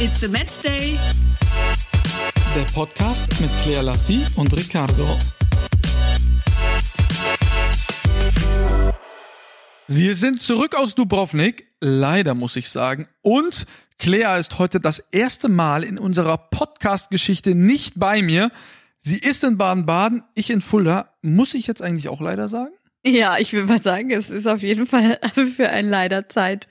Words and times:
It's 0.00 0.22
a 0.22 0.28
Match 0.28 0.60
Day. 0.60 0.96
Der 2.54 2.62
Podcast 2.72 3.26
mit 3.40 3.50
Claire 3.64 3.82
Lassie 3.82 4.24
und 4.36 4.56
Ricardo. 4.56 5.18
Wir 9.88 10.14
sind 10.14 10.40
zurück 10.40 10.76
aus 10.76 10.94
Dubrovnik, 10.94 11.66
leider 11.80 12.34
muss 12.34 12.54
ich 12.54 12.70
sagen. 12.70 13.08
Und 13.22 13.66
Claire 13.98 14.38
ist 14.38 14.60
heute 14.60 14.78
das 14.78 15.00
erste 15.00 15.48
Mal 15.48 15.82
in 15.82 15.98
unserer 15.98 16.38
Podcast-Geschichte 16.38 17.56
nicht 17.56 17.94
bei 17.96 18.22
mir. 18.22 18.52
Sie 19.00 19.18
ist 19.18 19.42
in 19.42 19.58
Baden-Baden, 19.58 20.22
ich 20.34 20.50
in 20.50 20.60
Fulda. 20.60 21.12
Muss 21.22 21.54
ich 21.54 21.66
jetzt 21.66 21.82
eigentlich 21.82 22.08
auch 22.08 22.20
leider 22.20 22.48
sagen? 22.48 22.77
Ja, 23.06 23.38
ich 23.38 23.52
will 23.52 23.64
mal 23.64 23.80
sagen, 23.80 24.10
es 24.10 24.28
ist 24.28 24.46
auf 24.46 24.60
jeden 24.60 24.84
Fall 24.84 25.20
für 25.56 25.68
ein 25.70 25.88
leider 25.88 26.28
Zeit. 26.28 26.66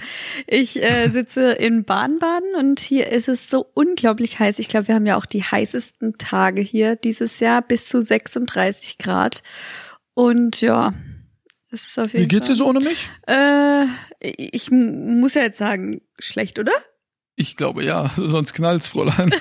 Ich 0.45 0.81
äh, 0.81 1.07
sitze 1.13 1.53
in 1.53 1.85
Baden-Baden 1.85 2.55
und 2.59 2.79
hier 2.79 3.11
ist 3.11 3.27
es 3.27 3.49
so 3.49 3.65
unglaublich 3.73 4.39
heiß. 4.39 4.59
Ich 4.59 4.67
glaube, 4.67 4.89
wir 4.89 4.95
haben 4.95 5.05
ja 5.05 5.17
auch 5.17 5.25
die 5.25 5.43
heißesten 5.43 6.17
Tage 6.17 6.61
hier 6.61 6.95
dieses 6.95 7.39
Jahr, 7.39 7.61
bis 7.61 7.87
zu 7.87 8.03
36 8.03 8.97
Grad. 8.97 9.41
Und 10.13 10.61
ja, 10.61 10.93
es 11.71 11.85
ist 11.87 11.99
auf 11.99 12.13
jeden 12.13 12.25
Wie 12.25 12.27
geht's 12.27 12.47
dir 12.47 12.53
Fall. 12.53 12.57
so 12.57 12.67
ohne 12.67 12.79
mich? 12.81 13.07
Äh, 13.27 13.85
ich 14.19 14.69
muss 14.71 15.33
ja 15.33 15.43
jetzt 15.43 15.59
sagen, 15.59 16.01
schlecht, 16.19 16.59
oder? 16.59 16.73
Ich 17.35 17.55
glaube 17.55 17.83
ja, 17.85 18.11
sonst 18.15 18.53
knallt's, 18.53 18.87
Fräulein. 18.87 19.33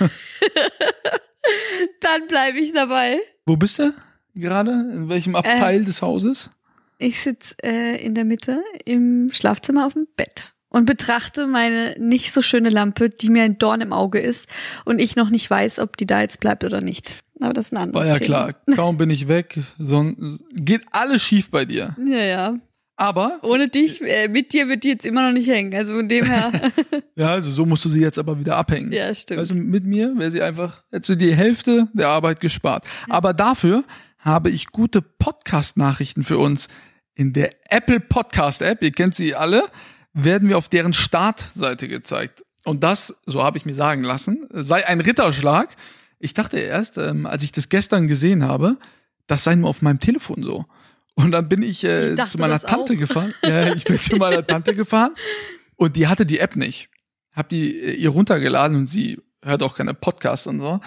Dann 2.01 2.27
bleibe 2.29 2.59
ich 2.59 2.73
dabei. 2.73 3.19
Wo 3.45 3.57
bist 3.57 3.79
du 3.81 3.93
gerade? 4.35 4.71
In 4.71 5.09
welchem 5.09 5.35
Abteil 5.35 5.85
des 5.85 6.03
Hauses? 6.03 6.51
Ich 6.99 7.21
sitze 7.21 7.55
äh, 7.63 8.03
in 8.05 8.15
der 8.15 8.25
Mitte 8.25 8.63
im 8.85 9.29
Schlafzimmer 9.33 9.87
auf 9.87 9.93
dem 9.93 10.07
Bett 10.17 10.55
und 10.69 10.87
betrachte 10.87 11.47
meine 11.47 11.95
nicht 11.99 12.33
so 12.33 12.43
schöne 12.43 12.71
Lampe, 12.71 13.11
die 13.11 13.31
mir 13.31 13.43
ein 13.43 13.59
Dorn 13.59 13.81
im 13.81 13.93
Auge 13.93 14.19
ist 14.19 14.47
und 14.85 14.99
ich 14.99 15.17
noch 15.17 15.31
nicht 15.31 15.49
weiß, 15.49 15.79
ob 15.79 15.97
die 15.97 16.07
da 16.07 16.23
jetzt 16.23 16.41
bleibt 16.41 16.65
oder 16.65 16.81
nicht. 16.81 17.21
Aber 17.41 17.53
das 17.53 17.67
ist 17.67 17.73
ein 17.73 17.79
anderes 17.79 18.07
War 18.07 18.07
ja 18.07 18.19
Thema. 18.19 18.53
klar, 18.53 18.77
kaum 18.77 18.97
bin 18.97 19.11
ich 19.11 19.29
weg, 19.29 19.59
son 19.79 20.39
geht 20.53 20.83
alles 20.91 21.23
schief 21.23 21.51
bei 21.51 21.65
dir. 21.65 21.95
Ja, 22.05 22.19
ja. 22.19 22.55
Aber, 22.99 23.41
Ohne 23.43 23.69
dich, 23.69 24.01
äh, 24.01 24.27
mit 24.29 24.55
dir 24.55 24.69
wird 24.69 24.83
die 24.83 24.89
jetzt 24.89 25.05
immer 25.05 25.21
noch 25.23 25.33
nicht 25.33 25.49
hängen. 25.49 25.75
Also 25.75 25.93
von 25.93 26.09
dem 26.09 26.25
her. 26.25 26.51
ja, 27.15 27.33
also 27.33 27.51
so 27.51 27.67
musst 27.67 27.85
du 27.85 27.91
sie 27.91 28.01
jetzt 28.01 28.19
aber 28.19 28.39
wieder 28.41 28.57
abhängen. 28.57 28.91
ja, 28.91 29.15
stimmt. 29.15 29.39
Also 29.39 29.55
mit 29.55 29.85
mir 29.85 30.17
wäre 30.17 30.31
sie 30.31 30.41
einfach, 30.41 30.83
hätte 30.91 31.09
sie 31.09 31.19
die 31.19 31.35
Hälfte 31.35 31.89
der 31.93 32.09
Arbeit 32.09 32.41
gespart. 32.41 32.87
Aber 33.11 33.35
dafür 33.35 33.85
habe 34.19 34.49
ich 34.49 34.69
gute 34.69 35.03
Podcast-Nachrichten 35.03 36.25
für 36.25 36.39
uns. 36.39 36.69
In 37.17 37.33
der 37.33 37.55
Apple 37.71 37.99
Podcast 37.99 38.61
App, 38.61 38.83
ihr 38.83 38.93
kennt 38.93 39.15
sie 39.15 39.35
alle, 39.35 39.65
werden 40.13 40.49
wir 40.51 40.59
auf 40.59 40.69
deren 40.69 40.93
Startseite 40.93 41.89
gezeigt. 41.89 42.45
Und 42.65 42.85
das, 42.85 43.17
so 43.25 43.43
habe 43.43 43.57
ich 43.57 43.65
mir 43.65 43.73
sagen 43.75 44.03
lassen, 44.05 44.47
sei 44.51 44.87
ein 44.87 45.01
Ritterschlag. 45.01 45.75
Ich 46.19 46.35
dachte 46.35 46.59
erst, 46.59 46.99
ähm, 46.99 47.25
als 47.25 47.43
ich 47.43 47.53
das 47.53 47.71
gestern 47.71 48.07
gesehen 48.07 48.45
habe, 48.45 48.77
das 49.27 49.45
sei 49.45 49.55
nur 49.55 49.71
auf 49.71 49.81
meinem 49.81 49.99
Telefon 49.99 50.43
so. 50.43 50.67
Und 51.15 51.31
dann 51.31 51.49
bin 51.49 51.63
ich, 51.63 51.85
äh, 51.85 52.13
Ich 52.13 52.25
zu 52.27 52.37
meiner 52.39 52.61
Tante 52.61 52.93
auch. 52.93 52.99
gefahren. 52.99 53.33
Ja, 53.43 53.73
ich 53.75 53.85
bin 53.85 53.99
zu 53.99 54.17
meiner 54.19 54.47
Tante 54.47 54.75
gefahren 54.75 55.15
und 55.77 55.97
die 55.97 56.09
hatte 56.09 56.27
die 56.27 56.39
App 56.39 56.55
nicht. 56.55 56.91
Hab 57.33 57.49
die 57.49 57.79
äh, 57.81 57.93
ihr 57.95 58.11
runtergeladen 58.11 58.77
und 58.77 58.87
sie 58.89 59.23
hört 59.43 59.63
auch 59.63 59.75
keine 59.75 59.95
Podcasts 59.95 60.47
und 60.47 60.61
so. 60.61 60.81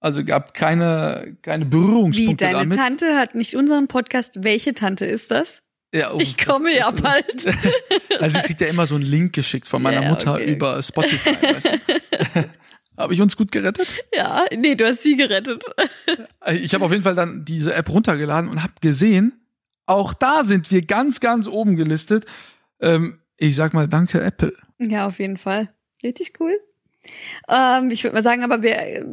Also 0.00 0.24
gab 0.24 0.54
keine, 0.54 1.36
keine 1.42 1.66
Wie, 1.66 1.70
Berührungspunkte 1.70 2.44
deine 2.46 2.58
damit. 2.58 2.76
Tante 2.78 3.16
hat 3.16 3.34
nicht 3.34 3.54
unseren 3.54 3.86
Podcast. 3.86 4.42
Welche 4.42 4.72
Tante 4.74 5.04
ist 5.04 5.30
das? 5.30 5.62
Ja, 5.94 6.12
oh, 6.12 6.18
Ich 6.20 6.38
komme 6.38 6.74
ja 6.74 6.90
bald. 6.90 7.44
Also 8.20 8.36
sie 8.36 8.42
kriegt 8.42 8.60
ja 8.60 8.66
immer 8.66 8.86
so 8.86 8.94
einen 8.96 9.04
Link 9.04 9.32
geschickt 9.32 9.66
von 9.66 9.82
meiner 9.82 10.02
Ja, 10.02 10.08
Mutter 10.10 10.34
okay. 10.34 10.52
über 10.52 10.82
Spotify. 10.82 11.30
Weißt 11.42 11.66
du? 11.66 12.44
Habe 12.98 13.14
ich 13.14 13.20
uns 13.22 13.34
gut 13.36 13.50
gerettet? 13.50 13.88
Ja, 14.14 14.44
nee, 14.54 14.74
du 14.74 14.86
hast 14.86 15.02
sie 15.02 15.16
gerettet. 15.16 15.64
Ich 16.52 16.74
habe 16.74 16.84
auf 16.84 16.90
jeden 16.90 17.02
Fall 17.02 17.14
dann 17.14 17.44
diese 17.44 17.74
App 17.74 17.88
runtergeladen 17.88 18.50
und 18.50 18.62
habe 18.62 18.72
gesehen, 18.80 19.40
auch 19.86 20.12
da 20.14 20.44
sind 20.44 20.70
wir 20.70 20.82
ganz, 20.84 21.20
ganz 21.20 21.46
oben 21.46 21.76
gelistet. 21.76 22.26
Ähm, 22.80 23.20
ich 23.36 23.56
sag 23.56 23.72
mal, 23.74 23.88
danke 23.88 24.20
Apple. 24.20 24.54
Ja, 24.78 25.06
auf 25.06 25.18
jeden 25.18 25.36
Fall. 25.36 25.68
Richtig 26.02 26.32
cool. 26.40 26.58
Ähm, 27.48 27.90
ich 27.90 28.04
würde 28.04 28.14
mal 28.16 28.22
sagen, 28.22 28.44
aber 28.44 28.62
wir 28.62 29.04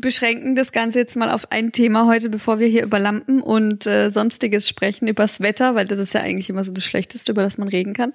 beschränken 0.00 0.54
das 0.54 0.72
Ganze 0.72 0.98
jetzt 0.98 1.16
mal 1.16 1.30
auf 1.30 1.50
ein 1.50 1.72
Thema 1.72 2.06
heute, 2.06 2.30
bevor 2.30 2.58
wir 2.58 2.66
hier 2.66 2.82
über 2.82 2.98
Lampen 2.98 3.40
und 3.40 3.86
äh, 3.86 4.10
sonstiges 4.10 4.68
sprechen, 4.68 5.08
übers 5.08 5.40
Wetter, 5.40 5.74
weil 5.74 5.86
das 5.86 5.98
ist 5.98 6.14
ja 6.14 6.20
eigentlich 6.20 6.50
immer 6.50 6.64
so 6.64 6.72
das 6.72 6.84
Schlechteste, 6.84 7.32
über 7.32 7.42
das 7.42 7.58
man 7.58 7.68
reden 7.68 7.94
kann. 7.94 8.12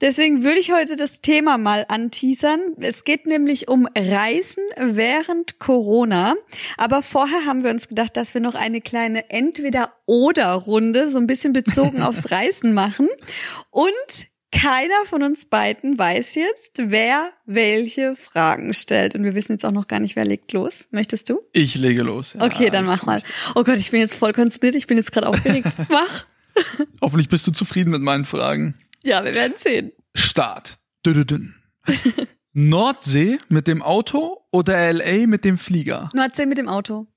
Deswegen 0.00 0.42
würde 0.42 0.58
ich 0.58 0.72
heute 0.72 0.96
das 0.96 1.20
Thema 1.20 1.56
mal 1.56 1.86
anteasern. 1.88 2.60
Es 2.80 3.04
geht 3.04 3.26
nämlich 3.26 3.68
um 3.68 3.88
Reisen 3.96 4.64
während 4.76 5.60
Corona. 5.60 6.34
Aber 6.76 7.00
vorher 7.00 7.46
haben 7.46 7.62
wir 7.62 7.70
uns 7.70 7.88
gedacht, 7.88 8.16
dass 8.16 8.34
wir 8.34 8.40
noch 8.40 8.56
eine 8.56 8.80
kleine 8.80 9.30
Entweder-Oder-Runde, 9.30 11.10
so 11.10 11.18
ein 11.18 11.26
bisschen 11.26 11.52
bezogen 11.52 12.02
aufs 12.02 12.30
Reisen 12.30 12.74
machen. 12.74 13.08
Und 13.70 14.26
keiner 14.54 15.04
von 15.06 15.22
uns 15.22 15.44
beiden 15.46 15.98
weiß 15.98 16.34
jetzt, 16.36 16.72
wer 16.78 17.30
welche 17.44 18.16
Fragen 18.16 18.72
stellt. 18.72 19.14
Und 19.14 19.24
wir 19.24 19.34
wissen 19.34 19.52
jetzt 19.52 19.64
auch 19.64 19.72
noch 19.72 19.88
gar 19.88 20.00
nicht, 20.00 20.16
wer 20.16 20.24
legt 20.24 20.52
los. 20.52 20.88
Möchtest 20.90 21.28
du? 21.28 21.40
Ich 21.52 21.74
lege 21.74 22.02
los. 22.02 22.32
Ja, 22.34 22.42
Okay, 22.42 22.70
dann 22.70 22.86
mach 22.86 23.04
mal. 23.04 23.22
Oh 23.54 23.64
Gott, 23.64 23.78
ich 23.78 23.90
bin 23.90 24.00
jetzt 24.00 24.14
voll 24.14 24.32
konzentriert. 24.32 24.74
Ich 24.74 24.86
bin 24.86 24.96
jetzt 24.96 25.12
gerade 25.12 25.28
aufgeregt. 25.28 25.68
Mach. 25.90 26.26
Hoffentlich 27.02 27.28
bist 27.28 27.46
du 27.46 27.50
zufrieden 27.50 27.90
mit 27.90 28.00
meinen 28.02 28.24
Fragen. 28.24 28.74
Ja, 29.02 29.24
wir 29.24 29.34
werden 29.34 29.54
sehen. 29.56 29.92
Start. 30.14 30.78
Dü-dü-dün. 31.04 31.54
Nordsee 32.52 33.38
mit 33.48 33.66
dem 33.66 33.82
Auto 33.82 34.46
oder 34.52 34.92
LA 34.92 35.26
mit 35.26 35.44
dem 35.44 35.58
Flieger? 35.58 36.08
Nordsee 36.14 36.46
mit 36.46 36.58
dem 36.58 36.68
Auto. 36.68 37.08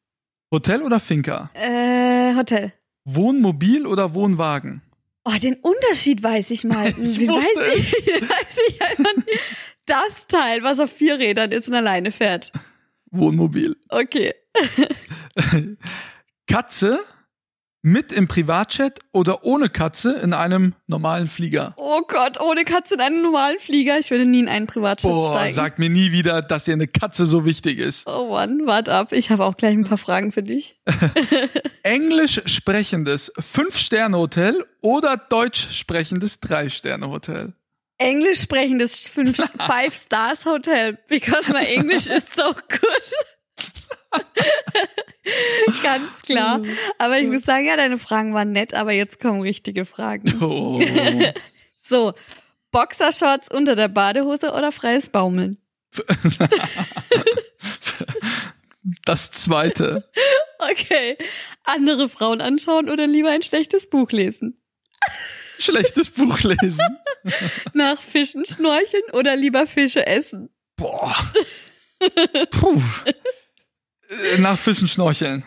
Hotel 0.51 0.81
oder 0.81 0.99
Finca? 0.99 1.51
Äh, 1.53 2.35
Hotel. 2.35 2.73
Wohnmobil 3.05 3.85
oder 3.85 4.13
Wohnwagen? 4.15 4.81
Oh, 5.29 5.37
den 5.41 5.55
Unterschied 5.55 6.23
weiß 6.23 6.51
ich 6.51 6.63
mal. 6.63 6.87
Ich 6.97 7.19
Wie 7.19 7.27
wusste 7.27 7.59
weiß 7.59 7.77
ich, 7.77 8.07
weiß 8.29 8.57
ich 8.69 8.81
einfach 8.81 9.15
nicht. 9.17 9.39
Das 9.85 10.27
Teil, 10.27 10.63
was 10.63 10.79
auf 10.79 10.91
vier 10.91 11.19
Rädern 11.19 11.51
ist 11.51 11.67
und 11.67 11.73
alleine 11.73 12.11
fährt. 12.11 12.53
Wohnmobil. 13.11 13.75
Okay. 13.89 14.33
Katze 16.47 16.99
mit 17.87 18.11
im 18.11 18.27
Privatjet 18.27 18.99
oder 19.13 19.45
ohne 19.45 19.69
Katze 19.69 20.11
in 20.19 20.33
einem 20.33 20.75
normalen 20.87 21.27
Flieger? 21.29 21.73
Oh 21.77 22.01
Gott, 22.05 22.39
ohne 22.39 22.65
Katze 22.65 22.95
in 22.95 22.99
einen 22.99 23.21
normalen 23.21 23.59
Flieger. 23.59 23.97
Ich 23.97 24.11
würde 24.11 24.25
nie 24.25 24.41
in 24.41 24.49
einen 24.49 24.67
Privatjet 24.67 25.09
Boah, 25.09 25.29
steigen. 25.29 25.53
sag 25.53 25.79
mir 25.79 25.89
nie 25.89 26.11
wieder, 26.11 26.41
dass 26.41 26.65
dir 26.65 26.73
eine 26.73 26.87
Katze 26.87 27.25
so 27.25 27.45
wichtig 27.45 27.79
ist. 27.79 28.05
Oh 28.05 28.29
Mann, 28.31 28.67
wart 28.67 28.89
ab. 28.89 29.13
Ich 29.13 29.29
habe 29.29 29.45
auch 29.45 29.55
gleich 29.55 29.73
ein 29.73 29.85
paar 29.85 29.97
Fragen 29.97 30.33
für 30.33 30.43
dich. 30.43 30.81
Englisch 31.83 32.41
sprechendes 32.45 33.31
Fünf-Sterne-Hotel 33.39 34.65
oder 34.81 35.15
Deutsch 35.15 35.67
sprechendes 35.71 36.41
Drei-Sterne-Hotel? 36.41 37.53
Englisch 37.99 38.41
sprechendes 38.41 39.07
fünf 39.07 39.37
Five 39.57 39.93
Stars 39.93 40.45
Hotel, 40.45 40.97
because 41.07 41.51
my 41.51 41.63
English 41.65 42.07
is 42.07 42.25
so 42.35 42.53
good. 42.53 43.13
Ganz 45.83 46.21
klar. 46.21 46.61
Aber 46.97 47.19
ich 47.19 47.27
muss 47.27 47.43
sagen, 47.43 47.65
ja, 47.65 47.75
deine 47.75 47.97
Fragen 47.97 48.33
waren 48.33 48.51
nett, 48.51 48.73
aber 48.73 48.91
jetzt 48.93 49.19
kommen 49.19 49.41
richtige 49.41 49.85
Fragen. 49.85 50.41
Oh. 50.41 50.81
So, 51.89 52.13
Boxershorts 52.71 53.47
unter 53.49 53.77
der 53.77 53.87
Badehose 53.87 54.51
oder 54.51 54.73
freies 54.73 55.09
Baumeln? 55.09 55.57
Das 59.03 59.31
zweite. 59.31 60.09
Okay. 60.59 61.17
Andere 61.63 62.07
Frauen 62.09 62.41
anschauen 62.41 62.89
oder 62.89 63.05
lieber 63.05 63.29
ein 63.29 63.41
schlechtes 63.41 63.89
Buch 63.89 64.11
lesen? 64.11 64.61
Schlechtes 65.59 66.09
Buch 66.09 66.39
lesen. 66.41 66.97
Nach 67.73 68.01
Fischen 68.01 68.45
schnorcheln 68.45 69.03
oder 69.13 69.35
lieber 69.35 69.67
Fische 69.67 70.05
essen? 70.05 70.49
Boah. 70.77 71.15
Puh. 72.51 72.81
Äh, 74.09 74.37
Nach 74.39 74.57
Fischen 74.57 74.87
schnorcheln. 74.87 75.43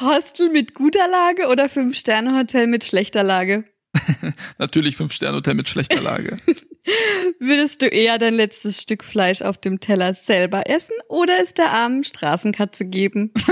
Hostel 0.00 0.48
mit 0.50 0.74
guter 0.74 1.06
Lage 1.08 1.48
oder 1.48 1.68
Fünf-Sterne-Hotel 1.68 2.66
mit 2.66 2.84
schlechter 2.84 3.22
Lage? 3.22 3.64
Natürlich 4.58 4.96
Fünf-Sterne-Hotel 4.96 5.54
mit 5.54 5.68
schlechter 5.68 6.00
Lage. 6.00 6.36
Würdest 7.38 7.80
du 7.82 7.86
eher 7.86 8.18
dein 8.18 8.34
letztes 8.34 8.80
Stück 8.80 9.04
Fleisch 9.04 9.40
auf 9.42 9.56
dem 9.58 9.80
Teller 9.80 10.14
selber 10.14 10.68
essen 10.68 10.94
oder 11.08 11.34
es 11.42 11.54
der 11.54 11.70
armen 11.72 12.02
Straßenkatze 12.04 12.84
geben? 12.86 13.32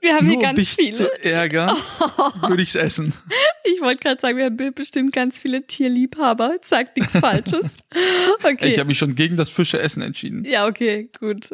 Wir 0.00 0.14
haben 0.14 0.26
Nur 0.26 0.30
hier 0.30 0.36
um 0.38 0.42
ganz 0.42 0.58
dich 0.58 0.70
viele. 0.72 0.92
zu 0.92 1.24
ärgern, 1.24 1.76
würde 2.46 2.62
ich's 2.62 2.76
essen. 2.76 3.12
Ich 3.84 3.86
wollte 3.86 4.02
gerade 4.02 4.18
sagen, 4.18 4.38
wir 4.38 4.46
haben 4.46 4.74
bestimmt 4.74 5.12
ganz 5.12 5.36
viele 5.36 5.66
Tierliebhaber. 5.66 6.56
Sag 6.66 6.96
nichts 6.96 7.18
Falsches. 7.18 7.66
Okay. 8.42 8.72
Ich 8.72 8.78
habe 8.78 8.88
mich 8.88 8.98
schon 8.98 9.14
gegen 9.14 9.36
das 9.36 9.50
Fischeessen 9.50 10.02
entschieden. 10.02 10.44
ja, 10.44 10.66
okay, 10.66 11.10
gut. 11.20 11.50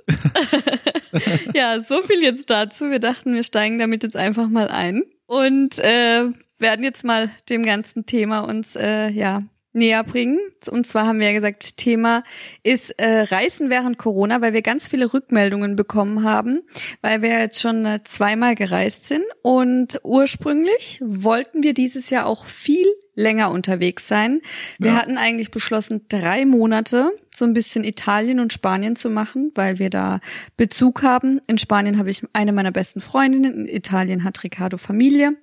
ja, 1.55 1.83
so 1.83 2.01
viel 2.03 2.23
jetzt 2.23 2.49
dazu. 2.49 2.91
Wir 2.91 2.99
dachten, 2.99 3.35
wir 3.35 3.45
steigen 3.45 3.79
damit 3.79 4.03
jetzt 4.03 4.17
einfach 4.17 4.49
mal 4.49 4.69
ein 4.69 5.03
und 5.27 5.79
äh, 5.81 6.25
werden 6.59 6.83
jetzt 6.83 7.05
mal 7.05 7.31
dem 7.51 7.63
ganzen 7.63 8.07
Thema 8.07 8.41
uns 8.41 8.75
äh, 8.75 9.11
ja 9.11 9.43
näher 9.73 10.03
bringen. 10.05 10.39
Und 10.69 10.87
zwar 10.87 11.07
haben 11.07 11.21
wir 11.21 11.29
ja 11.29 11.33
gesagt, 11.33 11.77
Thema 11.77 12.23
ist 12.63 12.91
äh, 12.99 13.23
Reisen 13.23 13.71
während 13.71 13.99
Corona, 13.99 14.41
weil 14.41 14.53
wir 14.53 14.63
ganz 14.63 14.89
viele 14.89 15.13
Rückmeldungen 15.13 15.77
bekommen 15.77 16.25
haben, 16.25 16.63
weil 17.03 17.23
wir 17.23 17.39
jetzt 17.39 17.61
schon 17.61 17.85
äh, 17.87 17.99
zweimal 18.05 18.55
gereist 18.55 19.07
sind. 19.07 19.25
Und 19.43 20.01
ursprünglich 20.03 21.01
wollten 21.05 21.63
wir 21.63 21.75
dieses 21.75 22.11
Jahr 22.11 22.27
auch 22.27 22.47
viel 22.47 22.87
länger 23.15 23.51
unterwegs 23.51 24.09
sein. 24.09 24.41
Wir 24.79 24.93
Ja. 24.93 24.97
hatten 24.97 25.19
eigentlich 25.19 25.51
beschlossen, 25.51 26.07
drei 26.09 26.47
Monate 26.47 27.11
so 27.35 27.45
ein 27.45 27.53
bisschen 27.53 27.85
Italien 27.85 28.41
und 28.41 28.53
Spanien 28.53 28.97
zu 28.97 29.11
machen, 29.11 29.53
weil 29.55 29.79
wir 29.79 29.91
da 29.91 30.21
Bezug 30.57 31.03
haben. 31.03 31.41
In 31.47 31.59
Spanien 31.59 31.99
habe 31.99 32.11
ich 32.11 32.23
eine 32.33 32.53
meiner 32.53 32.73
besten 32.73 33.01
Freundinnen, 33.01 33.67
in 33.67 33.77
Italien 33.77 34.25
hat 34.25 34.43
Ricardo 34.43 34.79
Familie. 34.79 35.37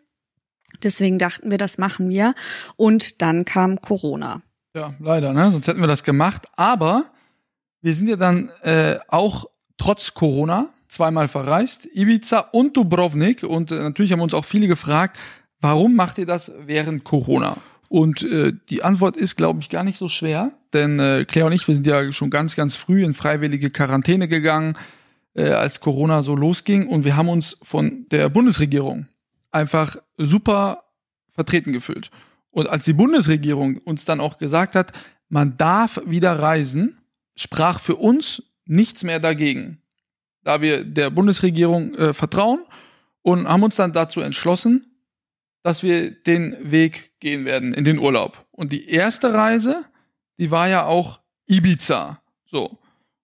Deswegen 0.84 1.18
dachten 1.18 1.50
wir, 1.52 1.58
das 1.58 1.78
machen 1.78 2.10
wir. 2.10 2.36
Und 2.76 3.22
dann 3.22 3.46
kam 3.46 3.82
Corona. 3.82 4.42
Ja, 4.76 4.94
leider, 5.00 5.34
ne? 5.34 5.52
Sonst 5.52 5.68
hätten 5.68 5.82
wir 5.82 5.88
das 5.88 6.04
gemacht. 6.04 6.48
Aber 6.56 7.06
wir 7.82 7.96
sind 7.96 8.08
ja 8.08 8.16
dann 8.16 8.50
äh, 8.62 8.98
auch 9.08 9.46
trotz 9.78 10.14
Corona 10.14 10.68
zweimal 10.88 11.28
verreist, 11.28 11.88
Ibiza 11.94 12.40
und 12.52 12.78
Dubrovnik. 12.78 13.44
Und 13.44 13.72
äh, 13.72 13.76
natürlich 13.76 14.12
haben 14.12 14.22
uns 14.22 14.34
auch 14.34 14.46
viele 14.46 14.68
gefragt, 14.68 15.18
warum 15.62 15.96
macht 15.96 16.18
ihr 16.18 16.26
das 16.26 16.52
während 16.66 17.04
Corona? 17.04 17.58
Und 17.90 18.22
äh, 18.24 18.54
die 18.70 18.84
Antwort 18.84 19.16
ist, 19.16 19.36
glaube 19.38 19.62
ich, 19.62 19.70
gar 19.70 19.84
nicht 19.84 19.98
so 19.98 20.10
schwer. 20.10 20.52
Denn 20.74 21.00
äh, 21.00 21.26
Claire 21.26 21.48
und 21.48 21.54
ich, 21.54 21.68
wir 21.68 21.76
sind 21.76 21.88
ja 21.88 22.12
schon 22.12 22.30
ganz, 22.30 22.56
ganz 22.56 22.76
früh 22.76 23.04
in 23.04 23.14
freiwillige 23.14 23.70
Quarantäne 23.70 24.28
gegangen, 24.28 24.78
äh, 25.34 25.50
als 25.50 25.80
Corona 25.80 26.22
so 26.22 26.36
losging. 26.36 26.88
Und 26.88 27.06
wir 27.06 27.16
haben 27.16 27.30
uns 27.30 27.58
von 27.64 28.06
der 28.12 28.30
Bundesregierung 28.30 29.08
einfach 29.52 29.98
super 30.18 30.84
vertreten 31.30 31.74
gefühlt. 31.74 32.10
Und 32.52 32.70
als 32.70 32.86
die 32.86 32.94
Bundesregierung 32.94 33.78
uns 33.78 34.06
dann 34.06 34.20
auch 34.20 34.38
gesagt 34.38 34.76
hat, 34.76 34.92
man 35.30 35.58
darf 35.58 36.02
wieder 36.06 36.40
reisen, 36.40 36.98
sprach 37.36 37.80
für 37.80 37.96
uns 37.96 38.44
nichts 38.66 39.04
mehr 39.04 39.20
dagegen. 39.20 39.82
Da 40.44 40.62
wir 40.62 40.84
der 40.84 41.10
Bundesregierung 41.10 41.94
äh, 41.96 42.14
vertrauen 42.14 42.66
und 43.22 43.48
haben 43.48 43.64
uns 43.64 43.76
dann 43.76 43.94
dazu 43.94 44.22
entschlossen, 44.22 44.88
dass 45.64 45.84
wir 45.84 46.12
den 46.12 46.56
Weg 46.72 47.20
gehen 47.20 47.46
werden 47.46 47.74
in 47.74 47.84
den 47.84 48.00
Urlaub. 48.00 48.46
Und 48.52 48.72
die 48.72 48.90
erste 48.90 49.34
Reise, 49.34 49.84
die 50.40 50.50
war 50.50 50.68
ja 50.70 50.86
auch 50.86 51.20
Ibiza. 51.46 52.22
So. 52.46 52.80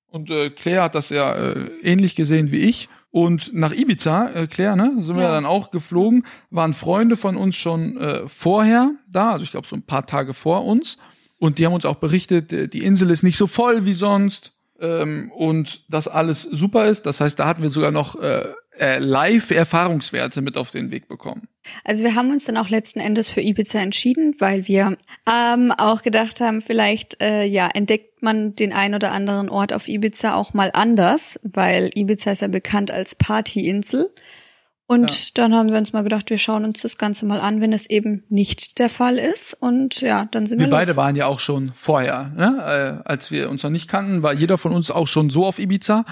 Und 0.08 0.30
äh, 0.30 0.50
Claire 0.50 0.84
hat 0.84 0.96
das 0.96 1.10
ja 1.10 1.34
äh, 1.34 1.70
ähnlich 1.82 2.16
gesehen 2.16 2.52
wie 2.52 2.60
ich. 2.60 2.90
Und 3.16 3.54
nach 3.54 3.72
Ibiza, 3.72 4.32
äh, 4.34 4.48
Claire, 4.48 4.76
ne, 4.76 4.92
sind 5.02 5.16
wir 5.18 5.26
Ja. 5.26 5.32
dann 5.32 5.46
auch 5.46 5.70
geflogen, 5.70 6.26
waren 6.50 6.74
Freunde 6.74 7.16
von 7.16 7.38
uns 7.38 7.56
schon 7.56 7.96
äh, 7.98 8.28
vorher 8.28 8.90
da, 9.08 9.34
also 9.34 9.44
ich 9.44 9.52
glaube 9.52 9.68
so 9.68 9.76
ein 9.76 9.84
paar 9.84 10.08
Tage 10.08 10.34
vor 10.34 10.66
uns. 10.66 10.98
Und 11.38 11.60
die 11.60 11.66
haben 11.68 11.74
uns 11.74 11.86
auch 11.86 11.98
berichtet, 11.98 12.52
äh, 12.52 12.68
die 12.68 12.84
Insel 12.84 13.12
ist 13.12 13.22
nicht 13.22 13.38
so 13.38 13.46
voll 13.46 13.86
wie 13.86 13.94
sonst 13.94 14.54
ähm, 14.80 15.32
und 15.36 15.84
dass 15.94 16.08
alles 16.08 16.42
super 16.42 16.88
ist. 16.88 17.06
Das 17.06 17.22
heißt, 17.22 17.38
da 17.38 17.46
hatten 17.46 17.62
wir 17.62 17.70
sogar 17.70 17.92
noch 17.92 18.16
äh, 18.20 18.48
äh, 18.80 19.00
Live-Erfahrungswerte 19.00 20.42
mit 20.42 20.58
auf 20.58 20.72
den 20.72 20.92
Weg 20.92 21.08
bekommen. 21.08 21.48
Also 21.84 22.04
wir 22.04 22.16
haben 22.16 22.32
uns 22.32 22.46
dann 22.46 22.58
auch 22.58 22.70
letzten 22.70 23.00
Endes 23.00 23.30
für 23.30 23.42
Ibiza 23.42 23.80
entschieden, 23.80 24.36
weil 24.40 24.68
wir 24.68 24.98
ähm, 25.30 25.72
auch 25.72 26.02
gedacht 26.02 26.42
haben, 26.42 26.62
vielleicht 26.62 27.22
äh, 27.22 27.44
ja 27.44 27.70
entdeckt 27.74 28.22
man 28.22 28.54
den 28.54 28.74
ein 28.74 28.96
oder 28.96 29.12
anderen 29.12 29.50
Ort 29.50 29.74
auf 29.74 29.88
Ibiza 29.88 30.34
auch 30.34 30.54
mal 30.54 30.72
anders, 30.74 31.40
weil 31.44 31.90
Ibiza 31.96 32.32
ist 32.32 32.42
ja 32.42 32.48
bekannt 32.48 32.92
als 32.92 33.16
Partyinsel. 33.16 34.10
Und 34.86 35.38
dann 35.38 35.56
haben 35.56 35.72
wir 35.72 35.78
uns 35.78 35.94
mal 35.94 36.04
gedacht, 36.04 36.30
wir 36.30 36.38
schauen 36.38 36.66
uns 36.66 36.82
das 36.82 36.98
Ganze 36.98 37.26
mal 37.26 37.40
an, 37.40 37.62
wenn 37.62 37.72
es 37.72 37.90
eben 37.90 38.24
nicht 38.28 38.80
der 38.80 38.90
Fall 38.90 39.18
ist. 39.18 39.54
Und 39.54 40.02
ja, 40.02 40.26
dann 40.32 40.46
sind 40.46 40.60
wir, 40.60 40.66
Wir 40.66 40.72
los. 40.72 40.80
beide 40.80 40.96
waren 40.98 41.16
ja 41.16 41.26
auch 41.26 41.40
schon 41.40 41.72
vorher, 41.74 42.32
ne? 42.36 43.02
äh, 43.06 43.10
als 43.10 43.32
wir 43.32 43.50
uns 43.50 43.64
noch 43.64 43.70
nicht 43.70 43.88
kannten, 43.88 44.24
war 44.24 44.34
jeder 44.34 44.58
von 44.58 44.74
uns 44.74 44.92
auch 44.92 45.08
schon 45.08 45.30
so 45.30 45.46
auf 45.46 45.58
Ibiza, 45.58 46.04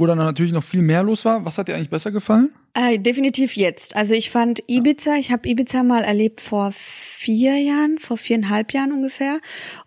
wo 0.00 0.06
dann 0.06 0.16
natürlich 0.16 0.52
noch 0.52 0.64
viel 0.64 0.80
mehr 0.80 1.02
los 1.02 1.26
war. 1.26 1.44
Was 1.44 1.58
hat 1.58 1.68
dir 1.68 1.74
eigentlich 1.74 1.90
besser 1.90 2.10
gefallen? 2.10 2.50
Äh, 2.72 2.98
definitiv 2.98 3.54
jetzt. 3.54 3.94
Also 3.94 4.14
ich 4.14 4.30
fand 4.30 4.62
Ibiza, 4.66 5.16
ich 5.16 5.30
habe 5.30 5.46
Ibiza 5.46 5.82
mal 5.82 6.04
erlebt 6.04 6.40
vor 6.40 6.70
vier 6.72 7.58
Jahren, 7.58 7.98
vor 7.98 8.16
viereinhalb 8.16 8.72
Jahren 8.72 8.92
ungefähr. 8.92 9.40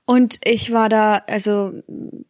Und 0.06 0.40
ich 0.46 0.72
war 0.72 0.88
da, 0.88 1.24
also 1.28 1.74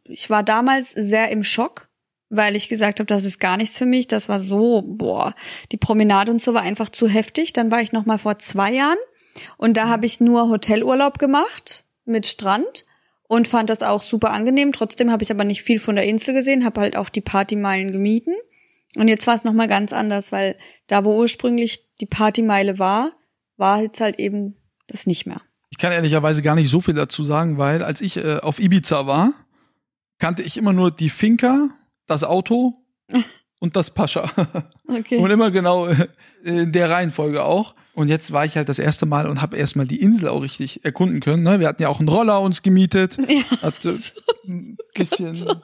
ich 0.06 0.30
war 0.30 0.44
damals 0.44 0.92
sehr 0.92 1.30
im 1.30 1.44
Schock, 1.44 1.90
weil 2.30 2.56
ich 2.56 2.70
gesagt 2.70 3.02
habe, 3.02 3.08
das 3.08 3.26
ist 3.26 3.40
gar 3.40 3.58
nichts 3.58 3.78
für 3.78 3.86
mich. 3.86 4.08
Das 4.08 4.30
war 4.30 4.40
so, 4.40 4.82
boah, 4.86 5.36
die 5.74 5.78
Promenade 5.78 6.32
und 6.32 6.42
so 6.42 6.54
war 6.54 6.62
einfach 6.62 6.90
zu 6.90 7.10
heftig. 7.10 7.52
Dann 7.52 7.70
war 7.70 7.82
ich 7.82 7.92
noch 7.92 8.06
mal 8.06 8.18
vor 8.18 8.40
zwei 8.40 8.72
Jahren 8.72 8.98
und 9.58 9.76
da 9.76 9.90
habe 9.90 10.06
ich 10.06 10.22
nur 10.22 10.48
Hotelurlaub 10.48 11.20
gemacht 11.20 11.84
mit 12.06 12.28
Strand 12.28 12.86
und 13.28 13.48
fand 13.48 13.70
das 13.70 13.82
auch 13.82 14.04
super 14.04 14.32
angenehm. 14.32 14.72
Trotzdem 14.74 15.12
habe 15.12 15.24
ich 15.24 15.32
aber 15.32 15.44
nicht 15.44 15.62
viel 15.62 15.80
von 15.80 15.96
der 15.96 16.06
Insel 16.06 16.34
gesehen, 16.34 16.66
habe 16.66 16.82
halt 16.82 16.98
auch 16.98 17.10
die 17.10 17.22
Partymeilen 17.22 17.92
gemieden. 17.92 18.36
Und 18.96 19.08
jetzt 19.08 19.26
war 19.26 19.36
es 19.36 19.44
nochmal 19.44 19.68
ganz 19.68 19.92
anders, 19.92 20.32
weil 20.32 20.58
da, 20.88 21.04
wo 21.04 21.18
ursprünglich 21.18 21.90
die 22.00 22.06
Partymeile 22.06 22.78
war, 22.80 23.12
war 23.58 23.82
jetzt 23.82 24.02
halt 24.02 24.20
eben 24.20 24.56
das 24.88 25.08
nicht 25.08 25.26
mehr. 25.26 25.42
Ich 25.70 25.80
kann 25.80 25.92
ehrlicherweise 25.92 26.44
gar 26.44 26.56
nicht 26.56 26.70
so 26.70 26.82
viel 26.82 26.94
dazu 26.94 27.24
sagen, 27.24 27.58
weil 27.58 27.84
als 27.84 28.02
ich 28.02 28.18
äh, 28.18 28.38
auf 28.38 28.60
Ibiza 28.60 29.08
war, 29.08 29.34
kannte 30.20 30.44
ich 30.44 30.58
immer 30.58 30.74
nur 30.74 30.92
die 30.92 31.10
Finca, 31.10 31.70
das 32.06 32.24
Auto 32.24 32.76
und 33.60 33.76
das 33.76 33.90
Pascha. 33.90 34.30
Okay. 34.88 35.18
Und 35.18 35.32
immer 35.32 35.50
genau 35.50 35.88
äh, 35.88 36.08
in 36.44 36.72
der 36.72 36.90
Reihenfolge 36.90 37.44
auch. 37.44 37.74
Und 37.96 38.08
jetzt 38.08 38.32
war 38.32 38.44
ich 38.44 38.58
halt 38.58 38.70
das 38.70 38.80
erste 38.80 39.06
Mal 39.06 39.28
und 39.28 39.42
habe 39.42 39.56
erstmal 39.56 39.86
die 39.88 40.02
Insel 40.02 40.30
auch 40.30 40.42
richtig 40.42 40.84
erkunden 40.84 41.20
können. 41.20 41.44
Ne? 41.44 41.60
Wir 41.60 41.68
hatten 41.68 41.82
ja 41.82 41.90
auch 41.90 42.00
einen 42.00 42.10
Roller 42.10 42.42
uns 42.42 42.62
gemietet. 42.62 43.18
Ja. 43.28 43.62
Hat, 43.62 43.86
äh, 43.86 43.94
ein 44.48 44.78
bisschen. 44.94 45.34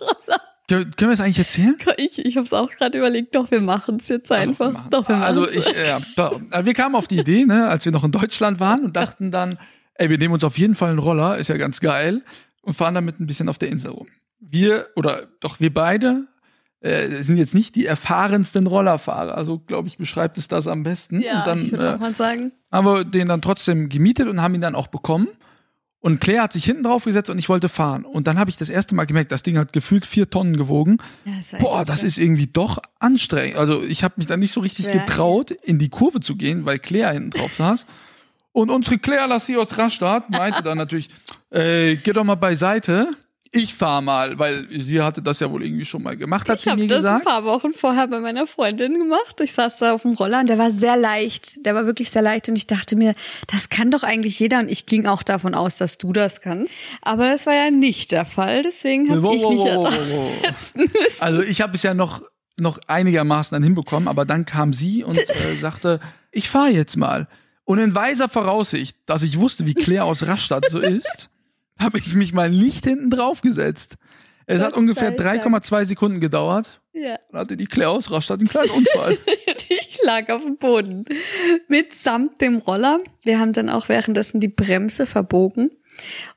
Können 0.68 0.94
wir 1.00 1.10
es 1.10 1.20
eigentlich 1.20 1.40
erzählen? 1.40 1.76
Ich, 1.98 2.24
ich 2.24 2.38
habe 2.38 2.46
es 2.46 2.54
auch 2.54 2.70
gerade 2.70 2.98
überlegt, 2.98 3.34
doch, 3.34 3.50
wir 3.50 3.60
machen 3.60 3.98
es 4.00 4.08
jetzt 4.08 4.32
einfach. 4.32 4.68
Also, 4.68 4.78
machen. 4.78 4.90
doch, 4.92 5.10
wir 5.10 5.16
also 5.18 5.42
machen's. 5.42 5.68
ich, 5.68 5.76
äh, 5.76 5.88
ja, 5.88 6.00
doch. 6.16 6.40
Also 6.52 6.66
wir 6.66 6.74
kamen 6.76 6.96
auf 6.96 7.08
die 7.08 7.20
Idee, 7.20 7.46
ne, 7.46 7.68
als 7.68 7.86
wir 7.86 7.92
noch 7.92 8.04
in 8.04 8.12
Deutschland 8.12 8.60
waren 8.60 8.86
und 8.86 8.96
dachten 8.96 9.32
dann, 9.32 9.58
ey, 9.96 10.10
wir 10.10 10.20
nehmen 10.20 10.36
uns 10.36 10.44
auf 10.44 10.58
jeden 10.58 10.76
Fall 10.76 10.92
einen 10.92 11.00
Roller, 11.00 11.38
ist 11.38 11.48
ja 11.48 11.58
ganz 11.58 11.80
geil, 11.80 12.24
und 12.62 12.76
fahren 12.76 12.94
damit 12.94 13.20
ein 13.20 13.26
bisschen 13.26 13.50
auf 13.50 13.58
der 13.58 13.70
Insel 13.70 13.92
rum. 13.92 14.08
Wir, 14.40 14.88
oder 14.96 15.28
doch 15.40 15.60
wir 15.60 15.74
beide, 15.74 16.28
äh, 16.82 17.22
sind 17.24 17.38
jetzt 17.38 17.54
nicht 17.54 17.76
die 17.76 17.86
erfahrensten 17.86 18.68
Rollerfahrer. 18.68 19.36
Also, 19.38 19.60
glaube 19.60 19.88
ich, 19.88 19.98
beschreibt 19.98 20.38
es 20.38 20.48
das 20.48 20.68
am 20.68 20.84
besten. 20.84 21.22
ja, 21.22 21.40
und 21.40 21.48
dann 21.48 21.66
ich 21.66 21.72
würde 21.72 21.88
äh, 21.88 21.94
auch 21.96 22.00
mal 22.00 22.16
sagen. 22.16 22.52
haben 22.72 22.86
wir 22.86 23.04
den 23.04 23.28
dann 23.28 23.42
trotzdem 23.42 23.90
gemietet 23.90 24.28
und 24.28 24.42
haben 24.42 24.56
ihn 24.56 24.62
dann 24.62 24.76
auch 24.76 24.88
bekommen. 24.88 25.28
Und 26.02 26.22
Claire 26.22 26.44
hat 26.44 26.54
sich 26.54 26.64
hinten 26.64 26.84
drauf 26.84 27.04
gesetzt 27.04 27.30
und 27.30 27.38
ich 27.38 27.50
wollte 27.50 27.68
fahren. 27.68 28.06
Und 28.06 28.28
dann 28.28 28.40
habe 28.40 28.50
ich 28.50 28.56
das 28.56 28.70
erste 28.70 28.96
Mal 28.96 29.04
gemerkt, 29.04 29.34
das 29.34 29.44
Ding 29.44 29.58
hat 29.58 29.74
gefühlt 29.74 30.06
vier 30.06 30.30
Tonnen 30.30 30.56
gewogen. 30.56 30.98
Ja, 31.26 31.34
das 31.38 31.60
Boah, 31.62 31.84
das 31.84 32.00
schwer. 32.00 32.08
ist 32.08 32.18
irgendwie 32.18 32.48
doch 32.48 32.80
anstrengend. 33.00 33.58
Also 33.58 33.84
ich 33.84 34.06
habe 34.06 34.14
mich 34.16 34.28
dann 34.28 34.40
nicht 34.40 34.54
so 34.54 34.62
richtig 34.62 34.86
Schwer. 34.86 35.00
getraut, 35.00 35.52
in 35.52 35.78
die 35.78 35.90
Kurve 35.90 36.22
zu 36.22 36.38
gehen, 36.38 36.66
weil 36.66 36.80
Claire 36.80 37.12
hinten 37.12 37.32
drauf 37.32 37.54
saß. 37.54 37.86
Und 38.54 38.72
unsere 38.72 38.98
Claire 38.98 39.28
Lassie 39.28 39.58
aus 39.58 39.78
Rastatt 39.78 40.30
meinte 40.30 40.64
dann 40.64 40.78
natürlich, 40.78 41.10
äh, 41.52 41.98
geh 41.98 42.14
doch 42.14 42.24
mal 42.24 42.36
beiseite. 42.36 43.10
Ich 43.52 43.74
fahr 43.74 44.02
mal, 44.02 44.38
weil 44.38 44.68
sie 44.70 45.02
hatte 45.02 45.24
das 45.24 45.40
ja 45.40 45.50
wohl 45.52 45.64
irgendwie 45.64 45.86
schon 45.86 46.04
mal 46.04 46.16
gemacht, 46.16 46.48
hat 46.48 46.58
Ich 46.58 46.64
sie 46.66 46.70
habe 46.70 46.82
mir 46.82 46.88
das 46.88 47.00
gesagt. 47.00 47.26
ein 47.26 47.32
paar 47.32 47.44
Wochen 47.46 47.74
vorher 47.74 48.08
bei 48.08 48.20
meiner 48.20 48.46
Freundin 48.46 49.00
gemacht. 49.00 49.40
Ich 49.42 49.54
saß 49.54 49.78
da 49.80 49.94
auf 49.94 50.04
dem 50.04 50.14
Roller 50.14 50.42
und 50.42 50.50
der 50.50 50.60
war 50.60 50.70
sehr 50.70 50.96
leicht. 50.98 51.66
Der 51.66 51.74
war 51.74 51.88
wirklich 51.88 52.12
sehr 52.12 52.22
leicht 52.22 52.48
und 52.48 52.56
ich 52.56 52.68
dachte 52.68 52.96
mir, 52.96 53.16
das 53.52 53.70
kann 53.70 53.90
doch 53.90 54.04
eigentlich 54.04 54.38
jeder 54.40 54.60
und 54.60 54.70
ich 54.70 54.86
ging 54.86 55.08
auch 55.08 55.24
davon 55.24 55.56
aus, 55.56 55.78
dass 55.78 55.98
du 55.98 56.14
das 56.14 56.42
kannst. 56.42 56.72
Aber 57.02 57.28
das 57.30 57.48
war 57.48 57.54
ja 57.56 57.72
nicht 57.72 58.12
der 58.12 58.26
Fall, 58.26 58.62
deswegen 58.62 59.10
habe 59.10 59.24
Wow, 59.24 59.34
ich 59.36 59.50
mich 59.50 59.60
wow. 59.62 59.94
Also 61.20 61.42
ich 61.42 61.62
habe 61.62 61.76
es 61.76 61.84
ja 61.84 61.94
noch 61.94 62.22
noch 62.58 62.78
einigermaßen 62.88 63.56
dann 63.56 63.64
hinbekommen, 63.64 64.10
aber 64.10 64.26
dann 64.26 64.46
kam 64.46 64.74
sie 64.74 65.04
und 65.04 65.18
äh, 65.18 65.56
sagte, 65.60 66.00
ich 66.32 66.50
fahre 66.50 66.70
jetzt 66.72 66.98
mal. 66.98 67.28
Und 67.64 67.80
in 67.80 67.96
weiser 67.96 68.28
Voraussicht, 68.28 68.98
dass 69.06 69.24
ich 69.24 69.40
wusste, 69.40 69.66
wie 69.66 69.74
Claire 69.76 70.04
aus 70.04 70.28
Rastatt 70.28 70.70
so 70.70 70.80
ist, 70.80 71.30
habe 71.82 72.00
ich 72.00 72.14
mich 72.14 72.34
mal 72.34 72.50
nicht 72.50 72.86
hinten 72.86 73.10
drauf 73.10 73.42
gesetzt. 73.42 73.96
Es 74.46 74.60
Gott 74.60 74.68
hat 74.68 74.78
ungefähr 74.78 75.10
sei 75.16 75.38
Dank. 75.38 75.46
3,2 75.46 75.86
Sekunden 75.86 76.20
gedauert. 76.20 76.82
ja. 76.94 77.20
Dann 77.32 77.42
hatte 77.42 77.56
die 77.58 77.68
Claire 77.68 77.92
aus 77.92 78.10
Rastatt 78.12 78.40
einen 78.40 78.50
kleinen 78.50 78.72
Unfall. 78.72 79.18
Ich 79.72 80.00
lag 80.04 80.30
auf 80.30 80.44
dem 80.44 80.58
Boden 80.58 81.06
mitsamt 81.68 82.42
dem 82.42 82.58
Roller. 82.58 83.00
Wir 83.24 83.40
haben 83.40 83.54
dann 83.54 83.70
auch 83.70 83.90
währenddessen 83.90 84.40
die 84.40 84.48
Bremse 84.48 85.06
verbogen. 85.06 85.70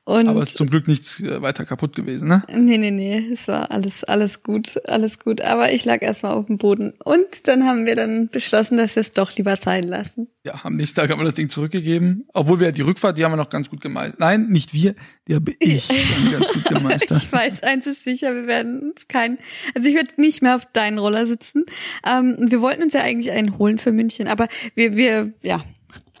Und 0.05 0.27
aber 0.27 0.41
es 0.41 0.49
ist 0.49 0.57
zum 0.57 0.69
Glück 0.69 0.87
nichts 0.87 1.21
äh, 1.21 1.41
weiter 1.41 1.65
kaputt 1.65 1.95
gewesen, 1.95 2.27
ne? 2.27 2.43
Nee, 2.53 2.77
nee, 2.77 2.91
nee, 2.91 3.25
es 3.31 3.47
war 3.47 3.71
alles, 3.71 4.03
alles 4.03 4.43
gut, 4.43 4.81
alles 4.85 5.17
gut. 5.17 5.39
Aber 5.39 5.71
ich 5.71 5.85
lag 5.85 6.01
erstmal 6.01 6.33
auf 6.33 6.47
dem 6.47 6.57
Boden. 6.57 6.93
Und 7.05 7.47
dann 7.47 7.65
haben 7.65 7.85
wir 7.85 7.95
dann 7.95 8.27
beschlossen, 8.27 8.75
dass 8.77 8.97
wir 8.97 9.01
es 9.01 9.13
doch 9.13 9.33
lieber 9.37 9.55
sein 9.55 9.83
lassen. 9.83 10.27
Ja, 10.45 10.59
am 10.63 10.75
nächsten 10.75 10.99
Tag 10.99 11.09
haben 11.09 11.21
wir 11.21 11.25
das 11.25 11.35
Ding 11.35 11.47
zurückgegeben. 11.47 12.27
Obwohl 12.33 12.59
wir 12.59 12.73
die 12.73 12.81
Rückfahrt, 12.81 13.17
die 13.17 13.23
haben 13.23 13.31
wir 13.31 13.37
noch 13.37 13.49
ganz 13.49 13.69
gut 13.69 13.79
gemeistert. 13.79 14.19
Nein, 14.19 14.47
nicht 14.47 14.73
wir, 14.73 14.93
die 15.27 15.35
habe 15.35 15.53
ich 15.59 15.87
ganz 16.31 16.49
gut 16.51 16.65
gemeistert. 16.65 17.23
Ich 17.23 17.31
weiß, 17.31 17.63
eins 17.63 17.87
ist 17.87 18.03
sicher, 18.03 18.35
wir 18.35 18.45
werden 18.45 18.91
uns 18.91 19.07
kein, 19.07 19.37
also 19.73 19.87
ich 19.87 19.95
werde 19.95 20.19
nicht 20.19 20.41
mehr 20.41 20.57
auf 20.57 20.65
deinen 20.73 20.97
Roller 20.97 21.27
sitzen. 21.27 21.65
Ähm, 22.05 22.35
wir 22.39 22.59
wollten 22.59 22.83
uns 22.83 22.91
ja 22.91 23.03
eigentlich 23.03 23.31
einen 23.31 23.57
holen 23.57 23.77
für 23.77 23.93
München, 23.93 24.27
aber 24.27 24.49
wir, 24.75 24.97
wir, 24.97 25.33
ja, 25.41 25.63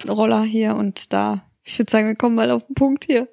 Roller 0.07 0.43
hier 0.43 0.75
und 0.75 1.11
da. 1.11 1.45
Ich 1.63 1.77
würde 1.79 1.91
sagen, 1.91 2.07
wir 2.07 2.15
kommen 2.15 2.35
mal 2.35 2.51
auf 2.51 2.65
den 2.67 2.75
Punkt 2.75 3.05
hier. 3.05 3.27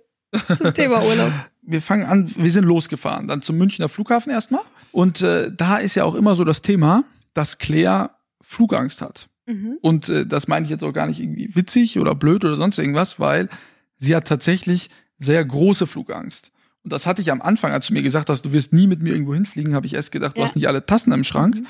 zum 0.57 0.73
Thema 0.75 1.03
Urlaub. 1.05 1.33
Wir 1.63 1.83
fangen 1.83 2.05
an, 2.05 2.33
wir 2.37 2.51
sind 2.51 2.65
losgefahren, 2.65 3.29
dann 3.29 3.43
zum 3.43 3.57
Münchner 3.59 3.89
Flughafen 3.89 4.33
erstmal. 4.33 4.63
Und 4.93 5.21
äh, 5.21 5.53
da 5.55 5.77
ist 5.77 5.95
ja 5.95 6.05
auch 6.05 6.15
immer 6.17 6.35
so 6.35 6.43
das 6.43 6.63
Thema, 6.63 7.05
dass 7.35 7.59
Claire 7.59 8.11
Flugangst 8.41 9.03
hat. 9.03 9.29
Mhm. 9.47 9.77
Und 9.83 10.09
äh, 10.09 10.27
das 10.27 10.49
meine 10.49 10.65
ich 10.65 10.71
jetzt 10.71 10.83
auch 10.83 10.93
gar 10.93 11.07
nicht 11.07 11.21
irgendwie 11.21 11.55
witzig 11.55 11.99
oder 12.01 12.15
blöd 12.17 12.45
oder 12.45 12.57
sonst 12.57 12.79
irgendwas, 12.79 13.21
weil 13.21 13.49
sie 13.99 14.17
hat 14.17 14.27
tatsächlich 14.27 14.89
sehr 15.19 15.45
große 15.45 15.87
Flugangst. 15.87 16.51
Und 16.83 16.93
das 16.93 17.07
hatte 17.07 17.21
ich 17.21 17.31
am 17.31 17.43
Anfang, 17.43 17.73
als 17.73 17.87
du 17.89 17.93
mir 17.93 18.03
gesagt 18.03 18.31
hast, 18.31 18.43
du 18.47 18.53
wirst 18.53 18.73
nie 18.73 18.87
mit 18.89 19.03
mir 19.03 19.13
irgendwo 19.13 19.35
hinfliegen, 19.35 19.75
habe 19.75 19.87
ich 19.87 19.95
erst 19.95 20.11
gedacht, 20.13 20.37
du 20.37 20.41
Ja. 20.41 20.47
hast 20.47 20.57
nicht 20.57 20.67
alle 20.67 20.85
Tassen 20.87 21.13
im 21.13 21.23
Schrank. 21.25 21.57
Mhm. 21.57 21.67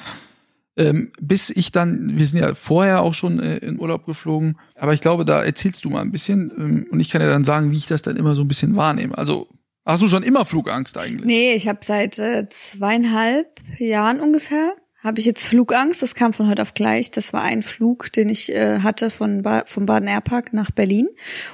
Ähm, 0.80 1.12
bis 1.20 1.50
ich 1.50 1.72
dann, 1.72 2.18
wir 2.18 2.26
sind 2.26 2.38
ja 2.38 2.54
vorher 2.54 3.02
auch 3.02 3.12
schon 3.12 3.38
äh, 3.38 3.58
in 3.58 3.78
Urlaub 3.78 4.06
geflogen, 4.06 4.56
aber 4.76 4.94
ich 4.94 5.02
glaube, 5.02 5.26
da 5.26 5.42
erzählst 5.42 5.84
du 5.84 5.90
mal 5.90 6.00
ein 6.00 6.10
bisschen 6.10 6.50
ähm, 6.56 6.86
und 6.90 7.00
ich 7.00 7.10
kann 7.10 7.20
ja 7.20 7.28
dann 7.28 7.44
sagen, 7.44 7.70
wie 7.70 7.76
ich 7.76 7.86
das 7.86 8.00
dann 8.00 8.16
immer 8.16 8.34
so 8.34 8.40
ein 8.40 8.48
bisschen 8.48 8.76
wahrnehme. 8.76 9.18
Also 9.18 9.48
hast 9.84 10.02
du 10.02 10.08
schon 10.08 10.22
immer 10.22 10.46
Flugangst 10.46 10.96
eigentlich? 10.96 11.26
Nee, 11.26 11.52
ich 11.52 11.68
habe 11.68 11.80
seit 11.82 12.18
äh, 12.18 12.48
zweieinhalb 12.48 13.60
Jahren 13.78 14.20
ungefähr 14.20 14.74
habe 15.02 15.18
ich 15.18 15.26
jetzt 15.26 15.46
Flugangst. 15.46 16.02
Das 16.02 16.14
kam 16.14 16.32
von 16.32 16.48
heute 16.48 16.62
auf 16.62 16.74
gleich. 16.74 17.10
Das 17.10 17.32
war 17.32 17.42
ein 17.42 17.62
Flug, 17.62 18.12
den 18.12 18.28
ich 18.28 18.52
äh, 18.52 18.80
hatte 18.80 19.10
von 19.10 19.42
ba 19.42 19.64
vom 19.66 19.86
Baden 19.86 20.08
Airpark 20.08 20.52
nach 20.52 20.70
Berlin 20.70 21.08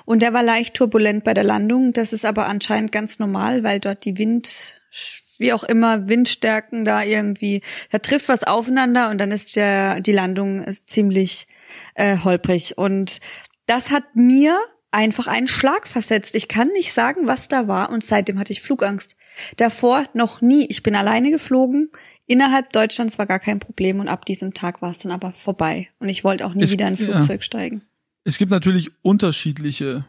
und 0.05 0.23
der 0.23 0.33
war 0.33 0.43
leicht 0.43 0.75
turbulent 0.75 1.25
bei 1.25 1.35
der 1.35 1.45
Landung. 1.45 1.93
Das 1.93 2.13
ist 2.13 2.25
aber 2.25 2.47
anscheinend 2.47 2.93
ganz 2.93 3.19
normal, 3.19 3.63
weil 3.63 3.81
dort 3.81 4.05
die 4.05 4.19
Wind 4.19 4.81
wie 5.39 5.53
auch 5.53 5.65
immer 5.65 6.09
Windstärken 6.09 6.85
da 6.85 7.03
irgendwie 7.03 7.63
da 7.91 7.99
trifft 7.99 8.29
was 8.29 8.43
aufeinander 8.45 9.11
und 9.11 9.19
dann 9.19 9.31
ist 9.33 9.57
der 9.57 10.01
die 10.01 10.13
Landung 10.13 10.65
ziemlich 10.87 11.47
äh, 11.95 12.19
holprig 12.25 12.79
und 12.79 13.21
das 13.67 13.91
hat 13.91 14.05
mir 14.15 14.57
einfach 14.93 15.27
einen 15.27 15.49
Schlag 15.49 15.89
versetzt. 15.89 16.35
Ich 16.35 16.49
kann 16.49 16.69
nicht 16.69 16.93
sagen, 16.95 17.27
was 17.27 17.49
da 17.49 17.69
war 17.69 17.91
und 17.91 18.03
seitdem 18.05 18.39
hatte 18.39 18.53
ich 18.53 18.63
Flugangst. 18.63 19.17
Davor 19.57 20.05
noch 20.15 20.41
nie. 20.41 20.65
Ich 20.71 20.83
bin 20.83 20.95
alleine 20.97 21.31
geflogen. 21.31 21.91
Innerhalb 22.27 22.73
Deutschlands 22.73 23.19
war 23.19 23.27
gar 23.27 23.41
kein 23.41 23.59
Problem 23.59 24.01
und 24.01 24.09
ab 24.09 24.25
diesem 24.25 24.55
Tag 24.55 24.81
war 24.81 24.93
es 24.93 25.01
dann 25.01 25.13
aber 25.13 25.33
vorbei. 25.33 25.89
Und 25.99 26.09
ich 26.09 26.25
wollte 26.25 26.47
auch 26.47 26.55
nie 26.55 26.65
Es- 26.65 26.73
wieder 26.73 26.87
in 26.89 26.95
ein 26.95 27.07
ja. 27.09 27.15
Flugzeug 27.17 27.43
steigen. 27.43 27.83
Es 28.25 28.39
gibt 28.39 28.51
natürlich 28.51 28.91
unterschiedliche 29.03 30.05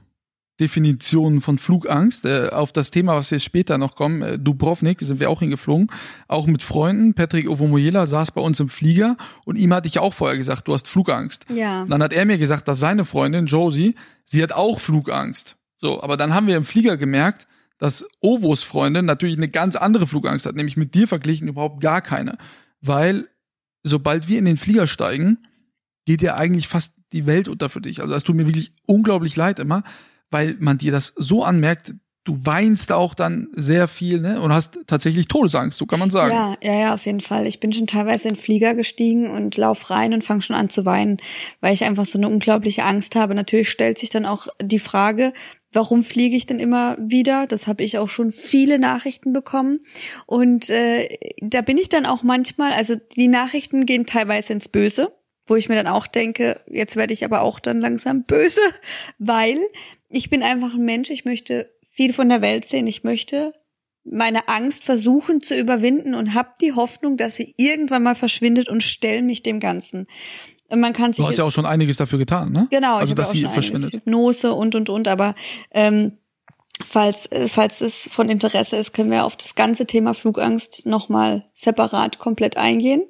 Definitionen 0.59 1.41
von 1.41 1.59
Flugangst. 1.59 2.25
Äh, 2.25 2.49
auf 2.49 2.71
das 2.71 2.91
Thema, 2.91 3.15
was 3.15 3.31
wir 3.31 3.39
später 3.39 3.77
noch 3.77 3.95
kommen, 3.95 4.21
äh, 4.21 4.39
Dubrovnik, 4.39 5.01
sind 5.01 5.19
wir 5.19 5.29
auch 5.29 5.39
hingeflogen, 5.39 5.87
auch 6.27 6.47
mit 6.47 6.63
Freunden. 6.63 7.13
Patrick 7.13 7.49
Ovomoyela 7.49 8.05
saß 8.05 8.31
bei 8.31 8.41
uns 8.41 8.59
im 8.59 8.69
Flieger 8.69 9.17
und 9.45 9.57
ihm 9.57 9.73
hatte 9.73 9.87
ich 9.87 9.99
auch 9.99 10.13
vorher 10.13 10.37
gesagt, 10.37 10.67
du 10.67 10.73
hast 10.73 10.87
Flugangst. 10.87 11.45
Ja. 11.53 11.83
Und 11.83 11.89
dann 11.89 12.01
hat 12.01 12.13
er 12.13 12.25
mir 12.25 12.37
gesagt, 12.37 12.67
dass 12.67 12.79
seine 12.79 13.05
Freundin 13.05 13.45
Josie, 13.45 13.95
sie 14.25 14.41
hat 14.41 14.51
auch 14.51 14.79
Flugangst. 14.79 15.55
So, 15.79 16.01
aber 16.01 16.17
dann 16.17 16.33
haben 16.33 16.47
wir 16.47 16.57
im 16.57 16.65
Flieger 16.65 16.97
gemerkt, 16.97 17.47
dass 17.77 18.07
Ovos 18.19 18.63
Freundin 18.63 19.05
natürlich 19.05 19.37
eine 19.37 19.49
ganz 19.49 19.75
andere 19.75 20.07
Flugangst 20.07 20.45
hat, 20.45 20.55
nämlich 20.55 20.77
mit 20.77 20.95
dir 20.95 21.07
verglichen 21.07 21.47
überhaupt 21.47 21.81
gar 21.81 22.01
keine. 22.01 22.37
Weil 22.81 23.27
sobald 23.83 24.27
wir 24.27 24.39
in 24.39 24.45
den 24.45 24.57
Flieger 24.57 24.87
steigen, 24.87 25.39
geht 26.05 26.21
ja 26.21 26.35
eigentlich 26.35 26.67
fast 26.67 26.93
die 27.13 27.25
Welt 27.25 27.47
unter 27.47 27.69
für 27.69 27.81
dich. 27.81 28.01
Also 28.01 28.13
das 28.13 28.23
tut 28.23 28.35
mir 28.35 28.47
wirklich 28.47 28.73
unglaublich 28.85 29.35
leid 29.35 29.59
immer, 29.59 29.83
weil 30.31 30.55
man 30.59 30.77
dir 30.77 30.91
das 30.91 31.13
so 31.15 31.43
anmerkt, 31.43 31.93
du 32.27 32.45
weinst 32.45 32.91
auch 32.91 33.13
dann 33.13 33.47
sehr 33.55 33.87
viel, 33.87 34.19
ne? 34.19 34.41
Und 34.41 34.51
hast 34.51 34.77
tatsächlich 34.85 35.27
Todesangst, 35.27 35.77
so 35.77 35.85
kann 35.85 35.99
man 35.99 36.11
sagen. 36.11 36.33
Ja, 36.33 36.57
ja, 36.61 36.79
ja, 36.79 36.93
auf 36.93 37.05
jeden 37.05 37.21
Fall. 37.21 37.47
Ich 37.47 37.61
bin 37.61 37.71
schon 37.71 37.87
teilweise 37.87 38.27
in 38.27 38.33
den 38.33 38.39
Flieger 38.39 38.75
gestiegen 38.75 39.29
und 39.29 39.55
lauf 39.55 39.89
rein 39.89 40.13
und 40.13 40.25
fange 40.25 40.41
schon 40.41 40.55
an 40.55 40.69
zu 40.69 40.83
weinen, 40.83 41.17
weil 41.61 41.73
ich 41.73 41.85
einfach 41.85 42.05
so 42.05 42.17
eine 42.17 42.27
unglaubliche 42.27 42.83
Angst 42.83 43.15
habe. 43.15 43.33
Natürlich 43.33 43.69
stellt 43.69 43.97
sich 43.97 44.09
dann 44.09 44.25
auch 44.25 44.47
die 44.61 44.79
Frage, 44.79 45.31
warum 45.71 46.03
fliege 46.03 46.35
ich 46.35 46.45
denn 46.45 46.59
immer 46.59 46.97
wieder? 46.99 47.47
Das 47.47 47.65
habe 47.65 47.83
ich 47.83 47.97
auch 47.97 48.09
schon 48.09 48.31
viele 48.31 48.77
Nachrichten 48.77 49.31
bekommen. 49.31 49.79
Und 50.25 50.69
äh, 50.69 51.07
da 51.39 51.61
bin 51.61 51.77
ich 51.77 51.87
dann 51.87 52.05
auch 52.05 52.23
manchmal, 52.23 52.73
also 52.73 52.95
die 53.15 53.29
Nachrichten 53.29 53.85
gehen 53.85 54.05
teilweise 54.05 54.51
ins 54.51 54.67
Böse, 54.67 55.13
wo 55.47 55.55
ich 55.55 55.69
mir 55.69 55.75
dann 55.75 55.87
auch 55.87 56.07
denke, 56.07 56.61
jetzt 56.67 56.95
werde 56.95 57.13
ich 57.13 57.25
aber 57.25 57.41
auch 57.41 57.59
dann 57.59 57.79
langsam 57.79 58.23
böse, 58.23 58.61
weil 59.17 59.57
ich 60.09 60.29
bin 60.29 60.43
einfach 60.43 60.73
ein 60.73 60.85
Mensch, 60.85 61.09
ich 61.09 61.25
möchte 61.25 61.71
viel 61.89 62.13
von 62.13 62.29
der 62.29 62.41
Welt 62.41 62.65
sehen, 62.65 62.87
ich 62.87 63.03
möchte 63.03 63.53
meine 64.09 64.47
Angst 64.47 64.83
versuchen 64.83 65.41
zu 65.41 65.57
überwinden 65.57 66.13
und 66.13 66.33
habe 66.33 66.49
die 66.61 66.73
Hoffnung, 66.73 67.17
dass 67.17 67.35
sie 67.35 67.53
irgendwann 67.57 68.03
mal 68.03 68.15
verschwindet 68.15 68.69
und 68.69 68.81
stelle 68.81 69.21
mich 69.21 69.43
dem 69.43 69.59
Ganzen. 69.59 70.07
Und 70.69 70.79
man 70.79 70.93
kann 70.93 71.13
sich 71.13 71.23
Du 71.23 71.29
hast 71.29 71.37
ja 71.37 71.43
auch 71.43 71.51
schon 71.51 71.65
einiges 71.65 71.97
dafür 71.97 72.19
getan, 72.19 72.51
ne? 72.51 72.67
Genau, 72.69 72.97
also 72.97 73.13
dass 73.13 73.29
auch 73.29 73.33
sie 73.33 73.43
verschwindet. 73.43 73.93
Hypnose 73.93 74.53
und 74.53 74.75
und 74.75 74.89
und, 74.89 75.07
aber 75.07 75.35
ähm, 75.71 76.17
falls 76.83 77.25
äh, 77.27 77.47
falls 77.47 77.81
es 77.81 77.95
von 77.95 78.29
Interesse 78.29 78.75
ist, 78.75 78.93
können 78.93 79.11
wir 79.11 79.25
auf 79.25 79.35
das 79.37 79.55
ganze 79.55 79.85
Thema 79.85 80.13
Flugangst 80.13 80.85
nochmal 80.85 81.45
separat 81.53 82.19
komplett 82.19 82.57
eingehen. 82.57 83.03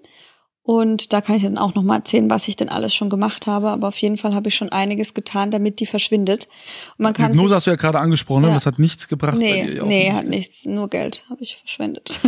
Und 0.67 1.13
da 1.13 1.21
kann 1.21 1.37
ich 1.37 1.43
dann 1.43 1.57
auch 1.57 1.75
nochmal 1.75 1.99
erzählen, 1.99 2.29
was 2.29 2.49
ich 2.49 2.57
denn 2.57 2.67
alles 2.67 2.93
schon 2.93 3.09
gemacht 3.09 3.47
habe. 3.47 3.69
Aber 3.69 3.87
auf 3.87 3.97
jeden 3.99 4.17
Fall 4.17 4.35
habe 4.35 4.49
ich 4.49 4.55
schon 4.55 4.67
einiges 4.67 5.13
getan, 5.13 5.49
damit 5.49 5.79
die 5.79 5.85
verschwindet. 5.85 6.49
Und 6.97 7.03
man 7.03 7.13
kann 7.13 7.31
Hypnose 7.31 7.55
hast 7.55 7.67
du 7.67 7.71
ja 7.71 7.77
gerade 7.77 7.99
angesprochen, 7.99 8.41
ne? 8.41 8.47
Ja. 8.49 8.53
das 8.53 8.65
hat 8.65 8.77
nichts 8.77 9.07
gebracht 9.07 9.39
bei 9.39 9.45
nee, 9.45 9.81
nee, 9.85 10.11
hat 10.11 10.25
nichts, 10.25 10.65
nur 10.65 10.89
Geld 10.89 11.23
habe 11.29 11.41
ich 11.41 11.55
verschwendet. 11.55 12.19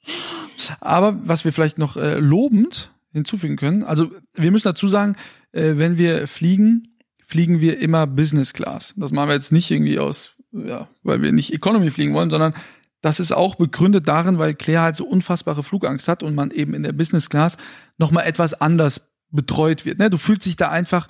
Aber 0.80 1.18
was 1.24 1.46
wir 1.46 1.52
vielleicht 1.54 1.78
noch 1.78 1.96
äh, 1.96 2.18
lobend 2.18 2.92
hinzufügen 3.10 3.56
können, 3.56 3.84
also 3.84 4.10
wir 4.34 4.50
müssen 4.50 4.68
dazu 4.68 4.86
sagen, 4.86 5.16
äh, 5.52 5.76
wenn 5.76 5.96
wir 5.96 6.28
fliegen, 6.28 6.98
fliegen 7.24 7.60
wir 7.60 7.78
immer 7.78 8.06
Business 8.06 8.52
Class. 8.52 8.92
Das 8.98 9.12
machen 9.12 9.30
wir 9.30 9.34
jetzt 9.34 9.50
nicht 9.50 9.70
irgendwie 9.70 9.98
aus, 9.98 10.32
ja, 10.52 10.88
weil 11.04 11.22
wir 11.22 11.32
nicht 11.32 11.54
Economy 11.54 11.90
fliegen 11.90 12.12
wollen, 12.12 12.28
sondern 12.28 12.52
das 13.02 13.20
ist 13.20 13.32
auch 13.32 13.56
begründet 13.56 14.08
darin, 14.08 14.38
weil 14.38 14.54
Claire 14.54 14.82
halt 14.82 14.96
so 14.96 15.04
unfassbare 15.04 15.62
Flugangst 15.62 16.08
hat 16.08 16.22
und 16.22 16.34
man 16.34 16.50
eben 16.52 16.72
in 16.72 16.84
der 16.84 16.92
Business 16.92 17.28
Class 17.28 17.56
nochmal 17.98 18.26
etwas 18.26 18.54
anders 18.54 19.10
betreut 19.30 19.84
wird. 19.84 19.98
Ne? 19.98 20.08
Du 20.08 20.18
fühlst 20.18 20.46
dich 20.46 20.56
da 20.56 20.68
einfach 20.68 21.08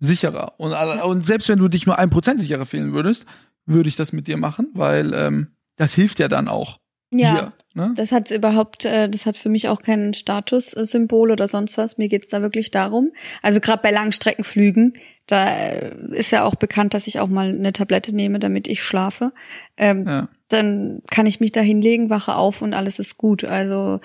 sicherer. 0.00 0.54
Und, 0.58 0.72
und 0.72 1.26
selbst 1.26 1.48
wenn 1.48 1.58
du 1.58 1.68
dich 1.68 1.86
nur 1.86 1.98
ein 1.98 2.10
Prozent 2.10 2.40
sicherer 2.40 2.66
fühlen 2.66 2.92
würdest, 2.92 3.26
würde 3.66 3.88
ich 3.88 3.96
das 3.96 4.12
mit 4.12 4.26
dir 4.26 4.36
machen, 4.36 4.68
weil 4.74 5.12
ähm, 5.14 5.48
das 5.76 5.94
hilft 5.94 6.18
ja 6.18 6.28
dann 6.28 6.48
auch. 6.48 6.78
ja. 7.10 7.34
Dir, 7.34 7.52
ne? 7.74 7.92
Das 7.96 8.12
hat 8.12 8.30
überhaupt, 8.30 8.84
äh, 8.84 9.08
das 9.08 9.26
hat 9.26 9.36
für 9.36 9.48
mich 9.48 9.68
auch 9.68 9.82
kein 9.82 10.14
Statussymbol 10.14 11.30
oder 11.30 11.48
sonst 11.48 11.76
was. 11.78 11.98
Mir 11.98 12.08
geht's 12.08 12.28
da 12.28 12.42
wirklich 12.42 12.70
darum. 12.70 13.12
Also 13.42 13.60
gerade 13.60 13.82
bei 13.82 13.90
Langstreckenflügen, 13.90 14.94
da 15.26 15.48
äh, 15.48 16.16
ist 16.16 16.32
ja 16.32 16.44
auch 16.44 16.54
bekannt, 16.54 16.94
dass 16.94 17.06
ich 17.06 17.20
auch 17.20 17.28
mal 17.28 17.48
eine 17.48 17.72
Tablette 17.72 18.14
nehme, 18.14 18.38
damit 18.38 18.66
ich 18.66 18.82
schlafe. 18.82 19.32
Ähm, 19.76 20.06
Ja. 20.06 20.28
Dann 20.54 21.02
kann 21.10 21.26
ich 21.26 21.40
mich 21.40 21.52
da 21.52 21.60
hinlegen, 21.60 22.10
wache 22.10 22.36
auf 22.36 22.62
und 22.62 22.74
alles 22.74 22.98
ist 22.98 23.18
gut. 23.18 23.44
Also 23.44 24.00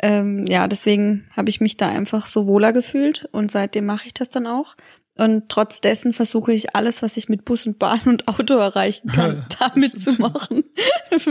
ähm, 0.00 0.44
ja, 0.46 0.66
deswegen 0.66 1.26
habe 1.36 1.48
ich 1.48 1.60
mich 1.60 1.76
da 1.76 1.88
einfach 1.88 2.26
so 2.26 2.46
wohler 2.46 2.72
gefühlt 2.72 3.28
und 3.30 3.50
seitdem 3.50 3.86
mache 3.86 4.06
ich 4.06 4.14
das 4.14 4.30
dann 4.30 4.46
auch. 4.48 4.74
Und 5.16 5.48
trotz 5.48 5.80
dessen 5.80 6.12
versuche 6.12 6.52
ich 6.52 6.74
alles, 6.74 7.02
was 7.02 7.16
ich 7.16 7.28
mit 7.28 7.44
Bus 7.44 7.66
und 7.66 7.78
Bahn 7.78 8.00
und 8.06 8.28
Auto 8.28 8.54
erreichen 8.54 9.08
kann, 9.08 9.46
damit 9.60 10.00
zu 10.02 10.20
machen. 10.20 10.64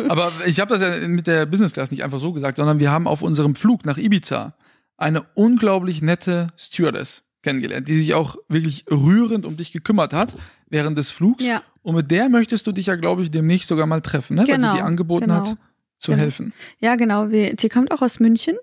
Aber 0.07 0.31
ich 0.45 0.59
habe 0.59 0.77
das 0.77 0.81
ja 0.81 1.07
mit 1.07 1.27
der 1.27 1.45
Business 1.47 1.73
Class 1.73 1.91
nicht 1.91 2.03
einfach 2.03 2.19
so 2.19 2.31
gesagt, 2.31 2.57
sondern 2.57 2.79
wir 2.79 2.91
haben 2.91 3.07
auf 3.07 3.23
unserem 3.23 3.55
Flug 3.55 3.85
nach 3.85 3.97
Ibiza 3.97 4.55
eine 4.97 5.23
unglaublich 5.33 6.01
nette 6.01 6.53
Stewardess 6.57 7.23
kennengelernt, 7.41 7.87
die 7.87 7.97
sich 7.97 8.13
auch 8.13 8.37
wirklich 8.47 8.85
rührend 8.89 9.45
um 9.45 9.57
dich 9.57 9.71
gekümmert 9.71 10.13
hat 10.13 10.35
während 10.69 10.97
des 10.97 11.09
Flugs. 11.09 11.43
Ja. 11.43 11.63
Und 11.83 11.95
mit 11.95 12.11
der 12.11 12.29
möchtest 12.29 12.67
du 12.67 12.71
dich 12.71 12.87
ja, 12.87 12.95
glaube 12.95 13.23
ich, 13.23 13.31
demnächst 13.31 13.67
sogar 13.69 13.85
mal 13.87 14.01
treffen, 14.01 14.35
ne? 14.35 14.41
weil 14.47 14.55
Genau, 14.55 14.73
sie 14.73 14.79
dir 14.79 14.85
angeboten 14.85 15.27
genau. 15.27 15.47
hat, 15.47 15.57
zu 15.97 16.11
Genau. 16.11 16.23
helfen. 16.23 16.53
Ja, 16.79 16.95
genau. 16.95 17.27
Sie 17.29 17.69
kommt 17.69 17.91
auch 17.91 18.01
aus 18.01 18.19
München 18.19 18.55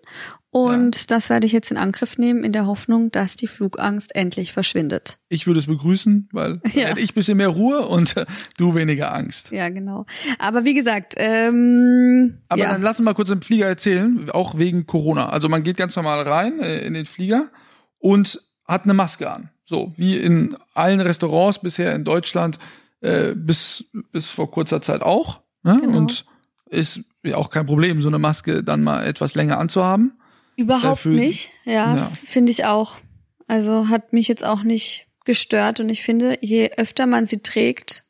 und 0.50 1.10
das 1.10 1.28
werde 1.28 1.46
ich 1.46 1.52
jetzt 1.52 1.70
in 1.70 1.76
Angriff 1.76 2.16
nehmen 2.16 2.42
in 2.42 2.52
der 2.52 2.66
Hoffnung, 2.66 3.10
dass 3.10 3.36
die 3.36 3.46
Flugangst 3.46 4.14
endlich 4.14 4.52
verschwindet. 4.52 5.18
Ich 5.28 5.46
würde 5.46 5.60
es 5.60 5.66
begrüßen, 5.66 6.28
weil 6.32 6.60
Ja. 6.72 6.86
hätte 6.88 7.00
ich 7.00 7.10
ein 7.10 7.14
bisschen 7.14 7.36
mehr 7.36 7.48
Ruhe 7.48 7.86
und 7.86 8.16
äh, 8.16 8.24
du 8.56 8.74
weniger 8.74 9.12
Angst. 9.14 9.50
Ja, 9.50 9.68
genau. 9.68 10.06
Aber 10.38 10.64
wie 10.64 10.74
gesagt, 10.74 11.14
ähm, 11.16 12.38
Aber 12.48 12.62
ja. 12.62 12.72
dann 12.72 12.82
lass 12.82 12.98
uns 12.98 13.04
mal 13.04 13.14
kurz 13.14 13.30
im 13.30 13.42
Flieger 13.42 13.66
erzählen, 13.66 14.30
auch 14.30 14.56
wegen 14.58 14.86
Corona. 14.86 15.28
Also 15.28 15.48
man 15.48 15.62
geht 15.62 15.76
ganz 15.76 15.94
normal 15.96 16.22
rein 16.22 16.60
äh, 16.60 16.78
in 16.86 16.94
den 16.94 17.06
Flieger 17.06 17.50
und 17.98 18.40
hat 18.66 18.84
eine 18.84 18.94
Maske 18.94 19.30
an. 19.30 19.50
So, 19.64 19.92
wie 19.96 20.16
in 20.16 20.56
allen 20.74 21.00
Restaurants 21.00 21.58
bisher 21.60 21.94
in 21.94 22.04
Deutschland 22.04 22.58
äh, 23.00 23.34
bis, 23.34 23.90
bis 24.12 24.26
vor 24.28 24.50
kurzer 24.50 24.82
Zeit 24.82 25.02
auch. 25.02 25.40
Ne? 25.62 25.78
Genau. 25.80 25.98
Und 25.98 26.24
ist 26.70 27.00
ja 27.24 27.36
auch 27.36 27.50
kein 27.50 27.66
Problem, 27.66 28.02
so 28.02 28.08
eine 28.08 28.18
Maske 28.18 28.62
dann 28.62 28.82
mal 28.82 29.04
etwas 29.06 29.34
länger 29.34 29.58
anzuhaben. 29.58 30.18
Überhaupt 30.56 31.00
äh, 31.00 31.02
für- 31.02 31.08
nicht. 31.10 31.50
Ja, 31.64 31.96
Ja. 31.96 32.12
finde 32.26 32.52
ich 32.52 32.64
auch. 32.64 32.98
Also 33.46 33.88
hat 33.88 34.12
mich 34.12 34.28
jetzt 34.28 34.44
auch 34.44 34.62
nicht 34.62 35.06
gestört 35.24 35.80
und 35.80 35.88
ich 35.88 36.02
finde, 36.02 36.38
je 36.40 36.70
öfter 36.76 37.06
man 37.06 37.24
sie 37.26 37.38
trägt, 37.38 38.04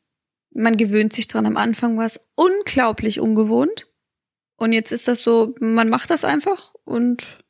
man 0.53 0.75
gewöhnt 0.77 1.13
sich 1.13 1.27
dran. 1.27 1.45
Am 1.45 1.57
Anfang 1.57 1.97
war 1.97 2.05
es 2.05 2.19
unglaublich 2.35 3.19
ungewohnt 3.19 3.87
und 4.57 4.73
jetzt 4.73 4.91
ist 4.91 5.07
das 5.07 5.21
so, 5.21 5.53
man 5.61 5.89
macht 5.89 6.09
das 6.09 6.23
einfach 6.25 6.73
und 6.83 7.43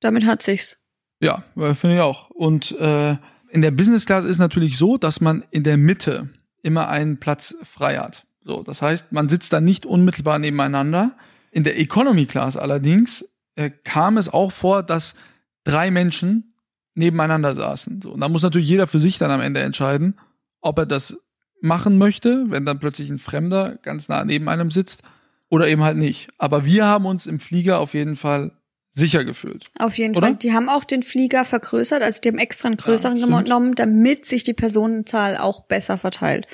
damit 0.00 0.24
hat 0.26 0.42
sich's. 0.42 0.76
Ja, 1.20 1.42
äh, 1.56 1.74
finde 1.74 1.96
ich 1.96 2.02
auch. 2.02 2.30
Und 2.30 2.72
äh, 2.78 3.16
in 3.50 3.62
der 3.62 3.70
Business 3.70 4.04
Class 4.04 4.24
ist 4.24 4.38
natürlich 4.38 4.76
so, 4.76 4.98
dass 4.98 5.20
man 5.20 5.44
in 5.50 5.62
der 5.64 5.76
Mitte 5.76 6.28
immer 6.64 6.88
einen 6.88 7.18
Platz 7.18 7.54
frei 7.62 7.98
hat. 7.98 8.26
So, 8.44 8.62
das 8.62 8.82
heißt, 8.82 9.12
man 9.12 9.28
sitzt 9.28 9.52
da 9.52 9.60
nicht 9.60 9.86
unmittelbar 9.86 10.38
nebeneinander. 10.38 11.16
In 11.50 11.62
der 11.64 11.78
Economy 11.78 12.26
Class 12.26 12.56
allerdings 12.56 13.24
äh, 13.54 13.70
kam 13.70 14.16
es 14.18 14.32
auch 14.32 14.50
vor, 14.50 14.82
dass 14.82 15.14
drei 15.62 15.90
Menschen 15.90 16.54
nebeneinander 16.94 17.54
saßen. 17.54 18.02
So, 18.02 18.12
und 18.12 18.20
da 18.20 18.28
muss 18.28 18.42
natürlich 18.42 18.68
jeder 18.68 18.86
für 18.86 18.98
sich 18.98 19.18
dann 19.18 19.30
am 19.30 19.40
Ende 19.40 19.60
entscheiden, 19.60 20.18
ob 20.60 20.78
er 20.78 20.86
das 20.86 21.16
machen 21.60 21.98
möchte, 21.98 22.46
wenn 22.48 22.66
dann 22.66 22.78
plötzlich 22.78 23.10
ein 23.10 23.18
Fremder 23.18 23.76
ganz 23.82 24.08
nah 24.08 24.24
neben 24.24 24.48
einem 24.48 24.70
sitzt 24.70 25.02
oder 25.48 25.68
eben 25.68 25.82
halt 25.82 25.96
nicht. 25.96 26.28
Aber 26.38 26.64
wir 26.64 26.86
haben 26.86 27.06
uns 27.06 27.26
im 27.26 27.40
Flieger 27.40 27.78
auf 27.78 27.94
jeden 27.94 28.16
Fall 28.16 28.52
sicher 28.96 29.24
gefühlt. 29.24 29.66
Auf 29.78 29.98
jeden 29.98 30.16
Oder? 30.16 30.28
Fall. 30.28 30.36
Die 30.36 30.52
haben 30.52 30.68
auch 30.68 30.84
den 30.84 31.02
Flieger 31.02 31.44
vergrößert, 31.44 32.00
also 32.02 32.20
die 32.20 32.28
haben 32.28 32.38
extra 32.38 32.68
einen 32.68 32.76
größeren 32.76 33.16
Ja, 33.18 33.40
genommen, 33.42 33.74
damit 33.74 34.24
sich 34.24 34.44
die 34.44 34.54
Personenzahl 34.54 35.36
auch 35.36 35.66
besser 35.66 35.98
verteilt. 35.98 36.46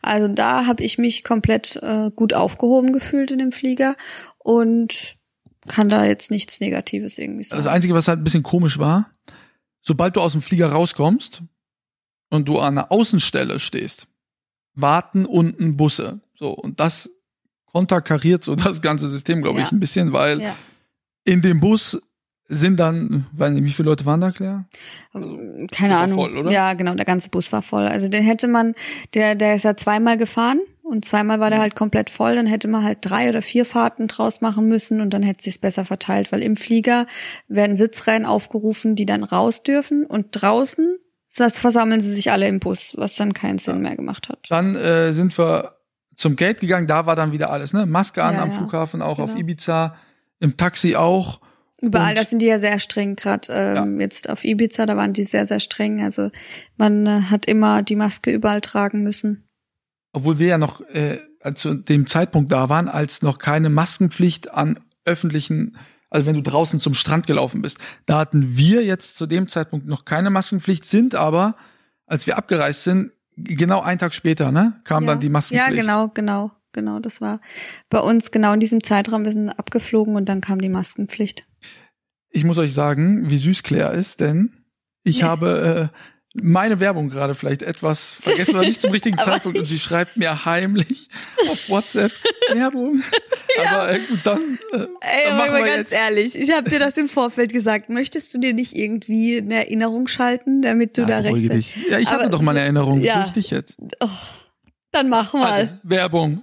Also 0.00 0.26
da 0.28 0.66
habe 0.66 0.82
ich 0.82 0.96
mich 0.98 1.22
komplett 1.22 1.76
äh, 1.76 2.10
gut 2.16 2.32
aufgehoben 2.34 2.92
gefühlt 2.92 3.30
in 3.30 3.38
dem 3.38 3.52
Flieger 3.52 3.94
und 4.38 5.16
kann 5.68 5.88
da 5.88 6.04
jetzt 6.04 6.30
nichts 6.30 6.60
Negatives 6.60 7.18
irgendwie 7.18 7.44
sagen. 7.44 7.62
Das 7.62 7.70
Einzige, 7.72 7.94
was 7.94 8.08
halt 8.08 8.20
ein 8.20 8.24
bisschen 8.24 8.42
komisch 8.42 8.78
war, 8.78 9.10
sobald 9.82 10.16
du 10.16 10.20
aus 10.22 10.32
dem 10.32 10.42
Flieger 10.42 10.72
rauskommst 10.72 11.42
und 12.30 12.48
du 12.48 12.58
an 12.58 12.78
einer 12.78 12.90
Außenstelle 12.90 13.60
stehst, 13.60 14.06
warten 14.74 15.26
unten 15.26 15.76
Busse. 15.76 16.20
So, 16.34 16.50
und 16.50 16.80
das 16.80 17.10
konterkariert 17.66 18.42
so 18.42 18.54
das 18.56 18.80
ganze 18.80 19.08
System, 19.10 19.42
glaube 19.42 19.60
Ja. 19.60 19.66
ich, 19.66 19.72
ein 19.72 19.78
bisschen, 19.80 20.12
weil 20.14 20.40
ja. 20.40 20.56
In 21.24 21.42
dem 21.42 21.60
Bus 21.60 22.00
sind 22.48 22.78
dann, 22.78 23.26
weiß 23.32 23.52
nicht, 23.52 23.64
wie 23.64 23.70
viele 23.70 23.88
Leute 23.88 24.04
waren 24.04 24.20
da, 24.20 24.30
Claire? 24.30 24.66
Keine 25.12 25.66
Bus 25.68 25.80
war 25.80 26.00
Ahnung. 26.00 26.14
voll, 26.18 26.36
oder? 26.36 26.50
Ja, 26.50 26.74
genau, 26.74 26.94
der 26.94 27.04
ganze 27.06 27.30
Bus 27.30 27.52
war 27.52 27.62
voll. 27.62 27.86
Also 27.86 28.08
den 28.08 28.22
hätte 28.22 28.48
man, 28.48 28.74
der, 29.14 29.34
der 29.34 29.54
ist 29.54 29.62
ja 29.64 29.76
zweimal 29.76 30.18
gefahren 30.18 30.60
und 30.82 31.04
zweimal 31.04 31.40
war 31.40 31.48
der 31.48 31.60
halt 31.60 31.76
komplett 31.76 32.10
voll. 32.10 32.34
Dann 32.36 32.46
hätte 32.46 32.68
man 32.68 32.84
halt 32.84 32.98
drei 33.02 33.28
oder 33.30 33.40
vier 33.40 33.64
Fahrten 33.64 34.06
draus 34.08 34.40
machen 34.42 34.68
müssen 34.68 35.00
und 35.00 35.10
dann 35.14 35.22
hätte 35.22 35.42
sich's 35.44 35.58
besser 35.58 35.84
verteilt, 35.86 36.30
weil 36.32 36.42
im 36.42 36.56
Flieger 36.56 37.06
werden 37.48 37.76
Sitzreihen 37.76 38.26
aufgerufen, 38.26 38.96
die 38.96 39.06
dann 39.06 39.24
raus 39.24 39.62
dürfen 39.62 40.04
und 40.04 40.26
draußen 40.32 40.98
das 41.34 41.58
versammeln 41.58 42.02
sie 42.02 42.12
sich 42.12 42.30
alle 42.30 42.46
im 42.46 42.60
Bus, 42.60 42.92
was 42.98 43.14
dann 43.14 43.32
keinen 43.32 43.58
Sinn 43.58 43.80
mehr 43.80 43.96
gemacht 43.96 44.28
hat. 44.28 44.40
Dann 44.50 44.76
äh, 44.76 45.14
sind 45.14 45.38
wir 45.38 45.76
zum 46.14 46.36
Gate 46.36 46.60
gegangen, 46.60 46.86
da 46.86 47.06
war 47.06 47.16
dann 47.16 47.32
wieder 47.32 47.48
alles, 47.48 47.72
ne? 47.72 47.86
Maske 47.86 48.22
an 48.22 48.34
Ja, 48.34 48.42
am 48.42 48.50
ja. 48.50 48.54
Flughafen, 48.58 49.00
auch 49.00 49.18
auf 49.18 49.30
Genau. 49.30 49.40
Ibiza, 49.40 49.96
im 50.42 50.56
Taxi 50.56 50.96
auch. 50.96 51.40
Überall, 51.80 52.14
das 52.14 52.30
sind 52.30 52.40
die 52.42 52.46
ja 52.46 52.58
sehr 52.58 52.78
streng, 52.78 53.16
gerade 53.16 53.48
ähm, 53.50 54.00
jetzt 54.00 54.28
auf 54.28 54.44
Ibiza, 54.44 54.86
da 54.86 54.96
waren 54.96 55.12
die 55.12 55.24
sehr, 55.24 55.46
sehr 55.46 55.58
streng. 55.58 56.02
Also 56.02 56.30
man 56.76 57.06
äh, 57.06 57.22
hat 57.30 57.46
immer 57.46 57.82
die 57.82 57.96
Maske 57.96 58.30
überall 58.30 58.60
tragen 58.60 59.02
müssen. 59.02 59.48
obwohl 60.12 60.38
wir 60.38 60.46
ja 60.48 60.58
noch 60.58 60.80
äh, 60.90 61.18
zu 61.54 61.74
dem 61.74 62.06
Zeitpunkt 62.06 62.52
da 62.52 62.68
waren, 62.68 62.88
als 62.88 63.22
noch 63.22 63.38
keine 63.38 63.68
Maskenpflicht 63.68 64.54
an 64.54 64.78
öffentlichen, 65.04 65.76
also 66.10 66.26
wenn 66.26 66.34
du 66.34 66.42
draußen 66.42 66.78
zum 66.78 66.94
Strand 66.94 67.26
gelaufen 67.26 67.62
bist, 67.62 67.78
da 68.06 68.18
hatten 68.18 68.56
wir 68.56 68.84
jetzt 68.84 69.16
zu 69.16 69.26
dem 69.26 69.48
Zeitpunkt 69.48 69.86
noch 69.86 70.04
keine 70.04 70.30
Maskenpflicht, 70.30 70.84
sind 70.84 71.14
aber, 71.14 71.56
als 72.06 72.26
wir 72.26 72.36
abgereist 72.36 72.84
sind, 72.84 73.12
genau 73.36 73.80
einen 73.80 73.98
Tag 73.98 74.14
später, 74.14 74.52
ne, 74.52 74.80
kam 74.84 75.04
ja. 75.04 75.10
dann 75.10 75.20
die 75.20 75.30
Maskenpflicht. 75.30 75.76
Ja, 75.76 75.82
genau, 75.82 76.08
genau, 76.14 76.52
genau. 76.72 76.98
Das 77.00 77.20
war 77.20 77.40
bei 77.90 77.98
uns 78.00 78.30
genau 78.30 78.52
in 78.54 78.60
diesem 78.60 78.82
Zeitraum. 78.82 79.24
Wir 79.24 79.32
sind 79.32 79.50
abgeflogen 79.50 80.16
und 80.16 80.28
dann 80.28 80.40
kam 80.40 80.60
die 80.60 80.68
Maskenpflicht. 80.68 81.44
Ich 82.30 82.44
muss 82.44 82.58
euch 82.58 82.72
sagen, 82.72 83.30
wie 83.30 83.38
süß 83.38 83.62
Claire 83.62 83.92
ist, 83.92 84.20
denn 84.20 84.52
ich 85.04 85.18
Ja. 85.20 85.28
habe 85.28 85.90
äh, 85.92 85.98
meine 86.34 86.80
Werbung 86.80 87.10
gerade 87.10 87.34
vielleicht 87.34 87.60
etwas 87.60 88.14
vergessen 88.14 88.54
oder 88.56 88.62
nicht 88.66 88.80
zum 88.80 88.90
richtigen 88.90 89.18
Zeitpunkt 89.18 89.58
und 89.58 89.66
sie 89.66 89.78
schreibt 89.78 90.16
mir 90.16 90.46
heimlich 90.46 91.10
auf 91.50 91.68
WhatsApp 91.68 92.10
Werbung. 92.54 93.02
Aber 93.66 93.92
äh, 93.92 93.98
gut, 94.08 94.20
dann, 94.24 94.58
äh, 94.72 94.76
Ey, 94.76 94.86
dann 95.26 95.36
machen 95.36 95.50
mal 95.52 95.58
wir 95.60 95.66
ganz 95.66 95.90
jetzt. 95.90 95.92
ehrlich, 95.92 96.34
ich 96.38 96.50
habe 96.52 96.70
dir 96.70 96.78
das 96.78 96.96
im 96.96 97.06
Vorfeld 97.08 97.52
gesagt. 97.52 97.90
Möchtest 97.90 98.32
du 98.32 98.38
dir 98.38 98.54
nicht 98.54 98.74
irgendwie 98.74 99.36
eine 99.36 99.56
Erinnerung 99.56 100.06
schalten, 100.06 100.62
damit 100.62 100.96
du 100.96 101.02
Ja, 101.02 101.08
da 101.08 101.18
recht 101.18 101.52
dich. 101.52 101.76
Ja, 101.90 101.98
ich 101.98 102.08
hatte 102.08 102.20
Aber 102.22 102.30
doch 102.30 102.40
mal 102.40 102.52
eine 102.52 102.60
Erinnerung 102.60 103.02
ja. 103.02 103.20
durch 103.20 103.32
dich 103.32 103.50
jetzt. 103.50 103.76
Dann 104.92 105.08
mach 105.08 105.32
mal. 105.32 105.52
Also, 105.52 105.72
Werbung. 105.82 106.42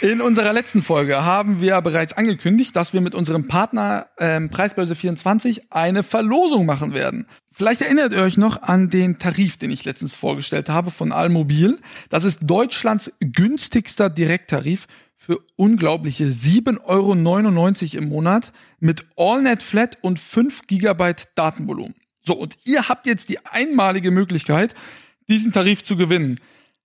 In 0.00 0.20
unserer 0.20 0.52
letzten 0.52 0.82
Folge 0.82 1.24
haben 1.24 1.60
wir 1.60 1.80
bereits 1.80 2.12
angekündigt, 2.12 2.76
dass 2.76 2.92
wir 2.92 3.00
mit 3.00 3.14
unserem 3.14 3.48
Partner 3.48 4.06
ähm, 4.18 4.50
Preisbörse 4.50 4.94
24 4.94 5.72
eine 5.72 6.02
Verlosung 6.02 6.66
machen 6.66 6.94
werden. 6.94 7.26
Vielleicht 7.50 7.80
erinnert 7.80 8.12
ihr 8.12 8.22
euch 8.22 8.36
noch 8.36 8.62
an 8.62 8.90
den 8.90 9.18
Tarif, 9.18 9.56
den 9.56 9.70
ich 9.70 9.84
letztens 9.84 10.14
vorgestellt 10.14 10.68
habe 10.68 10.90
von 10.90 11.12
Allmobil. 11.12 11.78
Das 12.10 12.24
ist 12.24 12.40
Deutschlands 12.42 13.10
günstigster 13.20 14.10
Direkttarif 14.10 14.86
für 15.16 15.40
unglaubliche 15.56 16.26
7,99 16.26 16.84
Euro 16.84 18.04
im 18.04 18.08
Monat 18.10 18.52
mit 18.78 19.04
AllNet 19.16 19.62
Flat 19.62 19.98
und 20.02 20.20
5 20.20 20.66
Gigabyte 20.66 21.28
Datenvolumen. 21.34 21.94
So, 22.22 22.34
und 22.34 22.58
ihr 22.64 22.88
habt 22.88 23.06
jetzt 23.06 23.30
die 23.30 23.44
einmalige 23.46 24.10
Möglichkeit, 24.10 24.74
diesen 25.28 25.52
Tarif 25.52 25.82
zu 25.82 25.96
gewinnen. 25.96 26.40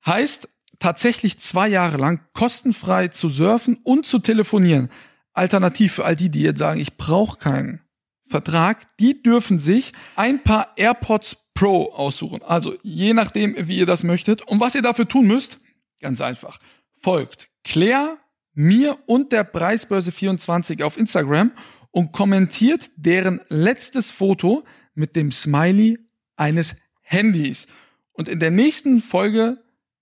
Heißt, 0.05 0.49
tatsächlich 0.79 1.39
zwei 1.39 1.67
Jahre 1.67 1.97
lang 1.97 2.21
kostenfrei 2.33 3.07
zu 3.09 3.29
surfen 3.29 3.77
und 3.83 4.05
zu 4.05 4.19
telefonieren. 4.19 4.89
Alternativ 5.33 5.93
für 5.93 6.05
all 6.05 6.15
die, 6.15 6.29
die 6.29 6.41
jetzt 6.41 6.59
sagen, 6.59 6.79
ich 6.79 6.97
brauche 6.97 7.37
keinen 7.37 7.81
Vertrag, 8.27 8.97
die 8.97 9.21
dürfen 9.21 9.59
sich 9.59 9.93
ein 10.15 10.43
paar 10.43 10.73
AirPods 10.75 11.37
Pro 11.53 11.91
aussuchen. 11.93 12.41
Also 12.41 12.75
je 12.81 13.13
nachdem, 13.13 13.55
wie 13.67 13.77
ihr 13.77 13.85
das 13.85 14.03
möchtet. 14.03 14.41
Und 14.41 14.59
was 14.59 14.73
ihr 14.73 14.81
dafür 14.81 15.07
tun 15.07 15.27
müsst, 15.27 15.59
ganz 15.99 16.21
einfach. 16.21 16.57
Folgt 16.99 17.49
Claire, 17.63 18.17
mir 18.53 18.97
und 19.05 19.31
der 19.31 19.43
Preisbörse 19.43 20.11
24 20.11 20.83
auf 20.83 20.97
Instagram 20.97 21.51
und 21.91 22.13
kommentiert 22.13 22.89
deren 22.95 23.41
letztes 23.49 24.11
Foto 24.11 24.63
mit 24.95 25.15
dem 25.15 25.31
Smiley 25.31 25.99
eines 26.35 26.75
Handys. 27.01 27.67
Und 28.13 28.29
in 28.29 28.39
der 28.39 28.51
nächsten 28.51 29.01
Folge 29.01 29.57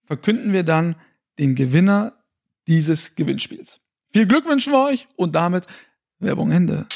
verkünden 0.06 0.54
wir 0.54 0.64
dann 0.64 0.96
den 1.38 1.56
Gewinner 1.56 2.14
dieses 2.68 3.16
Gewinnspiels. 3.16 3.80
Viel 4.12 4.28
Glück 4.28 4.46
wünschen 4.48 4.74
wir 4.74 4.84
euch 4.86 5.08
und 5.16 5.36
damit 5.36 5.68
Werbung 6.20 6.52
Ende. 6.52 6.88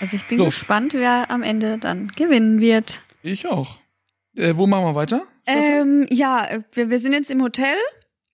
Also 0.00 0.14
ich 0.16 0.26
bin 0.26 0.38
So. 0.38 0.46
gespannt, 0.46 0.94
wer 0.94 1.30
am 1.30 1.42
Ende 1.42 1.78
dann 1.78 2.08
gewinnen 2.08 2.60
wird. 2.60 3.00
Ich 3.22 3.46
auch. 3.46 3.78
Äh, 4.36 4.56
wo 4.56 4.66
machen 4.66 4.84
wir 4.84 4.94
weiter? 4.94 5.22
Ähm, 5.46 6.06
ja, 6.10 6.46
wir, 6.72 6.90
wir 6.90 6.98
sind 7.00 7.12
jetzt 7.14 7.30
im 7.30 7.42
Hotel 7.42 7.74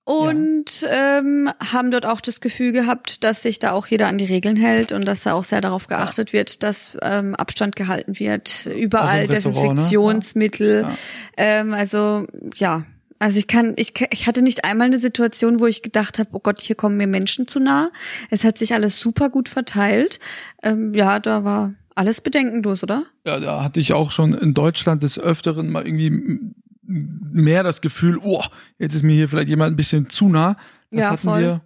und 0.04 0.86
ähm, 0.90 1.50
haben 1.72 1.90
dort 1.90 2.04
auch 2.04 2.20
das 2.20 2.40
Gefühl 2.40 2.72
gehabt, 2.72 3.24
dass 3.24 3.42
sich 3.42 3.58
da 3.58 3.72
auch 3.72 3.86
jeder 3.86 4.06
an 4.06 4.18
die 4.18 4.26
Regeln 4.26 4.56
hält 4.56 4.92
und 4.92 5.06
dass 5.06 5.22
da 5.22 5.32
auch 5.32 5.44
sehr 5.44 5.62
darauf 5.62 5.86
geachtet 5.86 6.32
wird, 6.32 6.62
dass 6.62 6.98
ähm, 7.02 7.34
Abstand 7.34 7.74
gehalten 7.74 8.18
wird, 8.18 8.66
überall 8.66 9.24
Restaurant, 9.24 9.56
ne? 9.56 9.74
Desinfektionsmittel. 9.74 10.82
Ja. 10.82 10.96
Ähm, 11.38 11.72
also 11.72 12.26
ja, 12.54 12.84
also 13.18 13.38
ich 13.38 13.46
kann, 13.46 13.72
ich, 13.76 13.94
ich 14.12 14.26
hatte 14.26 14.42
nicht 14.42 14.64
einmal 14.64 14.88
eine 14.88 14.98
Situation, 14.98 15.58
wo 15.58 15.66
ich 15.66 15.80
gedacht 15.80 16.18
habe, 16.18 16.28
oh 16.32 16.40
Gott, 16.40 16.60
hier 16.60 16.76
kommen 16.76 16.98
mir 16.98 17.06
Menschen 17.06 17.48
zu 17.48 17.58
nah. 17.58 17.90
Es 18.28 18.44
hat 18.44 18.58
sich 18.58 18.74
alles 18.74 19.00
super 19.00 19.30
gut 19.30 19.48
verteilt. 19.48 20.20
Ähm, 20.62 20.92
ja, 20.94 21.18
da 21.18 21.44
war 21.44 21.72
alles 21.94 22.20
bedenkenlos, 22.20 22.82
oder? 22.82 23.04
Ja, 23.24 23.40
da 23.40 23.64
hatte 23.64 23.80
ich 23.80 23.94
auch 23.94 24.10
schon 24.10 24.34
in 24.34 24.52
Deutschland 24.52 25.02
des 25.02 25.18
Öfteren 25.18 25.70
mal 25.70 25.86
irgendwie 25.86 26.52
mehr 26.86 27.62
das 27.62 27.80
Gefühl, 27.80 28.18
oh, 28.22 28.42
jetzt 28.78 28.94
ist 28.94 29.02
mir 29.02 29.14
hier 29.14 29.28
vielleicht 29.28 29.48
jemand 29.48 29.72
ein 29.72 29.76
bisschen 29.76 30.10
zu 30.10 30.28
nah. 30.28 30.56
Das 30.90 31.00
Ja, 31.00 31.10
hatten 31.10 31.28
voll. 31.28 31.40
wir, 31.40 31.60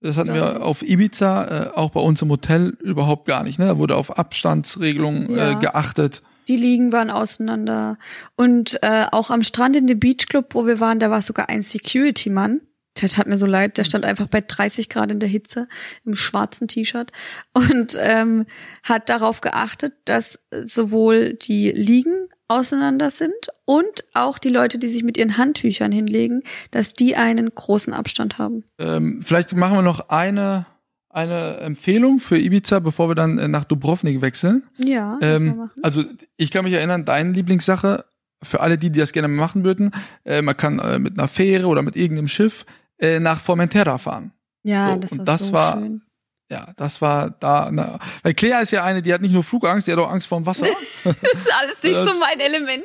das 0.00 0.16
hatten 0.16 0.34
Ja. 0.34 0.54
wir 0.56 0.62
auf 0.64 0.82
Ibiza, 0.82 1.44
äh, 1.44 1.70
auch 1.74 1.90
bei 1.90 2.00
uns 2.00 2.20
im 2.22 2.30
Hotel 2.30 2.76
überhaupt 2.82 3.26
gar 3.26 3.42
nicht. 3.44 3.58
Ne? 3.58 3.66
Da 3.66 3.78
wurde 3.78 3.96
auf 3.96 4.18
Abstandsregelungen 4.18 5.34
Ja. 5.34 5.52
äh, 5.52 5.54
geachtet. 5.56 6.22
Die 6.48 6.56
Liegen 6.56 6.92
waren 6.92 7.10
auseinander. 7.10 7.98
Und 8.36 8.78
äh, 8.82 9.06
auch 9.10 9.30
am 9.30 9.42
Strand 9.42 9.74
in 9.76 9.86
dem 9.88 9.98
Beach 9.98 10.26
Club, 10.28 10.54
wo 10.54 10.66
wir 10.66 10.78
waren, 10.80 10.98
da 11.00 11.10
war 11.10 11.22
sogar 11.22 11.48
ein 11.48 11.62
Security-Mann. 11.62 12.60
Der 13.00 13.08
tat 13.10 13.26
mir 13.26 13.36
so 13.36 13.44
leid, 13.46 13.76
der 13.76 13.84
stand 13.84 14.04
einfach 14.06 14.26
bei 14.28 14.40
30 14.40 14.88
Grad 14.88 15.10
in 15.10 15.18
der 15.20 15.28
Hitze 15.28 15.68
im 16.06 16.14
schwarzen 16.14 16.66
T-Shirt 16.66 17.12
und 17.52 17.94
ähm, 18.00 18.46
hat 18.82 19.10
darauf 19.10 19.42
geachtet, 19.42 19.92
dass 20.06 20.38
sowohl 20.64 21.34
die 21.34 21.72
Liegen 21.72 22.25
auseinander 22.48 23.10
sind 23.10 23.34
und 23.64 24.04
auch 24.14 24.38
die 24.38 24.48
Leute, 24.48 24.78
die 24.78 24.88
sich 24.88 25.02
mit 25.02 25.16
ihren 25.16 25.36
Handtüchern 25.36 25.92
hinlegen, 25.92 26.42
dass 26.70 26.94
die 26.94 27.16
einen 27.16 27.52
großen 27.54 27.92
Abstand 27.92 28.38
haben. 28.38 28.64
Ähm, 28.78 29.22
vielleicht 29.24 29.54
machen 29.56 29.76
wir 29.76 29.82
noch 29.82 30.08
eine, 30.10 30.66
eine 31.10 31.56
Empfehlung 31.58 32.20
für 32.20 32.38
Ibiza, 32.38 32.78
bevor 32.80 33.08
wir 33.10 33.14
dann 33.14 33.38
äh, 33.38 33.48
nach 33.48 33.64
Dubrovnik 33.64 34.20
wechseln. 34.20 34.62
Ja, 34.76 35.18
Ähm, 35.22 35.70
also 35.82 36.04
ich 36.36 36.50
kann 36.50 36.64
mich 36.64 36.74
erinnern, 36.74 37.04
deine 37.04 37.32
Lieblingssache, 37.32 38.04
für 38.42 38.60
alle 38.60 38.76
die, 38.78 38.90
die 38.90 38.98
das 38.98 39.12
gerne 39.12 39.28
machen 39.28 39.64
würden, 39.64 39.90
äh, 40.24 40.42
man 40.42 40.56
kann 40.56 40.78
äh, 40.78 40.98
mit 40.98 41.18
einer 41.18 41.26
Fähre 41.28 41.66
oder 41.66 41.82
mit 41.82 41.96
irgendeinem 41.96 42.28
Schiff 42.28 42.66
äh, 42.98 43.18
nach 43.18 43.40
Formentera 43.40 43.98
fahren. 43.98 44.32
Ja, 44.62 44.94
so, 44.94 45.00
das 45.00 45.12
und 45.12 45.24
das 45.26 45.46
so 45.48 45.52
war- 45.52 45.80
schön. 45.80 46.02
Ja, 46.50 46.72
das 46.76 47.00
war 47.02 47.30
da, 47.30 47.70
na, 47.72 47.98
weil 48.22 48.32
Claire 48.34 48.62
ist 48.62 48.70
ja 48.70 48.84
eine, 48.84 49.02
die 49.02 49.12
hat 49.12 49.20
nicht 49.20 49.32
nur 49.32 49.42
Flugangst, 49.42 49.88
die 49.88 49.92
hat 49.92 49.98
auch 49.98 50.10
Angst 50.10 50.28
vorm 50.28 50.46
Wasser. 50.46 50.66
Das 51.04 51.14
ist 51.32 51.52
alles 51.52 51.82
nicht 51.82 51.94
so 51.94 52.18
mein 52.20 52.38
Element. 52.40 52.84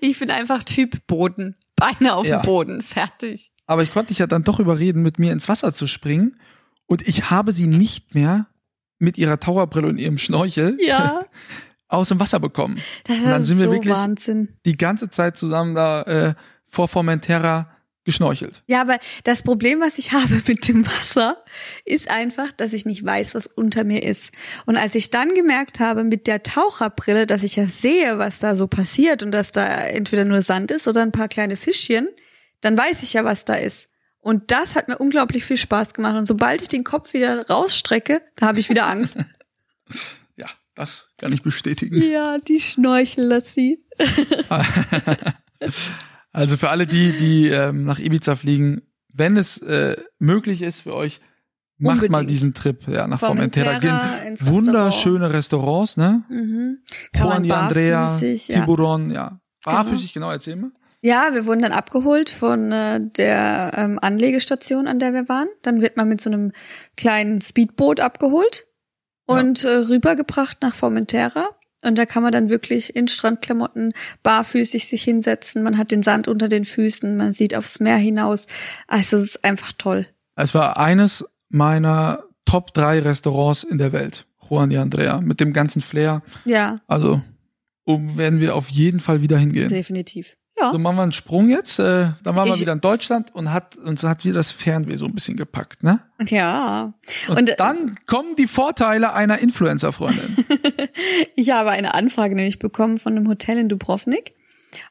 Ich 0.00 0.18
bin 0.18 0.30
einfach 0.30 0.62
Typ 0.64 1.06
Boden. 1.06 1.56
Beine 1.76 2.14
auf 2.14 2.26
Ja. 2.26 2.38
dem 2.38 2.42
Boden, 2.46 2.82
fertig. 2.82 3.50
Aber 3.66 3.82
ich 3.82 3.92
konnte 3.92 4.08
dich 4.08 4.18
ja 4.18 4.26
dann 4.26 4.44
doch 4.44 4.60
überreden, 4.60 5.02
mit 5.02 5.18
mir 5.18 5.32
ins 5.32 5.48
Wasser 5.48 5.72
zu 5.72 5.86
springen. 5.86 6.38
Und 6.86 7.06
ich 7.08 7.30
habe 7.30 7.52
sie 7.52 7.66
nicht 7.66 8.14
mehr 8.14 8.46
mit 8.98 9.18
ihrer 9.18 9.40
Taucherbrille 9.40 9.88
und 9.88 9.98
ihrem 9.98 10.18
Schnorchel 10.18 10.76
Ja, 10.80 11.20
aus 11.88 12.08
dem 12.10 12.20
Wasser 12.20 12.38
bekommen. 12.40 12.80
das 13.04 13.16
Und 13.18 13.24
dann 13.30 13.44
sind 13.44 13.58
wir 13.58 13.66
so 13.66 13.72
wirklich- 13.72 13.94
Wahnsinn. 13.94 14.56
Die 14.66 14.76
ganze 14.76 15.10
Zeit 15.10 15.36
zusammen 15.36 15.74
da 15.74 16.02
äh, 16.02 16.34
vor 16.66 16.86
Formentera 16.88 17.70
geschnorchelt. 18.04 18.62
Ja, 18.66 18.80
aber 18.80 18.98
das 19.24 19.42
Problem, 19.42 19.80
was 19.80 19.98
ich 19.98 20.12
habe 20.12 20.42
mit 20.46 20.68
dem 20.68 20.86
Wasser, 20.86 21.42
ist 21.84 22.10
einfach, 22.10 22.52
dass 22.52 22.72
ich 22.72 22.86
nicht 22.86 23.04
weiß, 23.04 23.34
was 23.34 23.46
unter 23.46 23.84
mir 23.84 24.02
ist. 24.02 24.30
Und 24.66 24.76
als 24.76 24.94
ich 24.94 25.10
dann 25.10 25.28
gemerkt 25.34 25.80
habe 25.80 26.04
mit 26.04 26.26
der 26.26 26.42
Taucherbrille, 26.42 27.26
dass 27.26 27.42
ich 27.42 27.56
ja 27.56 27.66
sehe, 27.68 28.18
was 28.18 28.38
da 28.38 28.56
so 28.56 28.66
passiert 28.66 29.22
und 29.22 29.32
dass 29.32 29.50
da 29.52 29.66
entweder 29.66 30.24
nur 30.24 30.42
Sand 30.42 30.70
ist 30.70 30.88
oder 30.88 31.02
ein 31.02 31.12
paar 31.12 31.28
kleine 31.28 31.56
Fischchen, 31.56 32.08
dann 32.60 32.76
weiß 32.76 33.02
ich 33.02 33.12
ja, 33.12 33.24
was 33.24 33.44
da 33.44 33.54
ist. 33.54 33.88
Und 34.22 34.50
das 34.50 34.74
hat 34.74 34.88
mir 34.88 34.98
unglaublich 34.98 35.44
viel 35.44 35.56
Spaß 35.56 35.94
gemacht. 35.94 36.16
Und 36.16 36.26
sobald 36.26 36.60
ich 36.60 36.68
den 36.68 36.84
Kopf 36.84 37.14
wieder 37.14 37.46
rausstrecke, 37.46 38.20
da 38.36 38.48
habe 38.48 38.60
ich 38.60 38.68
wieder 38.68 38.86
Angst. 38.86 39.16
Ja, 40.36 40.46
das 40.74 41.10
kann 41.18 41.32
ich 41.32 41.42
bestätigen. 41.42 42.00
ja, 42.00 42.38
die 42.38 42.60
Schnorchel-Lassie. 42.60 43.84
Also 46.32 46.56
für 46.56 46.70
alle, 46.70 46.86
die, 46.86 47.16
die 47.16 47.48
ähm, 47.48 47.84
nach 47.84 47.98
Ibiza 47.98 48.36
fliegen, 48.36 48.82
wenn 49.12 49.36
es 49.36 49.58
äh, 49.58 49.96
möglich 50.18 50.62
ist 50.62 50.80
für 50.80 50.94
euch, 50.94 51.20
macht 51.78 51.96
mal 51.96 52.06
Unbedingt. 52.06 52.30
diesen 52.30 52.54
Trip 52.54 52.86
ja, 52.88 53.06
nach 53.08 53.18
Formentera. 53.18 53.78
Gehen 53.78 54.36
wunderschöne 54.40 55.32
Restaurants, 55.32 55.96
ne? 55.96 56.22
Mhm. 56.28 56.78
Juan 57.14 57.50
Andrea, 57.50 58.06
barfüßig, 58.06 58.48
ja. 58.48 58.60
Tiburon, 58.60 59.10
ja. 59.10 59.40
Barfüßig, 59.64 60.12
genau, 60.12 60.30
erzähl 60.30 60.56
mal. 60.56 60.70
Ja, 61.02 61.30
wir 61.32 61.46
wurden 61.46 61.62
dann 61.62 61.72
abgeholt 61.72 62.28
von 62.28 62.72
äh, 62.72 63.00
der 63.00 63.72
ähm, 63.74 63.98
Anlegestation, 64.00 64.86
an 64.86 64.98
der 64.98 65.14
wir 65.14 65.28
waren. 65.30 65.48
Dann 65.62 65.80
wird 65.80 65.96
man 65.96 66.08
mit 66.08 66.20
so 66.20 66.30
einem 66.30 66.52
kleinen 66.96 67.40
Speedboot 67.40 68.00
abgeholt 68.00 68.66
und 69.24 69.64
äh, 69.64 69.68
rübergebracht 69.68 70.58
nach 70.60 70.74
Formentera. 70.74 71.48
Und 71.82 71.96
da 71.96 72.04
kann 72.06 72.22
man 72.22 72.32
dann 72.32 72.50
wirklich 72.50 72.94
in 72.94 73.08
Strandklamotten 73.08 73.94
barfüßig 74.22 74.86
sich 74.86 75.02
hinsetzen. 75.02 75.62
Man 75.62 75.78
hat 75.78 75.90
den 75.90 76.02
Sand 76.02 76.28
unter 76.28 76.48
den 76.48 76.64
Füßen, 76.64 77.16
man 77.16 77.32
sieht 77.32 77.54
aufs 77.54 77.80
Meer 77.80 77.96
hinaus. 77.96 78.46
Also 78.86 79.16
es 79.16 79.22
ist 79.22 79.44
einfach 79.44 79.72
toll. 79.76 80.06
Es 80.36 80.54
war 80.54 80.78
eines 80.78 81.24
meiner 81.48 82.24
Top 82.44 82.74
drei 82.74 82.98
Restaurants 83.00 83.64
in 83.64 83.78
der 83.78 83.92
Welt. 83.92 84.26
Juan 84.48 84.70
di 84.70 84.76
Andrea. 84.76 85.20
Mit 85.20 85.40
dem 85.40 85.52
ganzen 85.52 85.82
Flair. 85.82 86.22
Ja, 86.44 86.80
Also, 86.86 87.22
um 87.84 88.16
werden 88.16 88.40
wir 88.40 88.54
auf 88.56 88.68
jeden 88.68 89.00
Fall 89.00 89.20
wieder 89.22 89.38
hingehen. 89.38 89.68
definitiv. 89.68 90.36
Ja. 90.60 90.72
So 90.72 90.78
machen 90.78 90.96
wir 90.96 91.02
einen 91.02 91.12
Sprung 91.12 91.48
jetzt. 91.48 91.78
Äh, 91.78 92.08
dann 92.22 92.36
waren 92.36 92.46
wir 92.48 92.54
Ich- 92.54 92.60
wieder 92.60 92.72
in 92.72 92.80
Deutschland 92.80 93.34
und 93.34 93.52
hat 93.52 93.76
uns 93.76 94.02
hat 94.02 94.24
wieder 94.24 94.34
das 94.34 94.52
Fernweh 94.52 94.96
so 94.96 95.06
ein 95.06 95.14
bisschen 95.14 95.36
gepackt, 95.36 95.82
ne? 95.82 96.00
Ja. 96.28 96.92
Und, 97.28 97.38
Und, 97.38 97.50
äh, 97.50 97.56
dann 97.56 97.94
kommen 98.06 98.36
die 98.36 98.46
Vorteile 98.46 99.12
einer 99.14 99.38
Influencer-Freundin. 99.38 100.36
Ich 101.36 101.50
habe 101.50 101.70
eine 101.70 101.94
Anfrage 101.94 102.34
nämlich 102.34 102.58
bekommen 102.58 102.98
von 102.98 103.16
einem 103.16 103.28
Hotel 103.28 103.58
in 103.58 103.68
Dubrovnik, 103.68 104.34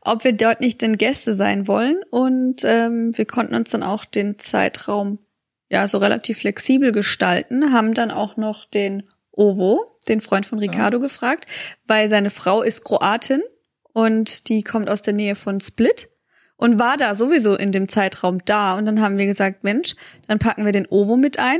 ob 0.01 0.23
wir 0.23 0.34
dort 0.34 0.62
nicht 0.62 0.82
denn 0.82 0.97
Gäste 0.97 1.36
sein 1.36 1.67
wollen. 1.67 1.97
Und 2.10 2.63
ähm, 2.63 3.12
wir 3.15 3.25
konnten 3.25 3.53
uns 3.55 3.69
dann 3.71 3.84
auch 3.84 4.05
den 4.05 4.39
Zeitraum 4.39 5.19
ja 5.69 5.88
so 5.88 5.97
relativ 5.99 6.39
flexibel 6.39 6.91
gestalten, 6.91 7.71
haben 7.73 7.93
dann 7.93 8.10
auch 8.12 8.38
noch 8.38 8.65
den 8.65 9.03
Ovo, 9.32 9.97
den 10.08 10.21
Freund 10.21 10.45
von 10.45 10.58
Ricardo, 10.60 10.99
gefragt, 10.99 11.45
weil 11.88 12.10
seine 12.10 12.29
Frau 12.32 12.62
ist 12.63 12.84
Kroatin 12.84 13.41
und 13.93 14.49
die 14.49 14.63
kommt 14.63 14.89
aus 14.89 15.02
der 15.02 15.13
Nähe 15.13 15.36
von 15.36 15.60
Split 15.60 16.10
und 16.56 16.80
war 16.80 16.97
da 16.97 17.15
sowieso 17.15 17.56
in 17.56 17.71
dem 17.71 17.88
Zeitraum 17.88 18.39
da. 18.45 18.78
Und 18.78 18.86
dann 18.86 19.02
haben 19.02 19.17
wir 19.17 19.25
gesagt, 19.25 19.63
Mensch, 19.63 19.95
dann 20.28 20.39
packen 20.39 20.65
wir 20.65 20.71
den 20.71 20.88
Ovo 20.89 21.17
mit 21.17 21.39
ein 21.39 21.60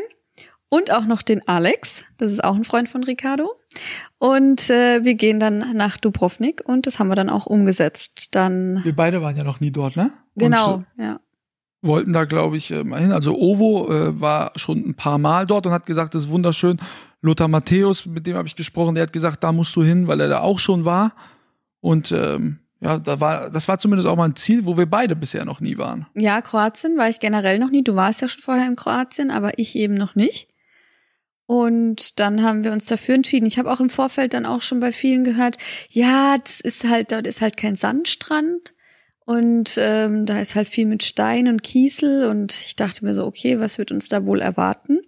und 0.70 0.92
auch 0.92 1.06
noch 1.06 1.22
den 1.22 1.48
Alex, 1.48 2.04
das 2.18 2.32
ist 2.32 2.44
auch 2.44 2.56
ein 2.56 2.64
Freund 2.64 2.88
von 2.88 3.04
Ricardo. 3.04 3.56
Und 4.20 4.70
äh, 4.70 5.04
wir 5.04 5.16
gehen 5.16 5.40
dann 5.40 5.76
nach 5.76 5.98
Dubrovnik 5.98 6.62
und 6.66 6.86
das 6.86 7.00
haben 7.00 7.08
wir 7.08 7.16
dann 7.16 7.30
auch 7.30 7.46
umgesetzt. 7.46 8.30
Dann 8.32 8.84
wir 8.84 8.96
beide 8.96 9.22
waren 9.22 9.36
ja 9.36 9.44
noch 9.44 9.60
nie 9.60 9.72
dort, 9.72 9.96
ne? 9.96 10.12
genau, 10.36 10.76
Und, 10.76 10.86
ja. 10.98 11.20
wollten 11.82 12.14
da, 12.14 12.26
glaube 12.26 12.58
ich, 12.58 12.72
äh, 12.72 12.84
mal 12.84 13.00
hin. 13.00 13.12
Also 13.12 13.36
Ovo 13.36 13.92
äh, 13.92 14.20
war 14.20 14.52
schon 14.58 14.80
ein 14.80 14.96
paar 14.96 15.18
Mal 15.18 15.48
dort 15.48 15.66
und 15.66 15.72
hat 15.72 15.86
gesagt, 15.86 16.14
das 16.14 16.24
ist 16.24 16.30
wunderschön. 16.30 16.78
Lothar 17.22 17.48
Matthäus, 17.48 18.06
mit 18.06 18.28
dem 18.28 18.38
habe 18.38 18.48
ich 18.48 18.56
gesprochen, 18.56 18.96
der 18.96 19.04
hat 19.04 19.14
gesagt, 19.14 19.44
da 19.44 19.52
musst 19.52 19.76
du 19.76 19.84
hin, 19.84 20.08
weil 20.08 20.22
er 20.22 20.30
da 20.30 20.42
auch 20.42 20.60
schon 20.60 20.86
war. 20.86 21.14
Und 21.82 22.12
ähm, 22.12 22.60
ja, 22.82 22.98
da 22.98 23.20
war, 23.20 23.50
das 23.50 23.68
war 23.68 23.78
zumindest 23.78 24.08
auch 24.08 24.16
mal 24.16 24.30
ein 24.30 24.36
Ziel, 24.36 24.66
wo 24.66 24.78
wir 24.78 24.86
beide 24.86 25.16
bisher 25.16 25.46
noch 25.46 25.60
nie 25.60 25.78
waren. 25.78 26.08
Ja, 26.16 26.42
Kroatien 26.42 26.98
war 26.98 27.10
ich 27.10 27.20
generell 27.20 27.60
noch 27.60 27.72
nie. 27.72 27.84
Du 27.84 27.96
warst 27.96 28.22
ja 28.22 28.28
schon 28.28 28.42
vorher 28.42 28.68
in 28.68 28.76
Kroatien, 28.76 29.32
aber 29.32 29.58
ich 29.60 29.76
eben 29.76 29.96
noch 29.96 30.16
nicht. 30.16 30.50
Und 31.46 32.20
dann 32.20 32.44
haben 32.44 32.64
wir 32.64 32.72
uns 32.72 32.86
dafür 32.86 33.16
entschieden. 33.16 33.48
Ich 33.48 33.58
habe 33.58 33.72
auch 33.72 33.80
im 33.80 33.90
Vorfeld 33.90 34.34
dann 34.34 34.46
auch 34.46 34.62
schon 34.62 34.80
bei 34.80 34.92
vielen 34.92 35.24
gehört, 35.24 35.58
ja, 35.90 36.38
das 36.38 36.60
ist 36.60 36.88
halt, 36.88 37.12
dort 37.12 37.26
ist 37.26 37.42
halt 37.42 37.58
kein 37.58 37.76
Sandstrand. 37.76 38.76
Und 39.26 39.76
ähm, 39.78 40.26
da 40.26 40.40
ist 40.40 40.56
halt 40.56 40.70
viel 40.70 40.86
mit 40.86 41.04
Stein 41.04 41.48
und 41.48 41.64
Kiesel. 41.64 42.28
Und 42.28 42.52
ich 42.54 42.76
dachte 42.76 43.04
mir 43.04 43.14
so, 43.14 43.26
okay, 43.26 43.60
was 43.60 43.78
wird 43.78 43.92
uns 43.92 44.08
da 44.08 44.26
wohl 44.26 44.42
erwarten? 44.42 45.00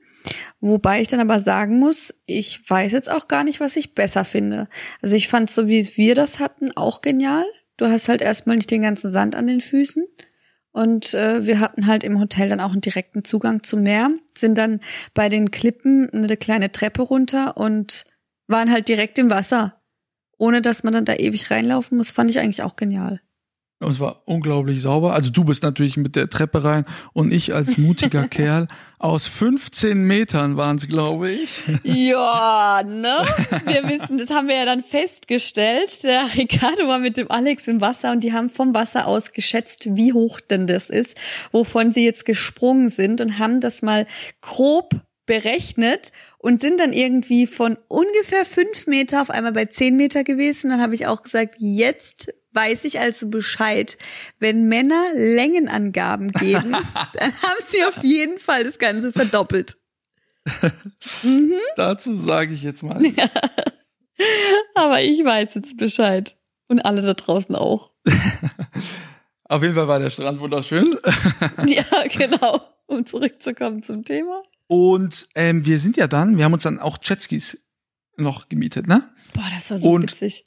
Wobei 0.60 1.02
ich 1.02 1.08
dann 1.08 1.20
aber 1.20 1.40
sagen 1.40 1.80
muss, 1.80 2.14
ich 2.26 2.70
weiß 2.70 2.92
jetzt 2.92 3.10
auch 3.10 3.28
gar 3.28 3.44
nicht, 3.44 3.60
was 3.60 3.76
ich 3.76 3.96
besser 3.96 4.26
finde. 4.26 4.68
Also 5.02 5.16
ich 5.16 5.28
fand 5.28 5.50
so, 5.50 5.68
wie 5.68 5.86
wir 5.96 6.16
das 6.16 6.40
hatten, 6.40 6.72
auch 6.72 7.02
genial. 7.02 7.46
Du 7.78 7.88
hast 7.88 8.10
halt 8.10 8.22
erstmal 8.22 8.58
nicht 8.58 8.70
den 8.70 8.82
ganzen 8.82 9.10
Sand 9.10 9.36
an 9.36 9.48
den 9.48 9.62
Füßen. 9.62 10.06
Und 10.72 11.14
äh, 11.14 11.46
wir 11.46 11.60
hatten 11.60 11.88
halt 11.88 12.04
im 12.04 12.20
Hotel 12.20 12.50
dann 12.50 12.62
auch 12.62 12.72
einen 12.72 12.82
direkten 12.82 13.26
Zugang 13.26 13.64
zum 13.64 13.84
Meer, 13.84 14.12
sind 14.38 14.58
dann 14.58 14.80
bei 15.14 15.28
den 15.28 15.52
Klippen 15.52 16.10
eine 16.12 16.38
kleine 16.38 16.72
Treppe 16.72 17.02
runter 17.02 17.58
und 17.58 18.06
waren 18.48 18.72
halt 18.72 18.88
direkt 18.88 19.20
im 19.20 19.30
Wasser. 19.30 19.82
Ohne 20.38 20.62
dass 20.62 20.84
man 20.84 20.94
dann 20.94 21.06
da 21.06 21.16
ewig 21.16 21.52
reinlaufen 21.52 21.98
muss, 21.98 22.12
fand 22.12 22.32
ich 22.32 22.40
eigentlich 22.40 22.64
auch 22.64 22.76
genial. 22.76 23.22
Und 23.82 23.90
es 23.90 24.00
war 24.00 24.22
unglaublich 24.26 24.80
sauber. 24.82 25.14
Also 25.14 25.32
du 25.32 25.44
bist 25.44 25.64
natürlich 25.64 25.98
mit 25.98 26.16
der 26.16 26.30
Treppe 26.30 26.64
rein 26.64 26.86
und 27.14 27.34
ich 27.34 27.56
als 27.56 27.78
mutiger 27.80 28.28
Kerl 28.28 28.68
aus 29.00 29.28
15 29.28 30.06
Metern 30.06 30.56
waren 30.56 30.76
es, 30.78 30.88
glaube 30.88 31.32
ich. 31.32 31.64
Ja, 31.84 32.84
ne? 32.86 33.26
Wir 33.66 33.90
wissen, 33.90 34.20
das 34.20 34.30
haben 34.30 34.48
wir 34.48 34.56
ja 34.56 34.66
dann 34.66 34.84
festgestellt. 34.84 36.04
Der 36.04 36.28
Ricardo 36.36 36.88
war 36.88 37.00
mit 37.00 37.18
dem 37.18 37.32
Alex 37.32 37.68
im 37.68 37.82
Wasser 37.82 38.12
und 38.12 38.24
die 38.24 38.34
haben 38.34 38.50
vom 38.50 38.76
Wasser 38.76 39.08
aus 39.08 39.32
geschätzt, 39.32 39.88
wie 39.96 40.14
hoch 40.14 40.40
denn 40.40 40.68
das 40.68 40.92
ist, 40.92 41.18
wovon 41.52 41.92
sie 41.92 42.06
jetzt 42.06 42.26
gesprungen 42.26 42.92
sind 42.92 43.20
und 43.20 43.40
haben 43.40 43.62
das 43.62 43.82
mal 43.82 44.06
grob 44.42 44.94
berechnet 45.26 46.12
und 46.38 46.62
sind 46.62 46.80
dann 46.80 46.94
irgendwie 46.94 47.48
von 47.48 47.78
ungefähr 47.88 48.46
fünf 48.46 48.86
Meter 48.86 49.22
auf 49.22 49.32
einmal 49.32 49.54
bei 49.54 49.66
zehn 49.66 49.96
Meter 49.96 50.24
gewesen. 50.24 50.70
Dann 50.70 50.82
habe 50.82 50.94
ich 50.94 51.08
auch 51.08 51.24
gesagt, 51.24 51.56
jetzt 51.58 52.32
weiß 52.54 52.84
ich 52.86 53.00
also 53.00 53.28
Bescheid. 53.28 53.98
Wenn 54.40 54.68
Männer 54.68 55.12
Längenangaben 55.14 56.32
geben, 56.32 56.72
dann 57.14 57.34
haben 57.42 57.60
sie 57.68 57.84
auf 57.86 58.04
jeden 58.04 58.38
Fall 58.38 58.64
das 58.64 58.80
Ganze 58.80 59.12
verdoppelt. 59.12 59.78
mhm. 61.24 61.54
Dazu 61.76 62.18
sage 62.18 62.54
ich 62.54 62.64
jetzt 62.64 62.84
mal. 62.84 63.02
Aber 64.76 65.02
ich 65.02 65.24
weiß 65.24 65.56
jetzt 65.56 65.78
Bescheid. 65.78 66.36
Und 66.68 66.80
alle 66.86 67.02
da 67.02 67.14
draußen 67.14 67.54
auch. 67.56 67.92
Auf 69.44 69.62
jeden 69.62 69.76
Fall 69.76 69.90
war 69.90 70.00
der 70.00 70.10
Strand 70.10 70.40
wunderschön. 70.40 70.96
ja, 71.68 71.84
genau. 72.08 72.62
Um 72.86 73.06
zurückzukommen 73.06 73.84
zum 73.84 74.06
Thema. 74.06 74.42
Und 74.68 75.28
ähm, 75.36 75.66
wir 75.66 75.80
sind 75.80 75.98
ja 75.98 76.08
dann, 76.08 76.38
wir 76.38 76.46
haben 76.46 76.54
uns 76.54 76.64
dann 76.64 76.80
auch 76.80 76.98
Jetskis 77.04 77.68
noch 78.16 78.48
gemietet, 78.48 78.88
ne? 78.88 79.04
Boah, 79.34 79.50
das 79.54 79.70
war 79.72 79.80
so 79.80 79.92
Und- 79.92 80.12
witzig. 80.14 80.46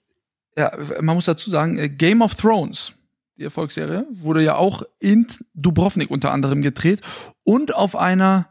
Ja, 0.57 0.73
man 1.01 1.17
muss 1.17 1.25
dazu 1.25 1.51
sagen, 1.51 1.79
äh, 1.79 1.89
Game 1.89 2.23
of 2.23 2.35
Thrones, 2.37 2.93
die 3.37 3.45
Erfolgsserie, 3.45 4.07
wurde 4.11 4.43
ja 4.43 4.55
auch 4.57 4.83
in 5.01 5.27
Dubrovnik 5.55 6.11
unter 6.11 6.33
anderem 6.33 6.63
gedreht 6.63 7.01
und 7.43 7.75
auf 7.75 7.97
einer 7.97 8.49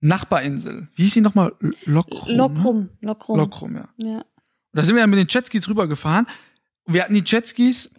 Nachbarinsel. 0.00 0.88
Wie 0.94 1.02
hieß 1.04 1.14
sie 1.14 1.20
nochmal? 1.20 1.52
Lokrum. 1.84 2.36
Lokrum, 2.36 2.88
Lokrum. 3.00 3.38
Lokrum, 3.38 3.76
ja. 3.76 3.88
Ja. 3.96 4.24
Da 4.72 4.82
sind 4.84 4.94
wir 4.94 5.00
ja 5.00 5.06
mit 5.06 5.18
den 5.18 5.26
Jetskis 5.28 5.68
rübergefahren. 5.68 6.26
Wir 6.86 7.02
hatten 7.02 7.14
die 7.14 7.22
Jetskis 7.24 7.90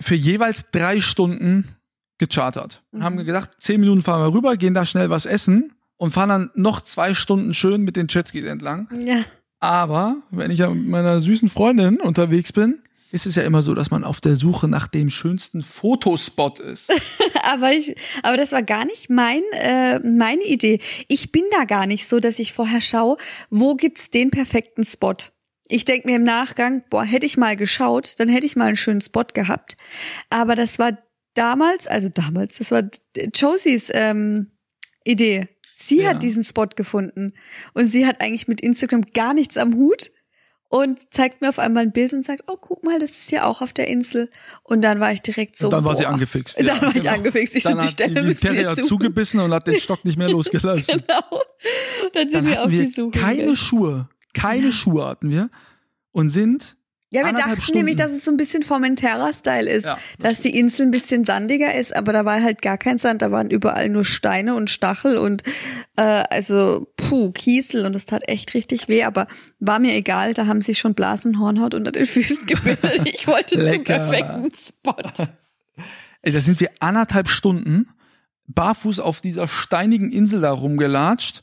für 0.00 0.14
jeweils 0.14 0.70
drei 0.70 1.00
Stunden 1.00 1.76
gechartert. 2.18 2.82
Und 2.90 3.00
Mhm. 3.00 3.04
haben 3.04 3.16
gedacht, 3.24 3.50
zehn 3.60 3.80
Minuten 3.80 4.02
fahren 4.02 4.20
wir 4.22 4.34
rüber, 4.36 4.56
gehen 4.56 4.74
da 4.74 4.84
schnell 4.84 5.10
was 5.10 5.26
essen 5.26 5.72
und 5.96 6.12
fahren 6.12 6.28
dann 6.28 6.50
noch 6.54 6.80
zwei 6.82 7.14
Stunden 7.14 7.54
schön 7.54 7.82
mit 7.82 7.96
den 7.96 8.06
Jetskis 8.08 8.44
entlang. 8.46 8.88
ja. 9.06 9.22
Aber 9.60 10.16
wenn 10.30 10.50
ich 10.50 10.60
ja 10.60 10.70
mit 10.70 10.86
meiner 10.86 11.20
süßen 11.20 11.48
Freundin 11.48 12.00
unterwegs 12.00 12.52
bin, 12.52 12.80
ist 13.10 13.26
es 13.26 13.36
ja 13.36 13.42
immer 13.42 13.62
so, 13.62 13.74
dass 13.74 13.90
man 13.90 14.04
auf 14.04 14.20
der 14.20 14.36
Suche 14.36 14.68
nach 14.68 14.86
dem 14.86 15.10
schönsten 15.10 15.62
Fotospot 15.62 16.60
ist. 16.60 16.90
Aber 17.42 17.72
ich, 17.72 17.94
aber 18.22 18.36
das 18.36 18.52
war 18.52 18.62
gar 18.62 18.84
nicht 18.84 19.08
mein, 19.08 19.42
äh, 19.52 20.00
meine 20.00 20.42
Idee. 20.42 20.80
Ich 21.06 21.32
bin 21.32 21.44
da 21.50 21.64
gar 21.64 21.86
nicht 21.86 22.06
so, 22.06 22.20
dass 22.20 22.38
ich 22.38 22.52
vorher 22.52 22.82
schaue, 22.82 23.16
wo 23.48 23.74
gibt's 23.74 24.10
den 24.10 24.30
perfekten 24.30 24.84
Spot. 24.84 25.14
Ich 25.68 25.86
denk 25.86 26.04
mir 26.04 26.16
im 26.16 26.24
Nachgang, 26.24 26.82
boah, 26.90 27.04
hätte 27.04 27.24
ich 27.24 27.38
mal 27.38 27.56
geschaut, 27.56 28.16
dann 28.18 28.28
hätte 28.28 28.44
ich 28.44 28.56
mal 28.56 28.66
einen 28.66 28.76
schönen 28.76 29.00
Spot 29.00 29.24
gehabt. 29.32 29.76
Aber 30.28 30.56
das 30.56 30.78
war 30.78 30.98
damals, 31.32 31.86
also 31.86 32.08
damals, 32.10 32.56
das 32.56 32.70
war 32.70 32.82
Josies 33.34 33.88
ähm, 33.94 34.50
Idee. 35.04 35.48
Sie 35.88 36.02
Ja. 36.02 36.10
hat 36.10 36.22
diesen 36.22 36.44
Spot 36.44 36.66
gefunden 36.74 37.32
und 37.74 37.86
sie 37.86 38.06
hat 38.06 38.20
eigentlich 38.20 38.48
mit 38.48 38.60
Instagram 38.60 39.02
gar 39.14 39.34
nichts 39.34 39.56
am 39.56 39.74
Hut 39.74 40.10
und 40.70 41.12
zeigt 41.14 41.40
mir 41.40 41.48
auf 41.48 41.58
einmal 41.58 41.84
ein 41.84 41.92
Bild 41.92 42.12
und 42.12 42.26
sagt, 42.26 42.42
oh, 42.46 42.56
guck 42.60 42.84
mal, 42.84 42.98
das 42.98 43.12
ist 43.12 43.30
ja 43.30 43.44
auch 43.44 43.62
auf 43.62 43.72
der 43.72 43.88
Insel. 43.88 44.28
Und 44.62 44.82
dann 44.82 45.00
war 45.00 45.12
ich 45.12 45.22
direkt 45.22 45.56
so. 45.56 45.68
Und 45.68 45.72
dann 45.72 45.84
war 45.84 45.94
sie 45.96 46.02
boah. 46.02 46.10
angefixt. 46.10 46.58
Dann 46.58 46.66
ja, 46.66 46.82
war 46.82 46.88
ich 46.94 47.02
genau. 47.02 47.14
angefixt. 47.14 47.56
Ich 47.56 47.62
so, 47.62 47.70
Dann 47.70 47.78
die 47.78 47.84
hat 47.84 47.90
Stelle 47.92 48.22
die 48.22 48.34
Terrier 48.34 48.76
zugebissen 48.82 49.40
und 49.40 49.52
hat 49.54 49.66
den 49.66 49.80
Stock 49.80 50.04
nicht 50.04 50.18
mehr 50.18 50.28
losgelassen. 50.30 51.02
Genau. 51.06 51.40
Dann 52.12 52.28
sind 52.28 52.34
Dann 52.34 52.46
wir 52.46 52.62
auf 52.64 52.70
die 52.70 52.88
Suche. 52.88 53.18
keine. 53.18 53.56
Schuhe. 53.56 54.08
Keine 54.34 54.72
Schuhe 54.72 55.06
hatten 55.06 55.30
wir. 55.30 55.50
Und 56.12 56.28
sind 56.28 56.76
Ja, 57.10 57.24
wir 57.24 57.32
dachten 57.32 57.60
Stunden. 57.60 57.78
nämlich, 57.78 57.96
dass 57.96 58.12
es 58.12 58.24
so 58.24 58.30
ein 58.30 58.36
bisschen 58.36 58.62
Formentera-Style 58.62 59.70
ist. 59.70 59.86
Ja, 59.86 59.98
dass 60.18 60.40
die 60.40 60.56
Insel 60.58 60.86
ein 60.86 60.90
bisschen 60.90 61.24
sandiger 61.24 61.74
ist, 61.74 61.96
aber 61.96 62.12
da 62.12 62.26
war 62.26 62.42
halt 62.42 62.60
gar 62.60 62.76
kein 62.76 62.98
Sand, 62.98 63.22
da 63.22 63.30
waren 63.30 63.50
überall 63.50 63.88
nur 63.88 64.04
Steine 64.04 64.54
und 64.54 64.68
Stachel 64.68 65.16
und 65.16 65.42
äh, 65.96 66.02
also 66.02 66.92
puh, 66.96 67.32
Kiesel 67.32 67.86
und 67.86 67.94
das 67.94 68.04
tat 68.04 68.28
echt 68.28 68.52
richtig 68.52 68.88
weh, 68.88 69.04
aber 69.04 69.26
war 69.58 69.78
mir 69.78 69.94
egal, 69.94 70.34
da 70.34 70.46
haben 70.46 70.60
sich 70.60 70.78
schon 70.78 70.94
Blasen 70.94 71.34
und 71.34 71.40
Hornhaut 71.40 71.74
unter 71.74 71.92
den 71.92 72.04
Füßen 72.04 72.44
gebildet. 72.46 73.02
Ich 73.06 73.26
wollte 73.26 73.54
zum 73.54 73.64
Lecker. 73.64 73.98
perfekten 73.98 74.52
Spot. 74.54 74.94
Ey, 76.22 76.32
da 76.32 76.40
sind 76.40 76.60
wir 76.60 76.70
anderthalb 76.80 77.28
Stunden 77.28 77.88
barfuß 78.48 79.00
auf 79.00 79.20
dieser 79.20 79.48
steinigen 79.48 80.10
Insel 80.10 80.40
da 80.42 80.50
rumgelatscht. 80.50 81.42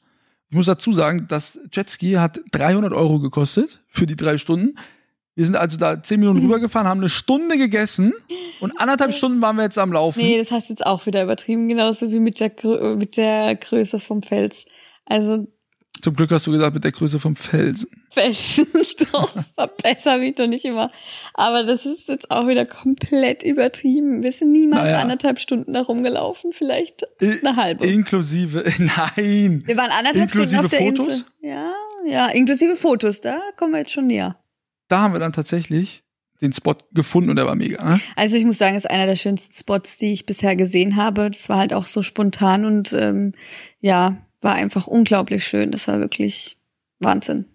Ich 0.50 0.56
muss 0.56 0.66
dazu 0.68 0.94
sagen, 0.94 1.26
das 1.28 1.58
Jetski 1.72 2.14
hat 2.14 2.40
300 2.52 2.94
Euro 2.94 3.20
gekostet 3.20 3.84
für 3.88 4.06
die 4.06 4.16
drei 4.16 4.38
Stunden. 4.38 4.76
Wir 5.36 5.44
sind 5.46 5.58
also 5.58 5.76
da 5.78 6.02
zehn 6.02 6.22
Minuten 6.22 6.40
rübergefahren, 6.40 6.88
haben 6.88 7.02
eine 7.02 7.10
Stunde 7.10 7.58
gegessen 7.58 8.14
und 8.62 8.80
anderthalb 8.80 9.12
Stunden 9.14 9.42
waren 9.42 9.58
wir 9.58 9.64
jetzt 9.64 9.78
am 9.78 9.92
Laufen. 9.92 10.20
Nee, 10.20 10.38
das 10.38 10.50
hast 10.52 10.70
du 10.70 10.74
jetzt 10.74 10.86
auch 10.86 11.06
wieder 11.06 11.24
übertrieben, 11.24 11.68
genauso 11.68 12.12
wie 12.12 12.20
mit 12.20 12.40
der, 12.40 12.52
mit 12.96 13.18
der 13.18 13.56
Größe 13.56 14.00
vom 14.00 14.24
Fels. 14.24 14.64
Also 15.06 15.46
Zum 16.02 16.16
Glück 16.16 16.32
hast 16.32 16.48
du 16.48 16.52
gesagt, 16.52 16.74
mit 16.74 16.86
der 16.86 16.94
Größe 16.94 17.20
vom 17.20 17.36
Felsen. 17.36 17.90
Felsen, 18.12 18.66
doch, 19.12 19.36
verbessere 19.56 20.20
mich 20.20 20.36
doch 20.36 20.48
nicht 20.48 20.64
immer. 20.64 20.90
Aber 21.34 21.64
das 21.66 21.86
ist 21.86 22.08
jetzt 22.08 22.32
auch 22.32 22.48
wieder 22.48 22.66
komplett 22.66 23.44
übertrieben. 23.44 24.24
Wir 24.24 24.32
sind 24.32 24.54
niemals 24.54 24.84
Naja. 24.86 25.00
anderthalb 25.02 25.40
Stunden 25.40 25.74
da 25.74 25.82
rumgelaufen, 25.82 26.54
vielleicht 26.54 27.06
eine 27.22 27.58
halbe. 27.58 27.86
Inklusive, 27.86 28.64
nein. 28.78 29.64
Wir 29.66 29.76
waren 29.76 29.92
anderthalb 29.92 30.30
Inklusive 30.34 30.64
Stunden 30.64 30.66
auf 30.66 30.70
der 30.70 30.80
Fotos? 30.80 31.08
Insel. 31.08 31.26
Ja, 31.42 31.74
ja, 32.08 32.28
inklusive 32.30 32.76
Fotos, 32.78 33.20
da 33.20 33.38
kommen 33.58 33.74
wir 33.74 33.80
jetzt 33.80 33.92
schon 33.92 34.08
näher. 34.08 34.38
Da 34.88 35.02
haben 35.02 35.14
wir 35.14 35.20
dann 35.20 35.34
tatsächlich 35.34 36.04
den 36.42 36.54
Spot 36.54 36.76
gefunden 36.94 37.30
und 37.30 37.38
der 37.38 37.46
war 37.46 37.56
mega. 37.56 37.84
Ne? 37.84 38.00
Also 38.16 38.36
ich 38.36 38.46
muss 38.46 38.58
sagen, 38.58 38.76
es 38.76 38.84
ist 38.86 38.92
einer 38.92 39.06
der 39.06 39.16
schönsten 39.16 39.54
Spots, 39.54 39.98
die 39.98 40.12
ich 40.12 40.26
bisher 40.26 40.56
gesehen 40.56 40.96
habe. 40.96 41.30
Das 41.30 41.50
war 41.50 41.58
halt 41.58 41.74
auch 41.74 41.88
so 41.88 42.02
spontan 42.02 42.66
und 42.66 42.94
ähm, 42.94 43.32
ja, 43.80 44.18
war 44.42 44.54
einfach 44.54 44.88
unglaublich 44.88 45.46
schön. 45.46 45.72
Das 45.72 45.88
war 45.88 46.00
wirklich 46.00 46.58
Wahnsinn. 47.00 47.46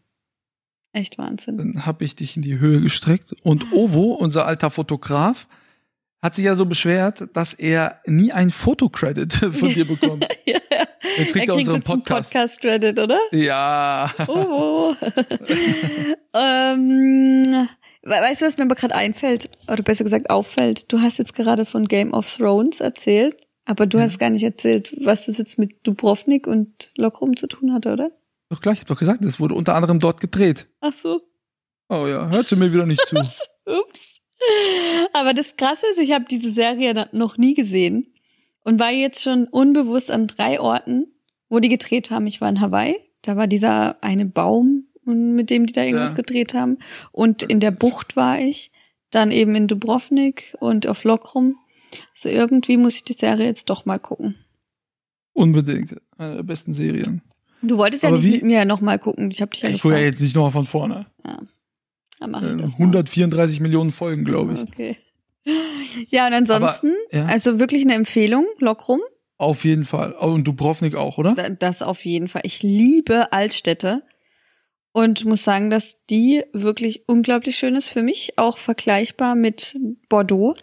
Echt 0.93 1.19
Wahnsinn. 1.19 1.57
Dann 1.57 1.87
habe 1.87 2.05
ich 2.05 2.17
dich 2.17 2.37
in 2.37 2.43
die 2.43 2.59
Höhe 2.59 2.81
gestreckt 2.81 3.33
und 3.43 3.73
Ovo, 3.73 4.15
unser 4.15 4.47
alter 4.47 4.71
Fotograf, 4.71 5.47
hat 6.21 6.35
sich 6.35 6.45
ja 6.45 6.55
so 6.55 6.67
beschwert, 6.67 7.29
dass 7.35 7.55
er 7.55 8.01
nie 8.07 8.33
ein 8.33 8.51
Fotocredit 8.51 9.33
von 9.53 9.73
dir 9.73 9.87
bekommt. 9.87 10.27
ja, 10.45 10.59
ja. 10.71 10.85
Jetzt 11.19 11.33
kriegt 11.33 11.49
er, 11.49 11.55
unseren 11.55 11.77
jetzt 11.77 11.91
einen 11.91 11.99
Podcast. 12.01 12.33
Podcast-Credit, 12.33 12.99
oder? 12.99 13.19
Ja. 13.33 14.13
Oh. 14.29 14.95
ähm, 16.35 17.69
we- 18.03 18.11
weißt 18.11 18.43
du, 18.43 18.47
was 18.47 18.57
mir 18.57 18.65
aber 18.65 18.75
gerade 18.75 18.95
einfällt, 18.95 19.51
oder 19.71 19.83
besser 19.83 20.05
gesagt 20.05 20.31
auffällt? 20.31 20.93
Du 20.93 21.01
hast 21.01 21.19
jetzt 21.19 21.35
gerade 21.35 21.65
von 21.65 21.87
Game 21.87 22.13
of 22.13 22.35
Thrones 22.37 22.81
erzählt, 22.81 23.37
aber 23.65 23.87
du 23.87 23.99
Ja. 23.99 24.05
hast 24.05 24.19
gar 24.19 24.31
nicht 24.31 24.43
erzählt, 24.45 24.95
was 25.05 25.27
das 25.27 25.39
jetzt 25.39 25.59
mit 25.59 25.87
Dubrovnik 25.87 26.47
und 26.47 26.91
Lokrum 26.97 27.37
zu 27.37 27.47
tun 27.47 27.73
hatte, 27.73 27.93
oder? 27.93 28.11
Doch 28.49 28.61
gleich, 28.61 28.75
ich 28.77 28.81
hab 28.81 28.89
doch 28.89 28.99
gesagt, 28.99 29.25
es 29.25 29.39
wurde 29.41 29.55
unter 29.55 29.75
anderem 29.75 29.99
dort 29.99 30.21
gedreht. 30.21 30.67
Ach 30.81 30.93
so, 30.93 31.21
Oh 31.89 32.07
ja, 32.07 32.29
hört 32.31 32.49
sie 32.49 32.57
mir 32.57 32.73
wieder 32.73 32.87
nicht 32.87 33.05
zu. 33.07 33.17
ups. 33.17 33.41
Aber 35.13 35.35
das 35.35 35.57
Krasse 35.57 35.87
ist, 35.91 35.99
ich 35.99 36.13
habe 36.13 36.25
diese 36.31 36.51
Serie 36.51 37.09
noch 37.13 37.37
nie 37.37 37.55
gesehen 37.55 38.10
und 38.65 38.79
war 38.81 38.91
jetzt 38.91 39.23
schon 39.23 39.45
unbewusst 39.49 40.11
an 40.11 40.27
drei 40.27 40.61
Orten, 40.61 41.07
wo 41.49 41.59
die 41.61 41.69
gedreht 41.69 42.11
haben. 42.11 42.27
Ich 42.27 42.41
war 42.41 42.49
in 42.49 42.61
Hawaii, 42.61 42.97
da 43.23 43.37
war 43.37 43.47
dieser 43.47 44.03
eine 44.03 44.27
Baum, 44.27 44.85
mit 45.05 45.51
dem 45.51 45.67
die 45.67 45.73
da 45.73 45.83
irgendwas 45.83 46.11
Ja. 46.13 46.17
gedreht 46.17 46.55
haben. 46.55 46.79
Und 47.13 47.43
in 47.43 47.61
der 47.61 47.71
Bucht 47.73 48.17
war 48.17 48.39
ich, 48.39 48.71
dann 49.11 49.31
eben 49.33 49.55
in 49.57 49.67
Dubrovnik 49.67 50.55
und 50.61 50.87
auf 50.87 51.03
Lokrum. 51.05 51.57
So 52.15 52.29
irgendwie 52.29 52.77
muss 52.77 52.95
ich 52.95 53.03
die 53.03 53.15
Serie 53.15 53.47
jetzt 53.47 53.69
doch 53.71 53.85
mal 53.85 53.99
gucken. 53.99 54.37
Unbedingt. 55.33 55.97
Eine 56.19 56.37
der 56.37 56.43
besten 56.43 56.73
Serien. 56.75 57.23
Du 57.63 57.77
wolltest 57.77 58.03
ja 58.05 58.09
Aber 58.09 58.19
nicht 58.19 58.27
wie- 58.27 58.33
mit 58.33 58.43
mir 58.45 58.65
noch 58.65 58.81
mal 58.81 58.99
gucken. 58.99 59.31
Ich 59.31 59.41
habe 59.41 59.51
dich 59.51 59.63
ja 59.63 59.69
Ich 59.71 59.83
gucke 59.83 59.95
ja 59.95 60.01
jetzt 60.03 60.21
nicht 60.21 60.35
nochmal 60.35 60.53
von 60.53 60.67
vorne. 60.67 61.07
Dann 62.21 62.31
mach 62.31 62.43
ich 62.43 62.51
Äh, 62.51 62.57
das 62.57 62.73
mal. 62.79 62.79
134 62.87 63.61
Millionen 63.61 63.93
Folgen, 63.93 64.25
glaube 64.25 64.55
ich. 64.55 64.61
Okay. 64.61 64.97
Ja, 66.11 66.27
und 66.27 66.35
ansonsten, 66.35 66.93
ja. 67.11 67.27
also 67.27 67.59
wirklich 67.59 67.85
eine 67.85 67.95
Empfehlung, 67.95 68.47
Lokrum. 68.59 69.01
Auf 69.39 69.65
jeden 69.65 69.85
Fall. 69.87 70.15
Oh, 70.21 70.27
und 70.27 70.45
Dubrovnik 70.45 70.95
auch, 70.95 71.17
oder? 71.19 71.35
Da- 71.35 71.49
Das 71.49 71.83
auf 71.83 72.05
jeden 72.05 72.29
Fall. 72.29 72.43
Ich 72.45 72.63
liebe 72.63 73.33
Altstädte 73.33 74.03
und 74.93 75.25
muss 75.25 75.43
sagen, 75.45 75.71
dass 75.71 75.97
die 76.11 76.45
wirklich 76.53 77.09
unglaublich 77.09 77.57
schön 77.57 77.75
ist. 77.75 77.89
Für 77.89 78.03
mich 78.03 78.35
auch 78.39 78.59
vergleichbar 78.59 79.35
mit 79.35 79.77
Bordeaux. 80.09 80.57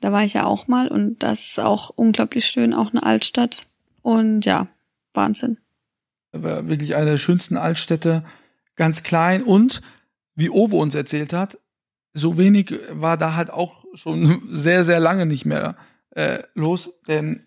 Da 0.00 0.10
war 0.12 0.24
ich 0.24 0.34
ja 0.34 0.44
auch 0.46 0.66
mal 0.66 0.88
und 0.88 1.22
das 1.22 1.46
ist 1.50 1.60
auch 1.60 1.90
unglaublich 1.90 2.44
schön, 2.46 2.74
auch 2.74 2.90
eine 2.90 3.02
Altstadt. 3.04 3.66
Und 4.02 4.44
ja, 4.44 4.68
Wahnsinn. 5.12 5.58
war 6.32 6.68
wirklich 6.68 6.96
eine 6.96 7.12
der 7.12 7.18
schönsten 7.18 7.56
Altstädte, 7.56 8.24
ganz 8.74 9.02
klein 9.04 9.42
und 9.42 9.80
wie 10.34 10.50
Owe 10.50 10.76
uns 10.76 10.94
erzählt 10.94 11.32
hat, 11.32 11.58
so 12.16 12.38
wenig 12.38 12.74
war 12.90 13.16
da 13.16 13.34
halt 13.34 13.50
auch 13.50 13.84
schon 13.94 14.42
sehr, 14.48 14.84
sehr 14.84 15.00
lange 15.00 15.26
nicht 15.26 15.44
mehr 15.46 15.76
äh, 16.10 16.38
los, 16.54 17.02
denn 17.08 17.42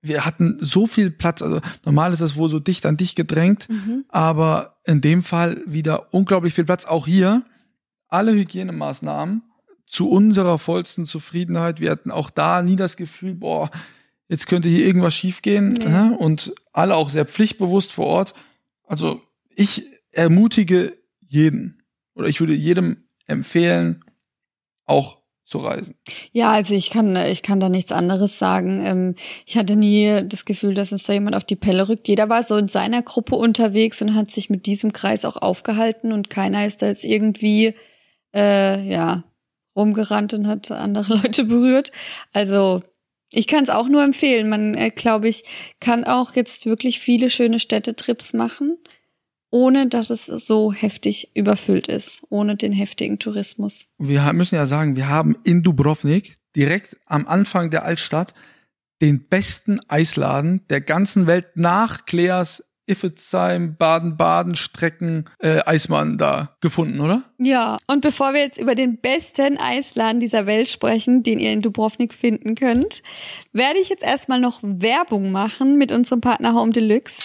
wir 0.00 0.24
hatten 0.26 0.58
so 0.60 0.86
viel 0.86 1.10
Platz, 1.10 1.40
also 1.40 1.60
normal 1.84 2.12
ist 2.12 2.20
das 2.20 2.36
wohl 2.36 2.50
so 2.50 2.60
dicht 2.60 2.84
an 2.84 2.96
dicht 2.98 3.16
gedrängt, 3.16 3.68
aber 4.08 4.76
in 4.84 5.00
dem 5.00 5.22
Fall 5.22 5.62
wieder 5.66 6.12
unglaublich 6.12 6.52
viel 6.52 6.64
Platz, 6.66 6.84
auch 6.84 7.06
hier 7.06 7.42
alle 8.08 8.32
Hygienemaßnahmen 8.34 9.42
zu 9.86 10.10
unserer 10.10 10.58
vollsten 10.58 11.06
Zufriedenheit, 11.06 11.80
wir 11.80 11.90
hatten 11.90 12.10
auch 12.10 12.28
da 12.30 12.62
nie 12.62 12.76
das 12.76 12.96
Gefühl, 12.98 13.34
boah, 13.34 13.70
jetzt 14.28 14.46
könnte 14.46 14.68
hier 14.68 14.86
irgendwas 14.86 15.14
schiefgehen 15.14 15.72
Nee. 15.72 15.88
ne? 15.88 16.16
und 16.18 16.54
alle 16.72 16.96
auch 16.96 17.08
sehr 17.08 17.24
pflichtbewusst 17.24 17.90
vor 17.92 18.06
Ort. 18.06 18.34
Also 18.86 19.22
ich 19.56 19.86
ermutige 20.12 20.92
jeden 21.20 21.82
oder 22.14 22.28
ich 22.28 22.40
würde 22.40 22.54
jedem 22.54 23.03
empfehlen, 23.26 24.04
auch 24.86 25.18
zu 25.44 25.58
reisen. 25.58 25.94
Ja, 26.32 26.52
also 26.52 26.74
ich 26.74 26.90
kann, 26.90 27.14
ich 27.16 27.42
kann 27.42 27.60
da 27.60 27.68
nichts 27.68 27.92
anderes 27.92 28.38
sagen. 28.38 28.84
Ähm, 28.84 29.14
Ich 29.44 29.58
hatte 29.58 29.76
nie 29.76 30.26
das 30.26 30.46
Gefühl, 30.46 30.74
dass 30.74 30.90
uns 30.90 31.04
da 31.04 31.12
jemand 31.12 31.36
auf 31.36 31.44
die 31.44 31.56
Pelle 31.56 31.88
rückt. 31.88 32.08
Jeder 32.08 32.28
war 32.30 32.42
so 32.42 32.56
in 32.56 32.68
seiner 32.68 33.02
Gruppe 33.02 33.36
unterwegs 33.36 34.00
und 34.00 34.14
hat 34.14 34.30
sich 34.30 34.48
mit 34.48 34.64
diesem 34.66 34.92
Kreis 34.92 35.24
auch 35.24 35.36
aufgehalten 35.36 36.12
und 36.12 36.30
keiner 36.30 36.66
ist 36.66 36.80
da 36.80 36.86
jetzt 36.86 37.04
irgendwie, 37.04 37.74
äh, 38.34 38.80
ja, 38.88 39.24
rumgerannt 39.76 40.32
und 40.34 40.46
hat 40.46 40.70
andere 40.70 41.14
Leute 41.22 41.44
berührt. 41.44 41.92
Also 42.32 42.82
ich 43.32 43.46
kann 43.46 43.64
es 43.64 43.70
auch 43.70 43.88
nur 43.88 44.02
empfehlen. 44.02 44.48
Man, 44.48 44.74
äh, 44.74 44.90
glaube 44.90 45.28
ich, 45.28 45.44
kann 45.80 46.04
auch 46.04 46.34
jetzt 46.36 46.64
wirklich 46.64 47.00
viele 47.00 47.28
schöne 47.28 47.58
Städtetrips 47.58 48.32
machen, 48.32 48.78
ohne 49.54 49.86
dass 49.86 50.10
es 50.10 50.26
so 50.26 50.72
heftig 50.72 51.30
überfüllt 51.34 51.86
ist, 51.86 52.22
ohne 52.28 52.56
den 52.56 52.72
heftigen 52.72 53.20
Tourismus. 53.20 53.86
Wir 53.98 54.32
müssen 54.32 54.56
ja 54.56 54.66
sagen, 54.66 54.96
wir 54.96 55.08
haben 55.08 55.36
in 55.44 55.62
Dubrovnik 55.62 56.38
direkt 56.56 56.96
am 57.06 57.28
Anfang 57.28 57.70
der 57.70 57.84
Altstadt 57.84 58.34
den 59.00 59.28
besten 59.28 59.78
Eisladen 59.86 60.62
der 60.70 60.80
ganzen 60.80 61.28
Welt 61.28 61.46
nach 61.54 62.04
Kleas, 62.04 62.64
Iffezheim, 62.86 63.76
Baden-Baden, 63.76 64.56
Strecken, 64.56 65.26
äh, 65.38 65.60
Eismann 65.64 66.18
da 66.18 66.56
gefunden, 66.60 66.98
oder? 67.00 67.22
Ja, 67.38 67.76
und 67.86 68.00
bevor 68.00 68.34
wir 68.34 68.40
jetzt 68.40 68.60
über 68.60 68.74
den 68.74 68.98
besten 69.00 69.56
Eisladen 69.58 70.18
dieser 70.18 70.46
Welt 70.46 70.68
sprechen, 70.68 71.22
den 71.22 71.38
ihr 71.38 71.52
in 71.52 71.62
Dubrovnik 71.62 72.12
finden 72.12 72.56
könnt, 72.56 73.04
werde 73.52 73.78
ich 73.78 73.88
jetzt 73.88 74.02
erstmal 74.02 74.40
noch 74.40 74.58
Werbung 74.64 75.30
machen 75.30 75.78
mit 75.78 75.92
unserem 75.92 76.20
Partner 76.20 76.54
Home 76.54 76.72
Deluxe. 76.72 77.22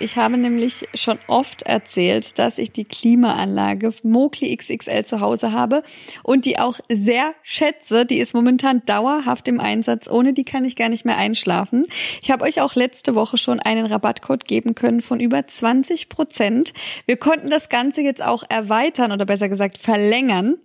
Ich 0.00 0.16
habe 0.16 0.36
nämlich 0.36 0.88
schon 0.94 1.18
oft 1.26 1.62
erzählt, 1.62 2.38
dass 2.38 2.58
ich 2.58 2.72
die 2.72 2.84
Klimaanlage 2.84 3.92
Mokli 4.02 4.56
XXL 4.56 5.04
zu 5.04 5.20
Hause 5.20 5.52
habe 5.52 5.82
und 6.22 6.44
die 6.44 6.58
auch 6.58 6.78
sehr 6.88 7.34
schätze. 7.42 8.06
Die 8.06 8.18
ist 8.18 8.34
momentan 8.34 8.82
dauerhaft 8.86 9.48
im 9.48 9.60
Einsatz. 9.60 10.08
Ohne 10.08 10.32
die 10.32 10.44
kann 10.44 10.64
ich 10.64 10.76
gar 10.76 10.88
nicht 10.88 11.04
mehr 11.04 11.16
einschlafen. 11.16 11.84
Ich 12.22 12.30
habe 12.30 12.44
euch 12.44 12.60
auch 12.60 12.74
letzte 12.74 13.14
Woche 13.14 13.36
schon 13.36 13.60
einen 13.60 13.86
Rabattcode 13.86 14.44
geben 14.44 14.74
können 14.74 15.02
von 15.02 15.20
über 15.20 15.46
20 15.46 16.08
Prozent. 16.08 16.72
Wir 17.06 17.16
konnten 17.16 17.50
das 17.50 17.68
Ganze 17.68 18.02
jetzt 18.02 18.22
auch 18.22 18.44
erweitern 18.48 19.12
oder 19.12 19.26
besser 19.26 19.48
gesagt 19.48 19.78
verlängern. 19.78 20.56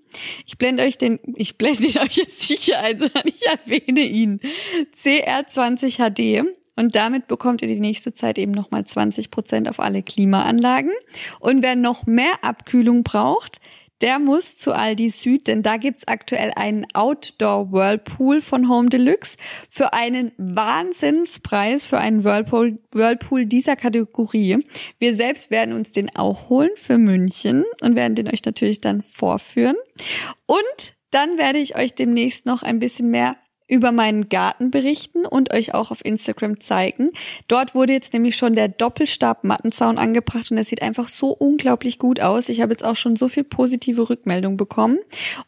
Ich 0.46 0.58
blende 0.58 0.84
euch 0.84 0.98
den, 0.98 1.20
ich 1.36 1.58
blende 1.58 1.88
ihn 1.88 1.98
euch 2.00 2.18
jetzt 2.18 2.42
sicher 2.44 2.78
sondern 2.98 3.24
ich 3.26 3.46
erwähne 3.46 4.02
ihn. 4.02 4.40
CR20 5.04 5.98
HD. 5.98 6.48
Und 6.78 6.96
damit 6.96 7.28
bekommt 7.28 7.62
ihr 7.62 7.68
die 7.68 7.82
nächste 7.82 8.14
Zeit 8.14 8.38
eben 8.38 8.54
nochmal 8.54 8.86
20 8.86 9.32
Prozent 9.32 9.68
auf 9.68 9.80
alle 9.82 10.04
Klimaanlagen. 10.04 10.92
Und 11.40 11.64
wer 11.64 11.76
noch 11.76 12.06
mehr 12.06 12.44
Abkühlung 12.44 13.04
braucht, 13.04 13.60
der 14.02 14.20
muss 14.20 14.58
zu 14.58 14.74
Aldi 14.74 15.10
Süd, 15.10 15.48
denn 15.48 15.64
da 15.64 15.78
gibt's 15.78 16.08
aktuell 16.08 16.52
einen 16.56 16.86
Outdoor 16.94 17.72
Whirlpool 17.72 18.42
von 18.42 18.70
Home 18.70 18.90
Deluxe 18.90 19.38
für 19.72 19.94
einen 19.94 20.32
Wahnsinnspreis 20.38 21.86
für 21.86 21.98
einen 21.98 22.24
Whirlpool, 22.24 22.76
Whirlpool 22.92 23.46
dieser 23.48 23.76
Kategorie. 23.76 24.64
Wir 25.00 25.16
selbst 25.16 25.50
werden 25.50 25.74
uns 25.74 25.94
den 25.94 26.16
auch 26.16 26.50
holen 26.50 26.70
für 26.76 27.00
München 27.00 27.66
und 27.82 27.96
werden 27.96 28.14
den 28.14 28.28
euch 28.28 28.46
natürlich 28.46 28.82
dann 28.82 29.02
vorführen. 29.02 29.78
Und 30.46 30.94
dann 31.10 31.40
werde 31.40 31.58
ich 31.58 31.76
euch 31.76 31.96
demnächst 31.96 32.46
noch 32.46 32.62
ein 32.62 32.80
bisschen 32.80 33.10
mehr 33.10 33.36
über 33.68 33.92
meinen 33.92 34.30
Garten 34.30 34.72
berichten 34.72 35.26
und 35.26 35.54
euch 35.54 35.74
auch 35.74 35.92
auf 35.92 36.04
Instagram 36.04 36.60
zeigen. 36.60 37.12
Dort 37.48 37.76
wurde 37.76 37.94
jetzt 37.94 38.14
nämlich 38.14 38.36
schon 38.36 38.54
der 38.54 38.70
Doppelstab-Mattenzaun 38.70 39.98
angebracht 39.98 40.52
und 40.52 40.58
das 40.58 40.68
sieht 40.68 40.82
einfach 40.82 41.10
so 41.10 41.30
unglaublich 41.30 42.00
gut 42.00 42.22
aus. 42.22 42.50
Ich 42.50 42.62
habe 42.62 42.72
jetzt 42.72 42.86
auch 42.86 42.96
schon 42.96 43.16
so 43.16 43.28
viel 43.28 43.44
positive 43.44 44.10
Rückmeldung 44.10 44.58
bekommen. 44.58 45.00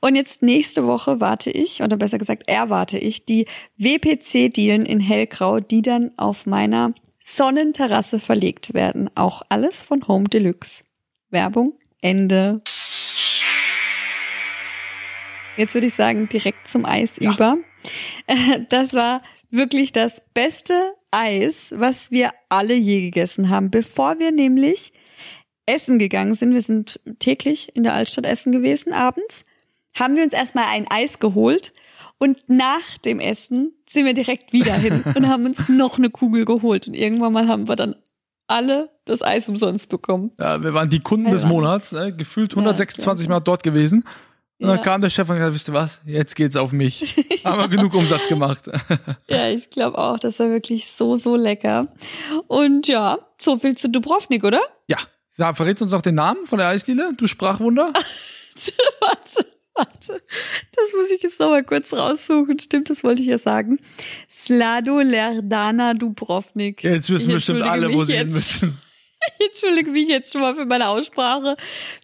Und 0.01 0.15
jetzt 0.15 0.41
nächste 0.41 0.85
Woche 0.85 1.19
warte 1.19 1.49
ich, 1.49 1.81
oder 1.81 1.97
besser 1.97 2.17
gesagt 2.17 2.49
erwarte 2.49 2.97
ich, 2.97 3.25
die 3.25 3.45
WPC-Dielen 3.77 4.85
in 4.85 4.99
Hellgrau, 4.99 5.59
die 5.59 5.81
dann 5.81 6.11
auf 6.17 6.45
meiner 6.45 6.93
Sonnenterrasse 7.19 8.19
verlegt 8.19 8.73
werden. 8.73 9.09
Auch 9.15 9.43
alles 9.49 9.81
von 9.81 10.07
Home 10.07 10.27
Deluxe. 10.27 10.83
Werbung 11.29 11.73
Ende. 12.01 12.61
Jetzt 15.57 15.73
würde 15.73 15.87
ich 15.87 15.93
sagen, 15.93 16.29
direkt 16.29 16.67
zum 16.67 16.85
Eis 16.85 17.13
ja. 17.19 17.31
über. 17.31 17.57
Das 18.69 18.93
war 18.93 19.21
wirklich 19.49 19.91
das 19.91 20.21
beste 20.33 20.93
Eis, 21.11 21.73
was 21.75 22.11
wir 22.11 22.31
alle 22.49 22.75
je 22.75 23.01
gegessen 23.01 23.49
haben. 23.49 23.71
Bevor 23.71 24.19
wir 24.19 24.31
nämlich 24.31 24.93
essen 25.65 25.99
gegangen 25.99 26.35
sind, 26.35 26.53
wir 26.53 26.61
sind 26.61 26.99
täglich 27.19 27.75
in 27.75 27.83
der 27.83 27.93
Altstadt 27.93 28.25
essen 28.25 28.51
gewesen 28.51 28.93
abends, 28.93 29.45
haben 29.97 30.15
wir 30.15 30.23
uns 30.23 30.33
erstmal 30.33 30.65
ein 30.65 30.87
Eis 30.89 31.19
geholt 31.19 31.73
und 32.17 32.37
nach 32.47 32.97
dem 33.05 33.19
Essen 33.19 33.73
sind 33.87 34.05
wir 34.05 34.13
direkt 34.13 34.53
wieder 34.53 34.73
hin 34.73 35.03
und 35.15 35.27
haben 35.27 35.45
uns 35.45 35.69
noch 35.69 35.97
eine 35.97 36.09
Kugel 36.09 36.45
geholt 36.45 36.87
und 36.87 36.93
irgendwann 36.93 37.33
mal 37.33 37.47
haben 37.47 37.67
wir 37.67 37.75
dann 37.75 37.95
alle 38.47 38.89
das 39.05 39.21
Eis 39.21 39.47
umsonst 39.47 39.89
bekommen. 39.89 40.31
Ja, 40.39 40.61
wir 40.63 40.73
waren 40.73 40.89
die 40.89 40.99
Kunden 40.99 41.29
des 41.31 41.45
Monats, 41.45 41.91
ne? 41.91 42.15
gefühlt 42.15 42.51
126 42.51 43.27
ja, 43.27 43.33
Mal 43.35 43.39
dort 43.39 43.61
gewesen. 43.61 44.03
Und 44.59 44.67
dann 44.67 44.81
kam 44.81 45.01
der 45.01 45.09
Chef 45.09 45.29
und 45.29 45.37
gesagt, 45.37 45.53
wisst 45.53 45.69
ihr 45.69 45.73
was, 45.73 45.99
jetzt 46.05 46.35
geht's 46.35 46.57
auf 46.57 46.73
mich. 46.73 47.15
Haben 47.45 47.61
wir 47.61 47.67
genug 47.69 47.93
Umsatz 47.93 48.27
gemacht. 48.27 48.69
ja, 49.29 49.49
ich 49.49 49.69
glaube 49.69 49.97
auch, 49.97 50.19
das 50.19 50.37
war 50.39 50.49
wirklich 50.49 50.87
so, 50.87 51.15
so 51.15 51.37
lecker. 51.37 51.87
Und 52.47 52.87
ja, 52.87 53.19
so 53.37 53.57
viel 53.57 53.77
zu 53.77 53.89
Dubrovnik, 53.89 54.43
oder? 54.43 54.59
Ja. 54.87 54.97
Ja, 55.37 55.53
verrätst 55.53 55.81
uns 55.81 55.93
noch 55.93 56.01
den 56.01 56.15
Namen 56.15 56.45
von 56.45 56.59
der 56.59 56.67
Eisdiele, 56.67 57.13
du 57.15 57.25
Sprachwunder? 57.25 57.93
warte, 58.99 59.45
warte. 59.73 60.21
Das 60.75 60.85
muss 60.93 61.09
ich 61.15 61.23
jetzt 61.23 61.39
nochmal 61.39 61.63
kurz 61.63 61.93
raussuchen. 61.93 62.59
Stimmt, 62.59 62.89
das 62.89 63.05
wollte 63.05 63.21
ich 63.21 63.29
ja 63.29 63.37
sagen. 63.37 63.79
Slado 64.29 64.99
Lerdana 64.99 65.93
Dubrovnik. 65.93 66.83
Ja, 66.83 66.91
jetzt 66.91 67.09
wissen 67.09 67.31
bestimmt 67.31 67.63
alle, 67.63 67.93
wo 67.93 68.03
sie 68.03 68.17
hin 68.17 68.31
müssen. 68.31 68.77
entschuldige 69.45 69.91
mich 69.91 70.07
jetzt 70.07 70.31
schon 70.31 70.41
mal 70.41 70.55
für 70.55 70.65
meine 70.65 70.87
Aussprache. 70.87 71.55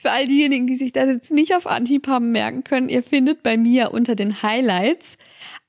Für 0.02 0.12
all 0.12 0.26
diejenigen, 0.26 0.68
die 0.68 0.76
sich 0.76 0.92
das 0.92 1.08
jetzt 1.08 1.32
nicht 1.32 1.56
auf 1.56 1.68
Anhieb 1.68 2.08
haben 2.08 2.32
merken 2.32 2.64
können, 2.64 2.90
ihr 2.90 3.04
findet 3.04 3.44
bei 3.44 3.58
mir 3.58 3.94
unter 3.94 4.16
den 4.16 4.42
Highlights 4.42 5.18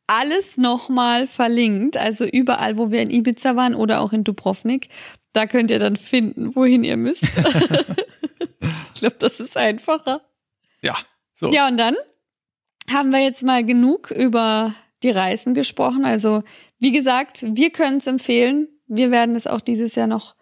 alles 0.06 0.56
nochmal 0.56 1.26
verlinkt, 1.26 1.96
also 1.96 2.24
überall, 2.24 2.78
wo 2.78 2.90
wir 2.90 3.02
in 3.02 3.10
Ibiza 3.10 3.56
waren 3.56 3.74
oder 3.74 4.00
auch 4.00 4.12
in 4.12 4.24
Dubrovnik. 4.24 4.88
Da 5.32 5.46
könnt 5.46 5.70
ihr 5.70 5.78
dann 5.78 5.96
finden, 5.96 6.54
wohin 6.54 6.84
ihr 6.84 6.96
müsst. 6.96 7.24
ich 8.94 9.00
glaube, 9.00 9.16
das 9.18 9.40
ist 9.40 9.56
einfacher. 9.56 10.22
Ja. 10.80 10.96
So. 11.34 11.50
Ja, 11.50 11.68
und 11.68 11.76
dann 11.76 11.96
haben 12.90 13.10
wir 13.10 13.20
jetzt 13.20 13.42
mal 13.42 13.64
genug 13.64 14.10
über 14.10 14.74
die 15.02 15.10
Reisen 15.10 15.54
gesprochen. 15.54 16.04
Also, 16.04 16.42
wie 16.78 16.92
gesagt, 16.92 17.44
wir 17.46 17.70
können 17.70 17.98
es 17.98 18.06
empfehlen. 18.06 18.68
Wir 18.86 19.10
werden 19.10 19.34
es 19.34 19.46
auch 19.46 19.60
dieses 19.60 19.96
Jahr 19.96 20.06
noch 20.06 20.35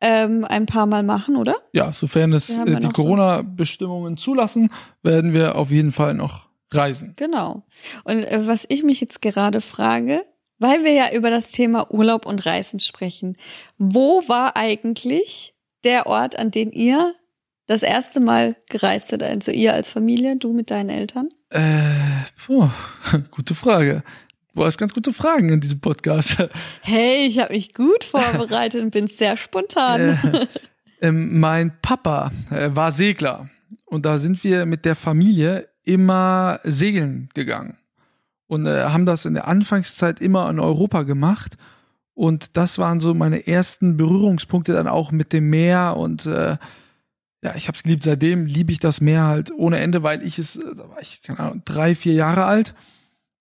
ähm, 0.00 0.44
ein 0.44 0.66
paar 0.66 0.86
Mal 0.86 1.02
machen, 1.02 1.36
oder? 1.36 1.54
Ja, 1.72 1.92
sofern 1.92 2.32
es 2.32 2.56
äh, 2.56 2.80
die 2.80 2.88
Corona-Bestimmungen 2.88 4.16
zulassen, 4.16 4.70
werden 5.02 5.32
wir 5.32 5.56
auf 5.56 5.70
jeden 5.70 5.92
Fall 5.92 6.14
noch 6.14 6.48
reisen. 6.72 7.14
Genau. 7.16 7.64
Und 8.04 8.24
äh, 8.24 8.46
was 8.46 8.64
ich 8.68 8.82
mich 8.82 9.00
jetzt 9.00 9.22
gerade 9.22 9.60
frage, 9.60 10.22
weil 10.58 10.84
wir 10.84 10.92
ja 10.92 11.12
über 11.12 11.30
das 11.30 11.48
Thema 11.48 11.90
Urlaub 11.90 12.26
und 12.26 12.44
Reisen 12.46 12.80
sprechen, 12.80 13.36
wo 13.78 14.22
war 14.28 14.56
eigentlich 14.56 15.54
der 15.84 16.06
Ort, 16.06 16.38
an 16.38 16.50
den 16.50 16.70
ihr 16.70 17.14
das 17.66 17.82
erste 17.82 18.20
Mal 18.20 18.56
gereist 18.68 19.08
seid? 19.08 19.22
Also 19.22 19.52
ihr 19.52 19.74
als 19.74 19.90
Familie, 19.90 20.36
du 20.36 20.52
mit 20.52 20.70
deinen 20.70 20.90
Eltern? 20.90 21.30
Äh, 21.50 21.60
puh, 22.46 22.68
gute 23.30 23.54
Frage. 23.54 24.02
Du 24.54 24.64
hast 24.64 24.78
ganz 24.78 24.92
gute 24.92 25.12
Fragen 25.12 25.48
in 25.50 25.60
diesem 25.60 25.80
Podcast. 25.80 26.36
Hey, 26.82 27.26
ich 27.26 27.38
habe 27.38 27.52
mich 27.52 27.72
gut 27.72 28.02
vorbereitet 28.02 28.82
und 28.82 28.90
bin 28.90 29.06
sehr 29.06 29.36
spontan. 29.36 30.00
Äh, 30.00 30.46
ähm, 31.02 31.38
mein 31.38 31.72
Papa 31.82 32.32
äh, 32.50 32.70
war 32.72 32.90
Segler 32.90 33.48
und 33.84 34.06
da 34.06 34.18
sind 34.18 34.42
wir 34.42 34.66
mit 34.66 34.84
der 34.84 34.96
Familie 34.96 35.68
immer 35.84 36.58
segeln 36.64 37.28
gegangen 37.34 37.76
und 38.48 38.66
äh, 38.66 38.86
haben 38.86 39.06
das 39.06 39.24
in 39.24 39.34
der 39.34 39.46
Anfangszeit 39.46 40.20
immer 40.20 40.50
in 40.50 40.58
Europa 40.58 41.04
gemacht. 41.04 41.56
Und 42.14 42.56
das 42.56 42.78
waren 42.78 42.98
so 42.98 43.14
meine 43.14 43.46
ersten 43.46 43.96
Berührungspunkte 43.96 44.72
dann 44.72 44.88
auch 44.88 45.12
mit 45.12 45.32
dem 45.32 45.48
Meer 45.48 45.96
und 45.96 46.26
äh, 46.26 46.56
ja, 47.42 47.54
ich 47.54 47.68
habe 47.68 47.76
es 47.76 47.84
geliebt. 47.84 48.02
Seitdem 48.02 48.46
liebe 48.46 48.72
ich 48.72 48.80
das 48.80 49.00
Meer 49.00 49.24
halt 49.24 49.52
ohne 49.52 49.78
Ende, 49.78 50.02
weil 50.02 50.22
ich 50.24 50.38
es, 50.38 50.54
da 50.54 50.88
war 50.88 51.00
ich 51.00 51.22
keine 51.22 51.38
Ahnung 51.38 51.62
drei, 51.64 51.94
vier 51.94 52.14
Jahre 52.14 52.44
alt 52.44 52.74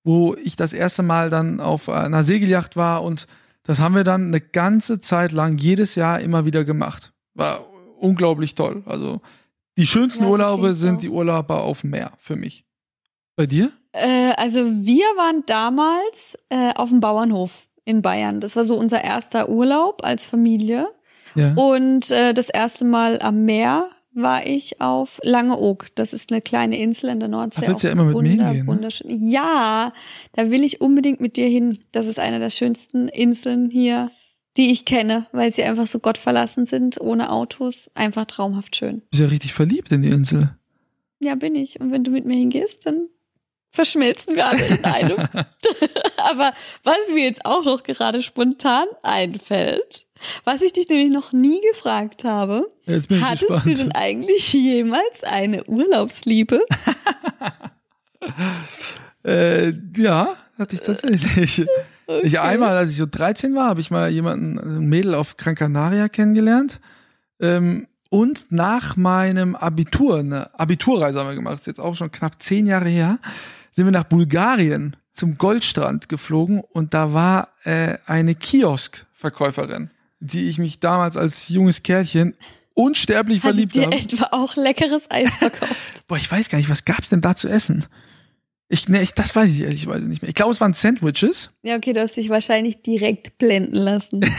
wo 0.04 0.36
ich 0.36 0.56
das 0.56 0.74
erste 0.74 1.04
Mal 1.04 1.30
dann 1.30 1.60
auf 1.60 1.90
einer 1.90 2.24
Segelyacht 2.24 2.76
war 2.76 3.04
und 3.04 3.28
das 3.64 3.80
haben 3.80 3.96
wir 3.96 4.04
dann 4.04 4.28
eine 4.28 4.42
ganze 4.42 5.00
Zeit 5.00 5.32
lang 5.32 5.58
jedes 5.58 5.96
Jahr 5.96 6.20
immer 6.20 6.46
wieder 6.46 6.64
gemacht. 6.64 7.14
War 7.36 7.66
unglaublich 8.00 8.56
toll. 8.56 8.84
Also 8.86 9.22
die 9.78 9.86
schönsten 9.86 10.24
ja, 10.24 10.30
Urlaube 10.30 10.74
sind 10.74 10.96
so. 10.96 11.02
die 11.02 11.10
Urlaube 11.10 11.56
auf 11.56 11.82
dem 11.82 11.92
Meer 11.92 12.14
für 12.18 12.36
mich. 12.36 12.66
Bei 13.36 13.46
dir? 13.46 13.72
Äh, 13.92 14.34
also 14.38 14.60
wir 14.60 15.06
waren 15.16 15.44
damals 15.46 16.38
äh, 16.50 16.74
auf 16.76 16.90
dem 16.90 17.00
Bauernhof 17.00 17.68
in 17.86 18.02
Bayern. 18.02 18.42
Das 18.42 18.56
war 18.56 18.66
so 18.66 18.76
unser 18.76 19.04
erster 19.04 19.50
Urlaub 19.50 20.04
als 20.04 20.26
Familie. 20.26 20.90
Ja. 21.36 21.54
Und 21.54 22.12
äh, 22.12 22.34
das 22.34 22.50
erste 22.50 22.86
Mal 22.86 23.22
am 23.22 23.46
Meer 23.46 23.90
war 24.14 24.46
ich 24.46 24.82
auf 24.82 25.20
Langeoog. 25.24 25.88
Das 25.96 26.14
ist 26.14 26.32
eine 26.32 26.42
kleine 26.42 26.80
Insel 26.80 27.10
in 27.10 27.20
der 27.20 27.30
Nordsee. 27.30 27.62
Da 27.62 27.68
willst 27.68 27.84
du 27.84 27.88
ja 27.88 27.94
immer 27.94 28.06
mit 28.06 28.18
mir 28.18 28.30
hingehen. 28.30 28.66
Ne? 28.66 28.68
Wunderschön. 28.68 29.30
Ja, 29.30 29.94
da 30.34 30.52
will 30.52 30.64
ich 30.64 30.82
unbedingt 30.82 31.22
mit 31.22 31.38
dir 31.38 31.48
hin. 31.48 31.80
Das 31.92 32.08
ist 32.08 32.20
eine 32.20 32.40
der 32.40 32.50
schönsten 32.50 33.08
Inseln 33.08 33.70
hier, 33.70 34.12
die 34.58 34.72
ich 34.72 34.86
kenne, 34.86 35.28
weil 35.32 35.54
sie 35.54 35.64
einfach 35.64 35.88
so 35.88 36.00
gottverlassen 36.00 36.66
sind, 36.66 37.00
ohne 37.00 37.32
Autos. 37.32 37.90
Einfach 37.94 38.26
traumhaft 38.26 38.76
schön. 38.76 39.00
Du 39.00 39.08
bist 39.12 39.22
ja 39.22 39.28
richtig 39.28 39.54
verliebt 39.54 39.92
in 39.92 40.02
die 40.02 40.10
Insel. 40.10 40.56
Ja, 41.20 41.36
bin 41.36 41.56
ich. 41.56 41.80
Und 41.80 41.92
wenn 41.92 42.04
du 42.04 42.12
mit 42.12 42.26
mir 42.26 42.38
hingehst, 42.38 42.86
dann 42.86 43.08
verschmelzen 43.72 44.36
wir 44.36 44.48
alle 44.48 44.66
in 44.66 44.84
einem. 44.84 45.18
Aber 46.18 46.54
was 46.84 46.98
mir 47.14 47.24
jetzt 47.24 47.46
auch 47.46 47.64
noch 47.64 47.84
gerade 47.84 48.22
spontan 48.22 48.86
einfällt, 49.04 50.06
was 50.44 50.62
ich 50.62 50.74
dich 50.74 50.90
nämlich 50.90 51.10
noch 51.10 51.32
nie 51.32 51.62
gefragt 51.72 52.24
habe, 52.24 52.68
hattest 52.88 53.10
gespannt. 53.10 53.66
du 53.66 53.74
denn 53.74 53.92
eigentlich 53.94 54.52
jemals 54.54 55.24
eine 55.24 55.64
Urlaubsliebe? 55.66 56.62
äh, 59.24 59.72
ja, 59.96 60.36
hatte 60.58 60.76
ich 60.76 60.82
tatsächlich. 60.82 61.68
Okay. 62.10 62.26
Ich 62.26 62.40
einmal, 62.40 62.76
als 62.76 62.90
ich 62.90 62.98
so 62.98 63.06
13 63.06 63.54
war, 63.54 63.66
habe 63.66 63.82
ich 63.82 63.92
mal 63.92 64.10
jemanden, 64.10 64.58
ein 64.58 64.86
Mädel 64.88 65.14
auf 65.14 65.38
Gran 65.38 65.54
Canaria 65.54 66.10
kennengelernt. 66.10 66.80
Ähm, 67.40 67.86
und 68.10 68.52
nach 68.52 68.96
meinem 68.96 69.56
Abitur, 69.56 70.18
eine 70.18 70.60
Abiturreise 70.60 71.20
haben 71.20 71.28
wir 71.28 71.36
gemacht, 71.36 71.60
ist 71.60 71.68
jetzt 71.68 71.80
auch 71.80 71.96
schon 71.96 72.12
knapp 72.12 72.42
zehn 72.42 72.66
Jahre 72.66 72.90
her, 72.90 73.20
sind 73.72 73.86
wir 73.86 73.92
nach 73.92 74.04
Bulgarien 74.06 74.96
zum 75.12 75.38
Goldstrand 75.38 76.10
geflogen 76.10 76.62
und 76.62 76.94
da 76.94 77.14
war 77.14 77.50
äh, 77.64 77.98
eine 78.06 78.36
Kioskverkäuferin. 78.36 79.90
die 80.20 80.50
ich 80.50 80.58
mich 80.58 80.80
damals 80.80 81.18
als 81.18 81.50
junges 81.50 81.84
Kerlchen 81.84 82.36
unsterblich 82.74 83.38
Hat 83.38 83.52
verliebt 83.52 83.76
dir 83.76 83.86
habe. 83.88 83.96
etwa 83.98 84.30
auch 84.32 84.56
leckeres 84.56 85.04
Eis 85.10 85.34
verkauft? 85.36 86.04
Boah, 86.08 86.18
ich 86.18 86.32
weiß 86.32 86.50
gar 86.50 86.58
nicht, 86.58 86.70
was 86.70 86.86
gab's 86.86 87.10
denn 87.10 87.22
da 87.22 87.36
zu 87.36 87.48
essen? 87.50 87.86
Ich, 88.70 88.88
ne, 88.88 89.02
ich, 89.02 89.14
das 89.14 89.36
weiß 89.36 89.50
ich 89.50 89.62
ehrlicherweise 89.62 90.06
nicht 90.06 90.22
mehr. 90.22 90.30
Ich 90.30 90.36
glaube, 90.36 90.52
es 90.52 90.62
waren 90.62 90.74
Sandwiches. 90.74 91.50
ja, 91.64 91.76
okay, 91.76 91.92
du 91.92 92.02
hast 92.02 92.16
dich 92.16 92.30
wahrscheinlich 92.30 92.82
direkt 92.84 93.38
blenden 93.38 93.76
lassen. 93.76 94.22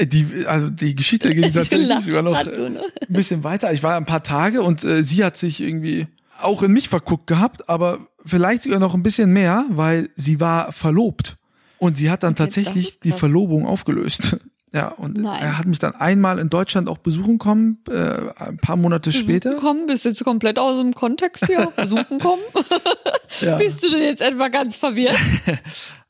Die, 0.00 0.46
also 0.46 0.70
die 0.70 0.94
Geschichte 0.94 1.34
ging 1.34 1.52
tatsächlich 1.52 2.00
sogar 2.04 2.22
noch 2.22 2.36
Hat 2.36 2.46
ein 2.46 2.78
bisschen 3.08 3.42
weiter. 3.42 3.72
Ich 3.72 3.82
war 3.82 3.96
ein 3.96 4.04
paar 4.06 4.22
Tage 4.22 4.62
und 4.62 4.84
äh, 4.84 5.02
sie 5.02 5.24
hat 5.24 5.36
sich 5.36 5.60
irgendwie 5.60 6.06
auch 6.40 6.62
in 6.62 6.72
mich 6.72 6.88
verguckt 6.88 7.26
gehabt, 7.26 7.68
aber 7.68 7.98
vielleicht 8.24 8.62
sogar 8.64 8.78
noch 8.78 8.94
ein 8.94 9.02
bisschen 9.02 9.32
mehr, 9.32 9.64
weil 9.70 10.10
sie 10.16 10.40
war 10.40 10.72
verlobt. 10.72 11.36
Und 11.78 11.96
sie 11.96 12.10
hat 12.10 12.22
dann 12.22 12.32
Okay, 12.32 12.44
tatsächlich 12.44 13.00
die. 13.00 13.12
Verlobung 13.12 13.66
aufgelöst. 13.66 14.36
Ja, 14.70 14.88
und 14.88 15.16
Nein. 15.16 15.40
er 15.40 15.56
hat 15.56 15.64
mich 15.64 15.78
dann 15.78 15.94
einmal 15.94 16.38
in 16.38 16.50
Deutschland 16.50 16.90
auch 16.90 16.98
besuchen 16.98 17.38
kommen, 17.38 17.82
äh, 17.88 18.18
ein 18.36 18.58
paar 18.58 18.76
Monate 18.76 19.12
später. 19.12 19.54
Kommen, 19.54 19.86
bist 19.86 20.04
jetzt 20.04 20.22
komplett 20.22 20.58
aus 20.58 20.78
dem 20.78 20.92
Kontext 20.92 21.46
hier. 21.46 21.72
Besuchen 21.76 22.18
kommen. 22.18 22.42
Ja. 23.40 23.56
Bist 23.56 23.82
du 23.82 23.90
denn 23.90 24.02
jetzt 24.02 24.20
etwa 24.20 24.48
ganz 24.48 24.76
verwirrt? 24.76 25.16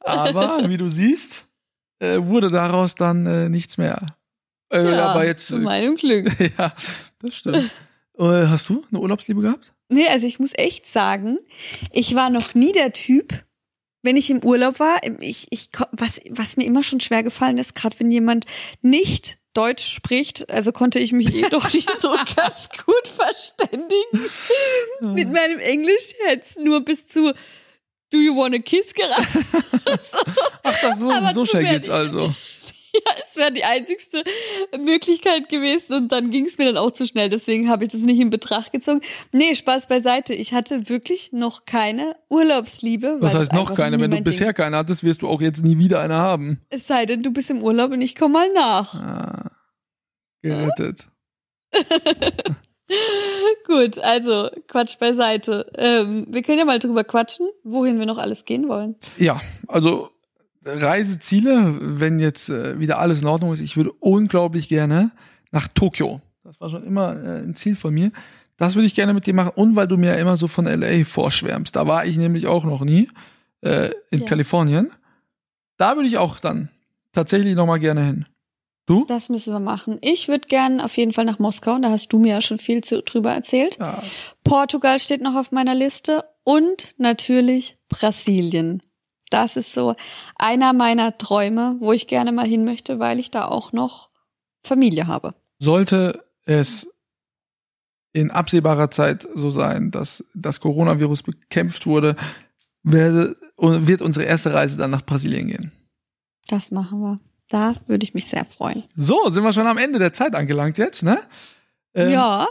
Aber 0.01 0.69
wie 0.69 0.77
du 0.77 0.89
siehst, 0.89 1.45
äh, 2.01 2.19
wurde 2.21 2.49
daraus 2.49 2.95
dann 2.95 3.27
äh, 3.27 3.49
nichts 3.49 3.79
mehr. 3.79 4.07
Äh, 4.71 4.79
aber 4.95 5.25
jetzt, 5.27 5.49
zu 5.49 5.59
meinem 5.59 5.95
Glück. 5.97 6.29
ja, 6.59 6.73
das 7.21 7.35
stimmt. 7.37 7.71
Äh, 8.19 8.49
hast 8.49 8.69
du 8.69 8.85
eine 8.91 9.01
Urlaubsliebe 9.01 9.41
gehabt? 9.41 9.73
Nee, 9.89 10.09
also 10.09 10.27
ich 10.27 10.39
muss 10.39 10.53
echt 10.55 10.87
sagen, 10.87 11.39
ich 11.93 12.15
war 12.15 12.31
noch 12.31 12.55
nie 12.55 12.73
der 12.73 12.93
Typ, 12.93 13.45
wenn 14.03 14.17
ich 14.17 14.31
im 14.31 14.45
Urlaub 14.45 14.81
war, 14.81 15.01
ich, 15.21 15.47
ich, 15.51 15.71
was, 15.93 16.21
was 16.31 16.57
mir 16.57 16.65
immer 16.65 16.83
schon 16.83 17.01
schwer 17.01 17.23
gefallen 17.23 17.59
ist, 17.59 17.75
gerade 17.75 17.99
wenn 18.01 18.11
jemand 18.11 18.45
nicht 18.83 19.39
Deutsch 19.55 19.93
spricht, 19.93 20.51
also 20.51 20.73
konnte 20.73 20.99
ich 20.99 21.13
mich 21.13 21.35
eh 21.35 21.49
doch 21.51 21.73
nicht 21.73 21.91
so 22.01 22.15
ganz 22.37 22.69
gut 22.85 23.09
verständigen. 23.09 25.15
Mit 25.15 25.33
meinem 25.33 25.59
Englisch 25.59 26.13
hätte 26.27 26.63
nur 26.63 26.85
bis 26.85 27.07
zu 27.07 27.33
Do 28.11 28.19
you 28.19 28.35
wanna 28.35 28.59
kiss 28.59 28.95
geraten. 28.95 29.45
Ach, 30.63 30.81
das 30.81 30.99
so, 30.99 31.11
Aber 31.11 31.35
so 31.35 31.45
schnell 31.45 31.65
geht's 31.65 31.91
also. 31.91 32.35
Ja, 32.99 33.13
es 33.29 33.37
wäre 33.37 33.53
die 33.53 33.65
einzigste 33.65 34.25
Möglichkeit 34.77 35.49
gewesen 35.49 35.95
und 35.95 36.13
dann 36.13 36.31
ging 36.31 36.47
es 36.47 36.59
mir 36.59 36.65
dann 36.65 36.77
auch 36.77 36.91
zu 36.91 37.07
schnell. 37.07 37.29
Deswegen 37.29 37.69
habe 37.69 37.85
ich 37.85 37.91
das 37.91 38.01
nicht 38.01 38.19
in 38.19 38.31
Betracht 38.31 38.73
gezogen. 38.73 39.01
Nee, 39.33 39.55
Spaß 39.55 39.87
beiseite. 39.87 40.35
Ich 40.35 40.53
hatte 40.53 40.89
wirklich 40.89 41.33
noch 41.33 41.65
keine 41.65 42.17
Urlaubsliebe. 42.29 43.19
Was 43.21 43.35
heißt 43.35 43.53
noch 43.53 43.75
keine? 43.75 44.01
Wenn 44.01 44.11
du 44.11 44.21
bisher 44.21 44.53
keine 44.53 44.77
hattest, 44.77 45.05
wirst 45.05 45.23
du 45.23 45.29
auch 45.29 45.41
jetzt 45.41 45.63
nie 45.63 45.79
wieder 45.79 46.01
eine 46.01 46.15
haben. 46.15 46.61
Es 46.71 46.87
sei 46.87 47.07
denn, 47.07 47.23
du 47.23 47.33
bist 47.33 47.51
im 47.51 47.63
Urlaub 47.63 47.93
und 47.93 48.01
ich 48.01 48.17
komme 48.17 48.35
mal 48.35 48.53
nach. 48.53 48.95
Ah, 48.95 49.51
gerettet. 50.43 51.09
Gut, 53.67 53.99
also 53.99 54.49
Quatsch 54.67 54.99
beiseite. 54.99 55.71
Ähm, 55.77 56.27
wir 56.29 56.43
können 56.43 56.59
ja 56.59 56.65
mal 56.65 56.79
drüber 56.79 57.05
quatschen, 57.05 57.49
wohin 57.63 57.99
wir 57.99 58.07
noch 58.07 58.19
alles 58.19 58.45
gehen 58.45 58.69
wollen. 58.69 58.97
Ja, 59.19 59.41
also 59.67 60.11
Reiseziele, 60.69 61.77
wenn 61.81 62.19
jetzt 62.19 62.51
äh, 62.51 62.79
wieder 62.79 62.99
alles 62.99 63.23
in 63.23 63.27
Ordnung 63.27 63.53
ist, 63.53 63.61
ich 63.61 63.77
würde 63.77 63.93
unglaublich 64.01 64.69
gerne 64.69 65.11
nach 65.51 65.69
Tokio. 65.69 66.21
Das 66.45 66.61
war 66.61 66.71
schon 66.71 66.85
immer 66.85 67.17
äh, 67.17 67.43
ein 67.43 67.55
Ziel 67.55 67.77
von 67.77 67.93
mir. 67.95 68.11
Das 68.57 68.75
würde 68.75 68.87
ich 68.87 68.95
gerne 68.95 69.15
mit 69.15 69.27
dir 69.27 69.35
machen 69.35 69.53
und 69.55 69.77
weil 69.77 69.87
du 69.87 69.97
mir 69.97 70.15
ja 70.15 70.17
immer 70.17 70.37
so 70.37 70.49
von 70.49 70.67
LA 70.67 71.05
vorschwärmst. 71.05 71.77
Da 71.77 71.87
war 71.87 72.05
ich 72.07 72.17
nämlich 72.17 72.47
auch 72.47 72.65
noch 72.65 72.83
nie 72.85 73.09
äh, 73.61 73.91
in 74.11 74.21
Ja. 74.21 74.27
Kalifornien. 74.27 74.91
Da 75.77 75.95
würde 75.97 76.09
ich 76.09 76.19
auch 76.19 76.41
dann 76.41 76.69
tatsächlich 77.13 77.55
noch 77.55 77.67
mal 77.67 77.79
gerne 77.79 78.05
hin. 78.05 78.27
Du? 78.87 79.05
Das 79.07 79.29
müssen 79.29 79.53
wir 79.53 79.61
machen. 79.61 79.99
Ich 80.01 80.29
würde 80.29 80.49
gern 80.49 80.81
auf 80.81 80.97
jeden 80.97 81.13
Fall 81.13 81.27
nach 81.27 81.39
Moskau. 81.39 81.79
Da 81.79 81.91
hast 81.91 82.09
du 82.13 82.19
mir 82.19 82.35
ja 82.35 82.41
schon 82.41 82.57
viel 82.59 82.83
zu, 82.83 83.03
drüber 83.03 83.33
erzählt. 83.33 83.77
Ja. 83.79 84.03
Portugal 84.45 84.99
steht 84.99 85.21
noch 85.21 85.37
auf 85.37 85.53
meiner 85.53 85.75
Liste 85.75 86.25
und 86.43 86.95
natürlich 86.97 87.77
Brasilien. 87.91 88.81
Das 89.31 89.57
ist 89.57 89.73
so 89.73 89.95
einer 90.37 90.73
meiner 90.73 91.19
Träume, 91.19 91.77
wo 91.81 91.93
ich 91.93 92.07
gerne 92.07 92.33
mal 92.33 92.47
hin 92.47 92.65
möchte, 92.65 92.99
weil 92.99 93.19
ich 93.21 93.31
da 93.31 93.47
auch 93.47 93.73
noch 93.73 94.11
Familie 94.63 95.07
habe. 95.07 95.35
Sollte 95.59 96.25
es 96.45 96.87
in 98.13 98.31
absehbarer 98.31 98.91
Zeit 98.91 99.27
so 99.35 99.51
sein, 99.51 99.91
dass 99.91 100.25
das 100.35 100.61
Coronavirus 100.61 101.23
bekämpft 101.23 101.87
wurde, 101.87 102.17
werde, 102.83 103.37
wird 103.59 104.03
unsere 104.03 104.25
erste 104.25 104.53
Reise 104.53 104.77
dann 104.77 104.91
nach 104.91 105.05
Brasilien 105.05 105.49
gehen. 105.49 105.73
Das 106.49 106.71
machen 106.71 107.01
wir. 107.01 107.21
Da 107.51 107.75
würde 107.87 108.05
ich 108.05 108.15
mich 108.15 108.27
sehr 108.27 108.45
freuen. 108.45 108.85
So, 108.95 109.31
sind 109.31 109.43
wir 109.43 109.53
schon 109.53 109.67
am 109.67 109.79
Ende 109.79 109.99
der 109.99 110.13
Zeit 110.13 110.35
angelangt 110.35 110.79
jetzt, 110.79 111.03
ne? 111.03 111.19
Ähm, 111.95 112.11
ja, 112.11 112.47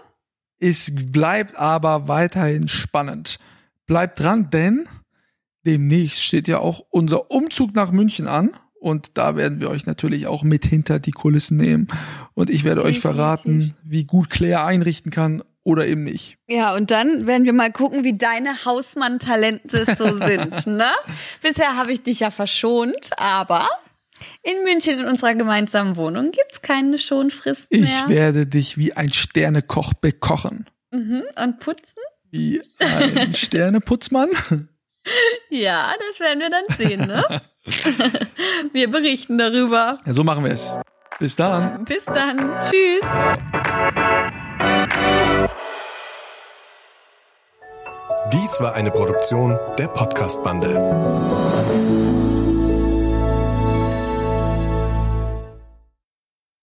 Es 0.59 0.91
bleibt 0.93 1.55
aber 1.55 2.07
weiterhin 2.07 2.67
spannend. 2.67 3.39
Bleibt 3.85 4.19
dran, 4.19 4.49
denn 4.49 4.87
demnächst 5.67 6.23
steht 6.23 6.47
ja 6.47 6.59
auch 6.59 6.81
unser 6.89 7.29
Umzug 7.31 7.75
nach 7.75 7.91
München 7.91 8.27
an. 8.27 8.49
Und 8.79 9.11
da 9.17 9.35
werden 9.35 9.59
wir 9.59 9.69
euch 9.69 9.85
natürlich 9.85 10.27
auch 10.27 10.43
mit 10.43 10.63
hinter 10.65 10.99
die 10.99 11.11
Kulissen 11.11 11.57
nehmen. 11.57 11.87
Und 12.35 12.49
ich 12.49 12.63
werde 12.63 12.83
euch 12.83 12.99
verraten, 12.99 13.75
wie 13.83 14.05
gut 14.05 14.29
Claire 14.29 14.65
einrichten 14.65 15.11
kann 15.11 15.43
oder 15.63 15.85
eben 15.87 16.03
nicht. 16.03 16.37
ja, 16.47 16.73
und 16.75 16.91
dann 16.91 17.27
werden 17.27 17.43
wir 17.45 17.53
mal 17.53 17.71
gucken, 17.73 18.03
wie 18.05 18.17
deine 18.17 18.63
Hausmann-Talente 18.65 19.85
so 19.97 20.17
sind, 20.25 20.67
ne? 20.67 20.89
Bisher 21.41 21.75
habe 21.75 21.91
ich 21.91 22.03
dich 22.03 22.21
ja 22.21 22.31
verschont, 22.31 23.09
aber 23.17 23.67
in 24.43 24.63
München 24.63 24.99
in 24.99 25.05
unserer 25.05 25.35
gemeinsamen 25.35 25.95
Wohnung 25.97 26.31
gibt's 26.31 26.61
keine 26.61 26.97
Schonfrist 26.99 27.65
Ich 27.69 27.81
mehr. 27.81 28.05
werde 28.07 28.45
dich 28.47 28.77
wie 28.77 28.93
ein 28.93 29.11
Sternekoch 29.11 29.93
bekochen. 29.95 30.67
Mhm. 30.91 31.23
Und 31.43 31.59
putzen? 31.59 31.99
Wie 32.31 32.61
ein 32.79 33.33
Sterneputzmann. 33.33 34.29
Ja, 35.49 35.93
das 36.07 36.19
werden 36.19 36.39
wir 36.39 36.49
dann 36.49 36.65
sehen, 36.77 37.07
ne? 37.07 37.23
wir 38.73 38.89
berichten 38.89 39.37
darüber. 39.37 39.99
Ja, 40.05 40.13
so 40.13 40.23
machen 40.23 40.43
wir 40.43 40.51
es. 40.51 40.73
Bis 41.19 41.35
dann. 41.35 41.85
Bis 41.85 42.05
dann. 42.05 42.59
Tschüss. 42.59 43.03
Dies 48.33 48.59
war 48.59 48.73
eine 48.73 48.91
Produktion 48.91 49.57
der 49.77 49.87
Podcast-Bande. 49.87 50.75